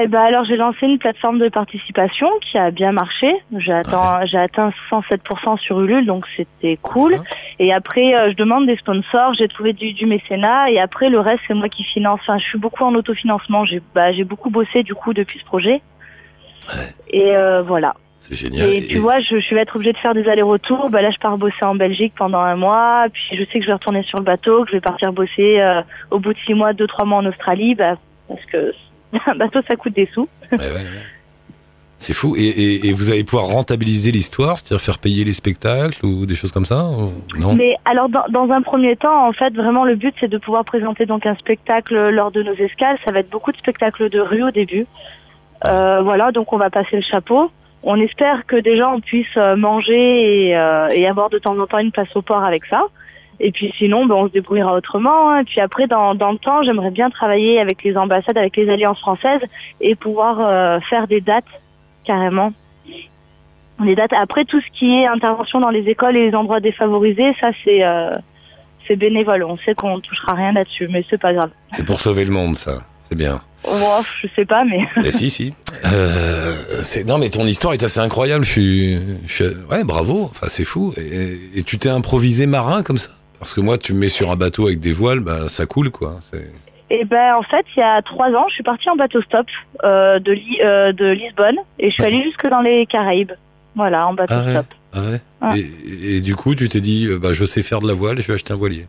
Eh 0.00 0.06
ben 0.06 0.20
alors 0.20 0.44
j'ai 0.44 0.56
lancé 0.56 0.86
une 0.86 0.98
plateforme 0.98 1.38
de 1.38 1.48
participation 1.48 2.28
qui 2.40 2.58
a 2.58 2.70
bien 2.70 2.92
marché. 2.92 3.34
J'ai 3.56 3.72
atteint, 3.72 4.24
j'ai 4.26 4.38
atteint 4.38 4.72
107% 4.90 5.58
sur 5.58 5.80
Ulule, 5.80 6.06
donc 6.06 6.24
c'était 6.36 6.78
cool. 6.82 7.14
Ouais. 7.14 7.20
Et 7.58 7.72
après, 7.72 8.14
euh, 8.14 8.30
je 8.30 8.36
demande 8.36 8.66
des 8.66 8.76
sponsors, 8.76 9.34
j'ai 9.34 9.48
trouvé 9.48 9.72
du, 9.72 9.92
du 9.94 10.06
mécénat, 10.06 10.70
et 10.70 10.78
après 10.78 11.08
le 11.08 11.18
reste 11.18 11.42
c'est 11.48 11.54
moi 11.54 11.68
qui 11.68 11.82
finance. 11.84 12.20
Enfin, 12.22 12.38
je 12.38 12.44
suis 12.44 12.58
beaucoup 12.58 12.84
en 12.84 12.94
autofinancement. 12.94 13.64
J'ai 13.64 13.82
bah, 13.94 14.12
j'ai 14.12 14.24
beaucoup 14.24 14.50
bossé 14.50 14.82
du 14.82 14.94
coup 14.94 15.14
depuis 15.14 15.38
ce 15.40 15.44
projet. 15.44 15.82
Et 17.10 17.34
euh, 17.34 17.62
voilà. 17.62 17.94
C'est 18.18 18.34
génial. 18.34 18.74
Et 18.74 18.82
tu 18.82 18.98
vois, 18.98 19.20
je, 19.20 19.38
je 19.38 19.54
vais 19.54 19.62
être 19.62 19.76
obligée 19.76 19.92
de 19.92 19.98
faire 19.98 20.14
des 20.14 20.28
allers-retours. 20.28 20.90
Bah 20.90 21.02
là, 21.02 21.10
je 21.10 21.18
pars 21.18 21.38
bosser 21.38 21.64
en 21.64 21.76
Belgique 21.76 22.12
pendant 22.16 22.40
un 22.40 22.56
mois. 22.56 23.06
Puis 23.12 23.36
je 23.36 23.44
sais 23.44 23.58
que 23.58 23.62
je 23.62 23.68
vais 23.68 23.74
retourner 23.74 24.02
sur 24.02 24.18
le 24.18 24.24
bateau, 24.24 24.64
que 24.64 24.70
je 24.70 24.76
vais 24.76 24.80
partir 24.80 25.12
bosser 25.12 25.60
euh, 25.60 25.82
au 26.10 26.18
bout 26.18 26.32
de 26.32 26.38
six 26.44 26.54
mois, 26.54 26.72
deux 26.72 26.86
trois 26.86 27.04
mois 27.04 27.18
en 27.18 27.26
Australie, 27.26 27.74
bah, 27.74 27.94
parce 28.28 28.44
que 28.46 28.72
un 29.26 29.34
bateau 29.34 29.60
ça 29.68 29.76
coûte 29.76 29.94
des 29.94 30.08
sous. 30.12 30.28
Ouais, 30.52 30.58
ouais, 30.58 30.66
ouais. 30.74 30.82
C'est 32.00 32.12
fou. 32.12 32.36
Et, 32.36 32.42
et- 32.42 32.86
et 32.88 32.92
vous 32.92 33.10
allez 33.10 33.24
pouvoir 33.24 33.46
rentabiliser 33.48 34.12
l'histoire, 34.12 34.60
c'est-à-dire 34.60 34.84
faire 34.84 34.98
payer 35.00 35.24
les 35.24 35.32
spectacles 35.32 36.06
ou 36.06 36.26
des 36.26 36.36
choses 36.36 36.52
comme 36.52 36.64
ça 36.64 36.88
Non? 37.36 37.54
Mais 37.56 37.74
alors, 37.84 38.08
dans, 38.08 38.22
dans 38.30 38.52
un 38.52 38.62
premier 38.62 38.94
temps, 38.96 39.26
en 39.26 39.32
fait, 39.32 39.52
vraiment 39.54 39.84
le 39.84 39.96
but 39.96 40.14
c'est 40.20 40.28
de 40.28 40.38
pouvoir 40.38 40.64
présenter 40.64 41.06
donc 41.06 41.26
un 41.26 41.34
spectacle 41.34 42.10
lors 42.10 42.30
de 42.30 42.42
nos 42.44 42.54
escales. 42.54 42.98
Ça 43.04 43.12
va 43.12 43.18
être 43.20 43.30
beaucoup 43.30 43.50
de 43.50 43.56
spectacles 43.58 44.10
de 44.10 44.20
rue 44.20 44.44
au 44.44 44.52
début. 44.52 44.86
Euh, 45.66 46.00
voilà, 46.02 46.30
donc 46.30 46.52
on 46.52 46.56
va 46.58 46.70
passer 46.70 46.94
le 46.96 47.02
chapeau. 47.02 47.50
On 47.82 48.00
espère 48.00 48.46
que 48.46 48.56
déjà 48.56 48.88
on 48.90 49.00
puisse 49.00 49.26
euh, 49.36 49.56
manger 49.56 50.48
et, 50.50 50.56
euh, 50.56 50.86
et 50.94 51.08
avoir 51.08 51.30
de 51.30 51.38
temps 51.38 51.58
en 51.58 51.66
temps 51.66 51.78
une 51.78 51.90
place 51.92 52.14
au 52.14 52.22
port 52.22 52.44
avec 52.44 52.64
ça. 52.66 52.82
Et 53.40 53.52
puis 53.52 53.72
sinon, 53.78 54.06
ben, 54.06 54.16
on 54.16 54.26
se 54.28 54.32
débrouillera 54.32 54.74
autrement. 54.74 55.30
hein. 55.30 55.40
Et 55.40 55.44
puis 55.44 55.60
après, 55.60 55.86
dans, 55.86 56.14
dans 56.14 56.32
le 56.32 56.38
temps, 56.38 56.62
j'aimerais 56.64 56.90
bien 56.90 57.08
travailler 57.10 57.60
avec 57.60 57.84
les 57.84 57.96
ambassades, 57.96 58.36
avec 58.36 58.56
les 58.56 58.68
alliances 58.68 58.98
françaises 59.00 59.40
et 59.80 59.94
pouvoir 59.94 60.38
euh, 60.40 60.80
faire 60.90 61.06
des 61.06 61.20
dates 61.20 61.44
carrément. 62.04 62.52
Les 63.84 63.94
dates. 63.94 64.12
Après, 64.12 64.44
tout 64.44 64.60
ce 64.60 64.66
qui 64.78 64.90
est 64.92 65.06
intervention 65.06 65.60
dans 65.60 65.70
les 65.70 65.88
écoles 65.88 66.16
et 66.16 66.28
les 66.30 66.34
endroits 66.34 66.58
défavorisés, 66.58 67.32
ça 67.40 67.50
c'est 67.64 67.84
euh, 67.84 68.10
c'est 68.88 68.96
bénévole. 68.96 69.44
On 69.44 69.56
sait 69.58 69.74
qu'on 69.76 70.00
touchera 70.00 70.32
rien 70.34 70.50
là-dessus, 70.52 70.88
mais 70.90 71.04
c'est 71.08 71.20
pas 71.20 71.32
grave. 71.32 71.50
C'est 71.70 71.84
pour 71.84 72.00
sauver 72.00 72.24
le 72.24 72.32
monde, 72.32 72.56
ça. 72.56 72.72
C'est 73.02 73.16
bien. 73.16 73.40
Oh, 73.64 74.00
je 74.20 74.26
sais 74.34 74.44
pas, 74.44 74.64
mais 74.64 74.80
Eh 75.04 75.12
si, 75.12 75.30
si. 75.30 75.54
Euh, 75.86 76.54
non, 77.06 77.18
mais 77.18 77.28
ton 77.30 77.46
histoire 77.46 77.72
est 77.72 77.82
assez 77.82 78.00
incroyable. 78.00 78.44
Je 78.44 78.50
suis, 78.50 78.98
je 79.26 79.32
suis- 79.32 79.56
ouais, 79.70 79.84
bravo. 79.84 80.24
Enfin, 80.24 80.46
c'est 80.48 80.64
fou. 80.64 80.92
Et, 80.96 81.58
et 81.58 81.62
tu 81.62 81.78
t'es 81.78 81.88
improvisé 81.88 82.46
marin 82.46 82.82
comme 82.82 82.98
ça? 82.98 83.12
Parce 83.38 83.54
que 83.54 83.60
moi, 83.60 83.78
tu 83.78 83.92
me 83.92 84.00
mets 84.00 84.08
sur 84.08 84.30
un 84.30 84.36
bateau 84.36 84.66
avec 84.66 84.80
des 84.80 84.92
voiles, 84.92 85.20
bah, 85.20 85.48
ça 85.48 85.66
coule, 85.66 85.90
quoi. 85.90 86.16
C'est- 86.22 86.50
Eh 86.90 87.04
ben, 87.04 87.34
en 87.36 87.42
fait, 87.42 87.64
il 87.76 87.80
y 87.80 87.82
a 87.82 88.00
trois 88.02 88.30
ans, 88.30 88.46
je 88.48 88.54
suis 88.54 88.62
partie 88.62 88.88
en 88.90 88.96
bateau 88.96 89.20
stop 89.22 89.46
euh, 89.84 90.18
de, 90.18 90.32
Li- 90.32 90.60
euh, 90.64 90.92
de 90.92 91.06
Lisbonne 91.06 91.56
et 91.78 91.88
je 91.88 91.92
suis 91.94 92.02
Ouais. 92.02 92.08
allée 92.08 92.22
jusque 92.22 92.48
dans 92.48 92.60
les 92.62 92.86
Caraïbes. 92.86 93.32
Voilà, 93.76 94.06
en 94.08 94.14
bateau 94.14 94.34
Ah 94.36 94.44
ouais. 94.44 94.50
stop. 94.52 94.66
Ah 94.94 94.98
ouais. 95.00 95.20
Ouais. 95.50 95.60
Et, 95.60 96.16
et 96.16 96.20
du 96.22 96.34
coup, 96.34 96.54
tu 96.54 96.68
t'es 96.68 96.80
dit, 96.80 97.06
euh, 97.08 97.18
bah, 97.18 97.32
je 97.32 97.44
sais 97.44 97.62
faire 97.62 97.80
de 97.80 97.86
la 97.86 97.92
voile, 97.94 98.18
je 98.20 98.26
vais 98.26 98.34
acheter 98.34 98.52
un 98.52 98.56
voilier. 98.56 98.86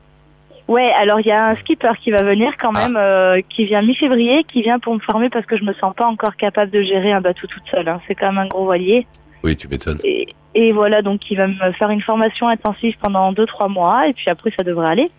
Ouais, 0.70 0.92
alors 1.00 1.20
il 1.20 1.26
y 1.28 1.32
a 1.32 1.46
un 1.48 1.56
skipper 1.56 1.92
qui 2.02 2.12
va 2.12 2.24
venir 2.24 2.54
quand 2.60 2.72
même, 2.72 2.96
euh, 2.96 3.42
qui 3.50 3.66
vient 3.66 3.82
mi-février, 3.82 4.44
qui 4.46 4.62
vient 4.62 4.78
pour 4.80 4.94
me 4.94 5.00
former 5.00 5.30
parce 5.30 5.46
que 5.46 5.58
je 5.58 5.64
me 5.64 5.74
sens 5.74 5.94
pas 5.96 6.06
encore 6.06 6.36
capable 6.38 6.72
de 6.72 6.82
gérer 6.84 7.12
un 7.12 7.22
bateau 7.22 7.48
toute 7.48 7.64
seule. 7.72 7.88
hein. 7.90 8.00
C'est 8.08 8.14
quand 8.16 8.28
même 8.28 8.38
un 8.38 8.48
gros 8.48 8.66
voilier. 8.66 9.08
Oui, 9.44 9.56
tu 9.56 9.68
m'étonnes. 9.68 10.00
Et, 10.04 10.28
et 10.56 10.72
voilà, 10.72 11.02
donc 11.02 11.22
il 11.30 11.38
va 11.38 11.48
me 11.48 11.72
faire 11.78 11.90
une 11.90 12.02
formation 12.02 12.48
intensive 12.48 12.96
pendant 13.02 13.32
deux 13.32 13.46
trois 13.46 13.68
mois 13.70 14.08
et 14.08 14.14
puis 14.14 14.30
après 14.30 14.52
ça 14.58 14.64
devrait 14.64 14.88
aller. 14.90 15.10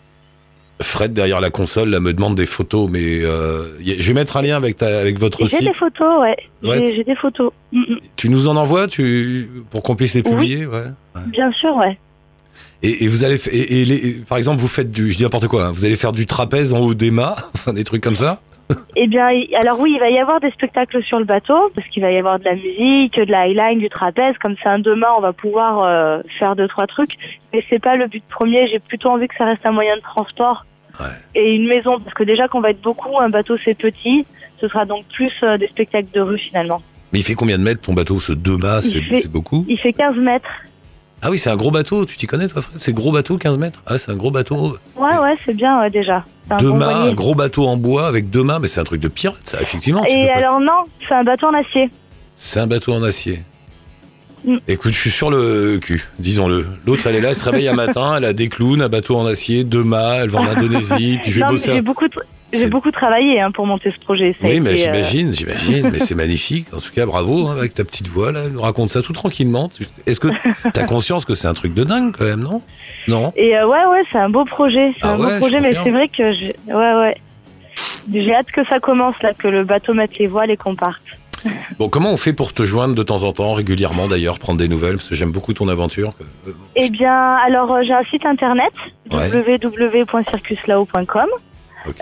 Fred 0.83 1.13
derrière 1.13 1.43
la 1.43 1.51
console 1.51 1.91
là 1.91 2.01
me 2.01 2.15
demande 2.15 2.35
des 2.37 2.47
photos, 2.47 2.89
mais 2.91 3.21
euh, 3.23 3.79
je 3.85 4.07
vais 4.09 4.15
mettre 4.15 4.39
un 4.39 4.43
lien 4.43 4.57
avec 4.57 4.79
ta, 4.79 4.99
avec 4.99 5.19
votre 5.19 5.43
Et 5.43 5.47
J'ai 5.47 5.57
site. 5.59 5.67
des 5.67 5.75
photos, 5.75 6.21
ouais. 6.23 6.37
Ouais. 6.63 6.87
J'ai- 6.97 7.05
des 7.05 7.17
photos. 7.17 7.53
Mm, 7.73 7.81
mm. 7.81 7.99
Tu 8.17 8.31
nous 8.31 8.49
en 8.49 8.57
envoies, 8.57 8.87
tu 8.87 9.51
pour 9.71 9.83
qu'on 9.83 9.95
puisse 9.95 10.15
les 10.15 10.23
Oui. 10.25 10.31
publier, 10.31 10.67
ouais. 10.67 10.85
ouais. 11.15 11.21
Bien 11.27 11.53
sûr, 11.53 11.77
ouais. 11.77 11.99
Et, 12.83 13.05
et 13.05 13.09
vous 13.09 13.25
allez, 13.25 13.37
et, 13.53 13.83
et 13.83 13.85
les- 13.85 14.13
par 14.27 14.39
exemple, 14.39 14.59
vous 14.63 14.69
faites 14.69 14.91
du, 14.91 15.13
je 15.13 15.19
dis 15.19 15.23
n'importe 15.23 15.49
quoi, 15.49 15.67
hein, 15.67 15.73
vous 15.73 15.85
allez 15.85 15.97
faire 15.97 16.13
du 16.13 16.25
trapèze 16.27 16.73
en 16.73 16.79
haut 16.81 16.95
des 16.95 17.11
mâts, 17.11 17.37
enfin 17.55 17.75
des 17.75 17.85
trucs 17.85 18.03
comme 18.03 18.17
ça. 18.17 18.41
Eh 18.97 19.07
bien, 19.07 19.29
alors 19.61 19.79
oui, 19.81 19.93
il 19.95 20.01
va 20.01 20.11
y 20.11 20.19
avoir 20.19 20.41
des 20.41 20.51
spectacles 20.51 21.03
sur 21.03 21.19
le 21.19 21.25
bateau, 21.25 21.71
parce 21.75 21.89
qu'il 21.89 22.03
va 22.03 22.11
y 22.11 22.17
avoir 22.19 22.39
de 22.39 22.45
la 22.45 22.55
musique, 22.55 23.15
de 23.17 23.31
la 23.31 23.47
highline, 23.47 23.79
du 23.79 23.89
trapèze. 23.89 24.37
Comme 24.43 24.55
c'est 24.63 24.69
un 24.69 24.79
demain, 24.79 25.09
on 25.17 25.21
va 25.21 25.33
pouvoir 25.33 25.83
euh, 25.85 26.21
faire 26.39 26.57
deux, 26.57 26.69
trois 26.69 26.87
trucs. 26.87 27.15
Mais 27.53 27.65
c'est 27.71 27.79
pas 27.81 27.97
le 27.97 28.07
but 28.07 28.23
premier. 28.29 28.69
J'ai 28.69 28.79
plutôt 28.79 29.09
envie 29.11 29.29
que 29.29 29.35
ça 29.37 29.45
reste 29.45 29.65
un 29.65 29.73
moyen 29.73 29.97
de 29.97 30.03
transport 30.03 30.65
Ouais. 30.99 31.07
et 31.35 31.55
une 31.55 31.67
maison, 31.67 31.99
parce 32.01 32.13
que 32.15 32.25
déjà 32.25 32.47
qu'on 32.49 32.61
va 32.61 32.71
être 32.71 32.83
beaucoup, 32.83 33.19
un 33.21 33.31
bateau 33.31 33.57
c'est 33.57 33.75
petit. 33.75 34.27
Ce 34.61 34.69
sera 34.69 34.85
donc 34.85 35.05
plus 35.15 35.33
euh, 35.43 35.57
des 35.57 35.69
spectacles 35.69 36.11
de 36.13 36.21
rue 36.21 36.39
finalement. 36.39 36.83
Mais 37.13 37.21
il 37.21 37.23
fait 37.23 37.35
combien 37.35 37.57
de 37.59 37.63
mètres 37.63 37.81
ton 37.81 37.95
bateau, 37.95 38.21
ce 38.21 38.33
deux 38.33 38.59
fait- 39.09 39.21
c'est 39.21 39.33
beaucoup? 39.33 39.65
Il 39.69 39.79
fait 39.79 39.93
15 39.95 40.17
mètres. 40.17 40.49
Ah 41.23 41.31
oui, 41.31 41.39
c'est 41.39 41.51
un 41.51 41.57
gros 41.57 41.71
bateau. 41.71 42.05
Tu 42.07 42.17
t'y 42.17 42.27
connais 42.27 42.49
toi, 42.49 42.63
Fred? 42.63 42.77
C'est 42.81 42.93
gros 42.95 43.13
bateau, 43.13 43.37
15 43.37 43.59
mètres? 43.59 43.83
Ah, 43.87 43.99
c'est 43.99 44.11
un 44.11 44.17
gros 44.17 44.31
bateau. 44.31 44.77
Ouais, 44.97 45.19
ouais, 45.19 45.37
c'est 45.45 45.53
bien 45.55 45.79
ouais, 45.81 45.91
déjà. 45.91 46.25
Un 46.51 46.57
Deux 46.57 46.71
bon 46.71 46.77
mâts, 46.79 46.95
voilier. 46.95 47.11
un 47.11 47.15
gros 47.15 47.35
bateau 47.35 47.67
en 47.67 47.77
bois 47.77 48.07
avec 48.07 48.31
deux 48.31 48.43
mâts, 48.43 48.59
mais 48.59 48.69
c'est 48.69 48.81
un 48.81 48.85
truc 48.85 49.01
de 49.01 49.09
pirate, 49.09 49.41
ça. 49.45 49.61
Effectivement. 49.61 50.03
tu 50.05 50.15
peux 50.17 50.23
Et 50.23 50.27
pas- 50.29 50.37
alors 50.39 50.61
non, 50.61 50.85
c'est 51.07 51.15
un 51.15 51.23
bateau 51.23 51.47
en 51.49 51.55
acier. 51.55 51.91
C'est 52.37 52.61
un 52.61 52.67
bateau 52.67 52.93
en 52.95 53.03
acier. 53.03 53.43
Mm. 54.47 54.57
Écoute, 54.67 54.93
je 54.95 54.99
suis 54.99 55.11
sur 55.11 55.31
le 55.31 55.79
cul, 55.79 56.09
disons-le. 56.19 56.67
L'autre, 56.87 57.07
elle 57.07 57.17
est 57.17 57.21
là, 57.21 57.29
elle 57.29 57.35
se 57.37 57.45
réveille 57.45 57.69
un 57.69 57.75
matin, 57.75 58.15
elle 58.17 58.25
a 58.25 58.33
des 58.33 58.49
clowns, 58.49 58.81
un 58.81 58.89
bateau 58.89 59.17
en 59.17 59.27
acier, 59.27 59.65
deux 59.65 59.85
mâts, 59.85 60.21
elle 60.23 60.31
va 60.31 60.41
en 60.41 60.47
Indonésie, 60.47 61.19
puis 61.23 61.31
je 61.31 61.37
vais 61.37 61.41
non, 61.43 61.47
mais 61.49 61.53
bosser. 61.53 61.73
j'ai 61.73 61.79
un- 61.79 61.83
beaucoup, 61.83 62.07
tra- 62.07 62.23
j'ai 62.53 62.69
beaucoup 62.69 62.91
travaillé 62.91 63.41
hein, 63.41 63.51
pour 63.51 63.67
monter 63.67 63.91
ce 63.91 63.99
projet. 63.99 64.35
Ça 64.41 64.47
Oui, 64.49 64.61
mais 64.61 64.71
euh, 64.71 64.77
j'imagine, 64.77 65.33
j'imagine, 65.33 65.91
mais 65.93 65.99
c'est 65.99 66.15
magnifique. 66.25 66.67
En 66.75 66.79
tout 66.79 66.91
cas, 66.95 67.07
bravo, 67.07 67.49
hein, 67.49 67.57
avec 67.57 67.75
ta 67.75 67.85
petite 67.85 68.09
voix, 68.09 68.33
là, 68.33 68.49
nous 68.49 68.61
raconte 68.61 68.89
ça 68.89 69.03
tout 69.03 69.13
tranquillement. 69.13 69.69
Tu- 69.69 69.85
Est-ce 70.07 70.21
que 70.21 70.29
t'as 70.73 70.85
conscience 70.87 71.25
que 71.25 71.35
c'est 71.35 71.49
un 71.49 71.55
truc 71.55 71.75
de 71.75 71.85
dingue, 71.85 72.15
quand 72.17 72.25
même, 72.25 72.41
non? 72.41 72.63
Non? 73.09 73.33
Et 73.37 73.57
euh, 73.57 73.67
ouais, 73.67 73.85
ouais, 73.87 74.03
c'est 74.13 74.19
un 74.19 74.29
beau 74.31 74.45
projet. 74.45 74.93
C'est 75.01 75.07
Ah 75.09 75.13
un 75.15 75.19
ouais, 75.19 75.25
beau 75.27 75.31
je 75.33 75.39
projet, 75.39 75.61
mais 75.61 75.75
c'est 75.83 75.91
vrai 75.91 76.09
que 76.09 76.33
j'ai, 76.35 76.55
ouais, 76.67 76.95
ouais. 76.95 77.17
J'ai 78.13 78.35
hâte 78.35 78.51
que 78.51 78.65
ça 78.67 78.81
commence 78.81 79.15
là, 79.23 79.35
que 79.35 79.47
le 79.49 79.63
bateau 79.65 79.95
mette 79.95 80.19
les 80.19 80.27
voiles 80.27 80.51
et 80.51 80.57
qu'on 80.57 80.75
parte. 80.77 80.97
Bon, 81.79 81.89
comment 81.89 82.13
on 82.13 82.19
fait 82.19 82.35
pour 82.35 82.53
te 82.53 82.65
joindre 82.65 82.95
de 82.95 83.03
temps 83.03 83.23
en 83.23 83.33
temps, 83.33 83.55
régulièrement 83.55 84.09
d'ailleurs, 84.09 84.39
prendre 84.39 84.59
des 84.59 84.69
nouvelles? 84.69 84.97
Parce 84.97 85.09
que 85.09 85.15
j'aime 85.15 85.33
beaucoup 85.33 85.55
ton 85.55 85.69
aventure. 85.69 86.13
Eh 86.77 86.91
bien, 86.91 87.15
alors 87.47 87.73
euh, 87.73 87.83
j'ai 87.83 87.95
un 87.95 88.03
site 88.05 88.27
internet 88.27 88.73
Ouais. 89.11 89.31
www.circuslao.com. 89.33 91.27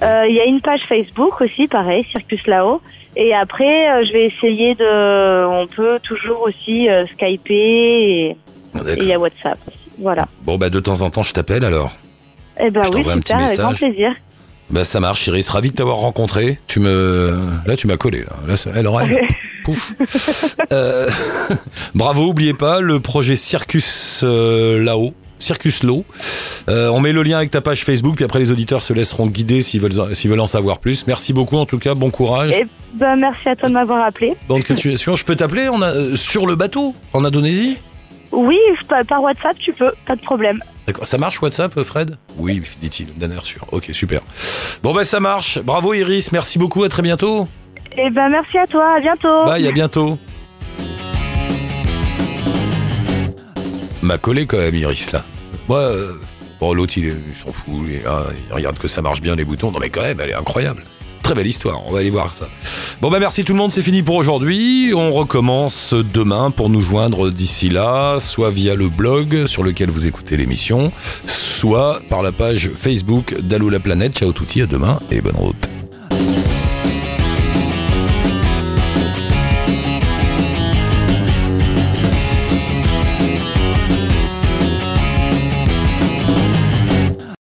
Euh, 0.03 0.25
Il 0.29 0.35
y 0.35 0.41
a 0.41 0.45
une 0.45 0.61
page 0.61 0.81
Facebook 0.89 1.41
aussi, 1.41 1.67
pareil, 1.69 2.05
Circus 2.13 2.47
Lao. 2.47 2.81
Et 3.17 3.35
après, 3.35 3.91
euh, 3.91 4.05
je 4.07 4.13
vais 4.13 4.25
essayer 4.27 4.75
de. 4.75 5.47
On 5.47 5.67
peut 5.67 5.99
toujours 6.03 6.43
aussi 6.43 6.89
euh, 6.89 7.07
skyper 7.09 7.55
et 7.55 8.37
Ah, 8.75 8.81
il 8.97 9.05
y 9.05 9.13
a 9.13 9.19
WhatsApp. 9.19 9.59
Voilà. 9.99 10.29
Bon, 10.43 10.57
bah 10.57 10.71
de 10.71 10.79
temps 10.79 11.03
en 11.03 11.11
temps, 11.11 11.25
je 11.25 11.33
t'appelle 11.33 11.65
alors. 11.65 11.93
Eh 12.61 12.71
ben 12.71 12.83
Je 12.85 12.89
oui, 12.89 12.95
t'envoie 12.95 13.13
un 13.15 13.19
petit 13.19 13.33
super, 13.33 13.47
avec 13.47 13.59
grand 13.59 13.73
plaisir. 13.73 14.13
Bah 14.71 14.85
ça 14.85 15.01
marche, 15.01 15.27
Iris. 15.27 15.49
Ravi 15.49 15.71
de 15.71 15.75
t'avoir 15.77 15.97
rencontré. 15.97 16.59
Tu 16.69 16.79
me, 16.79 17.37
là, 17.67 17.75
tu 17.75 17.87
m'as 17.87 17.97
collé. 17.97 18.21
Là, 18.21 18.55
là 18.55 18.73
elle 18.77 18.87
aurait. 18.87 19.09
Pouf. 19.65 19.93
Euh, 20.73 21.09
Bravo, 21.95 22.27
oubliez 22.27 22.55
pas 22.55 22.81
le 22.81 23.01
projet 23.01 23.35
Circus 23.35 24.23
là-haut. 24.23 25.15
Circus 25.39 25.83
Low. 25.83 26.05
Euh, 26.69 26.89
on 26.91 27.01
met 27.01 27.13
le 27.13 27.23
lien 27.23 27.37
avec 27.39 27.51
ta 27.51 27.61
page 27.61 27.85
Facebook, 27.85 28.17
puis 28.17 28.25
après 28.25 28.39
les 28.39 28.51
auditeurs 28.51 28.83
se 28.83 28.93
laisseront 28.93 29.27
guider 29.27 29.63
s'ils 29.63 29.81
veulent, 29.81 30.15
s'ils 30.15 30.31
veulent 30.31 30.41
en 30.41 30.47
savoir 30.47 30.79
plus. 30.79 31.07
Merci 31.07 31.33
beaucoup 31.33 31.57
en 31.57 31.67
tout 31.67 31.79
cas, 31.79 31.95
bon 31.95 32.11
courage. 32.11 32.53
Et- 32.53 32.67
Ben, 32.95 33.17
merci 33.17 33.49
à 33.49 33.55
toi 33.55 33.69
de 33.69 33.75
m'avoir 33.75 34.05
appelé. 34.05 34.35
Bonne 34.49 34.65
continuation. 34.65 35.15
Je 35.15 35.25
peux 35.25 35.37
t'appeler? 35.37 35.69
On 35.69 35.83
a, 35.83 35.91
euh, 35.95 36.17
sur 36.17 36.47
le 36.47 36.57
bateau 36.57 36.95
en 37.13 37.23
Indonésie? 37.25 37.77
Oui, 38.33 38.59
par 39.09 39.23
WhatsApp, 39.23 39.57
tu 39.59 39.73
peux, 39.73 39.91
pas 40.07 40.17
de 40.17 40.21
problème. 40.23 40.59
D'accord. 40.87 41.07
Ça 41.07 41.19
marche 41.19 41.41
WhatsApp, 41.43 41.83
Fred? 41.83 42.17
Oui, 42.39 42.63
dit-il, 42.81 43.07
d'un 43.17 43.31
air 43.31 43.45
sûr. 43.45 43.67
Ok, 43.73 43.91
super. 43.93 44.21
Bon, 44.83 44.95
ben 44.95 45.05
ça 45.05 45.21
marche. 45.21 45.59
Bravo 45.61 45.93
Iris, 45.95 46.33
merci 46.33 46.59
beaucoup, 46.59 46.83
à 46.83 46.89
très 46.89 47.03
bientôt. 47.03 47.47
Eh 47.97 48.11
ben, 48.11 48.29
merci 48.31 48.57
à 48.59 48.67
toi, 48.67 48.95
à 48.97 49.01
bientôt. 49.01 49.45
Bye, 49.45 49.67
à 49.67 49.73
bientôt. 49.73 50.19
M'a 54.03 54.19
collé 54.19 54.47
quand 54.47 54.59
même 54.59 54.75
Iris 54.75 55.13
là. 55.13 55.25
Moi, 55.69 55.79
euh, 55.79 56.13
bon 56.61 56.73
l'autre 56.73 56.95
il, 56.97 57.13
s'en 57.43 57.53
fout, 57.53 57.87
il 57.89 58.55
regarde 58.55 58.79
que 58.79 58.89
ça 58.89 59.03
marche 59.03 59.21
bien 59.21 59.35
les 59.37 59.45
boutons. 59.45 59.71
Non 59.71 59.79
mais 59.81 59.91
quand 59.91 60.03
même, 60.03 60.21
elle 60.21 60.31
est 60.31 60.35
incroyable. 60.35 60.85
Très 61.23 61.35
belle 61.35 61.47
histoire, 61.47 61.87
on 61.87 61.93
va 61.93 61.99
aller 61.99 62.11
voir 62.11 62.35
ça. 62.35 62.49
Bon 63.03 63.11
bah 63.11 63.19
merci 63.21 63.45
tout 63.45 63.53
le 63.53 63.59
monde, 63.59 63.71
c'est 63.73 63.83
fini 63.83 64.03
pour 64.03 64.15
aujourd'hui. 64.15 64.93
On 64.95 65.13
recommence 65.13 65.93
demain 65.93 66.51
pour 66.51 66.71
nous 66.71 66.81
joindre 66.81 67.31
d'ici 67.31 67.69
là, 67.69 68.19
soit 68.19 68.51
via 68.51 68.75
le 68.75 68.89
blog 68.89 69.47
sur 69.47 69.63
lequel 69.63 69.91
vous 69.91 70.07
écoutez 70.07 70.37
l'émission, 70.37 70.91
soit 71.27 72.01
par 72.09 72.23
la 72.23 72.33
page 72.33 72.71
Facebook 72.75 73.35
d'Allo 73.41 73.69
la 73.69 73.81
planète. 73.81 74.17
Ciao 74.17 74.33
touti, 74.33 74.63
à 74.63 74.67
demain 74.67 75.01
et 75.11 75.21
bonne 75.21 75.37
route. 75.37 75.69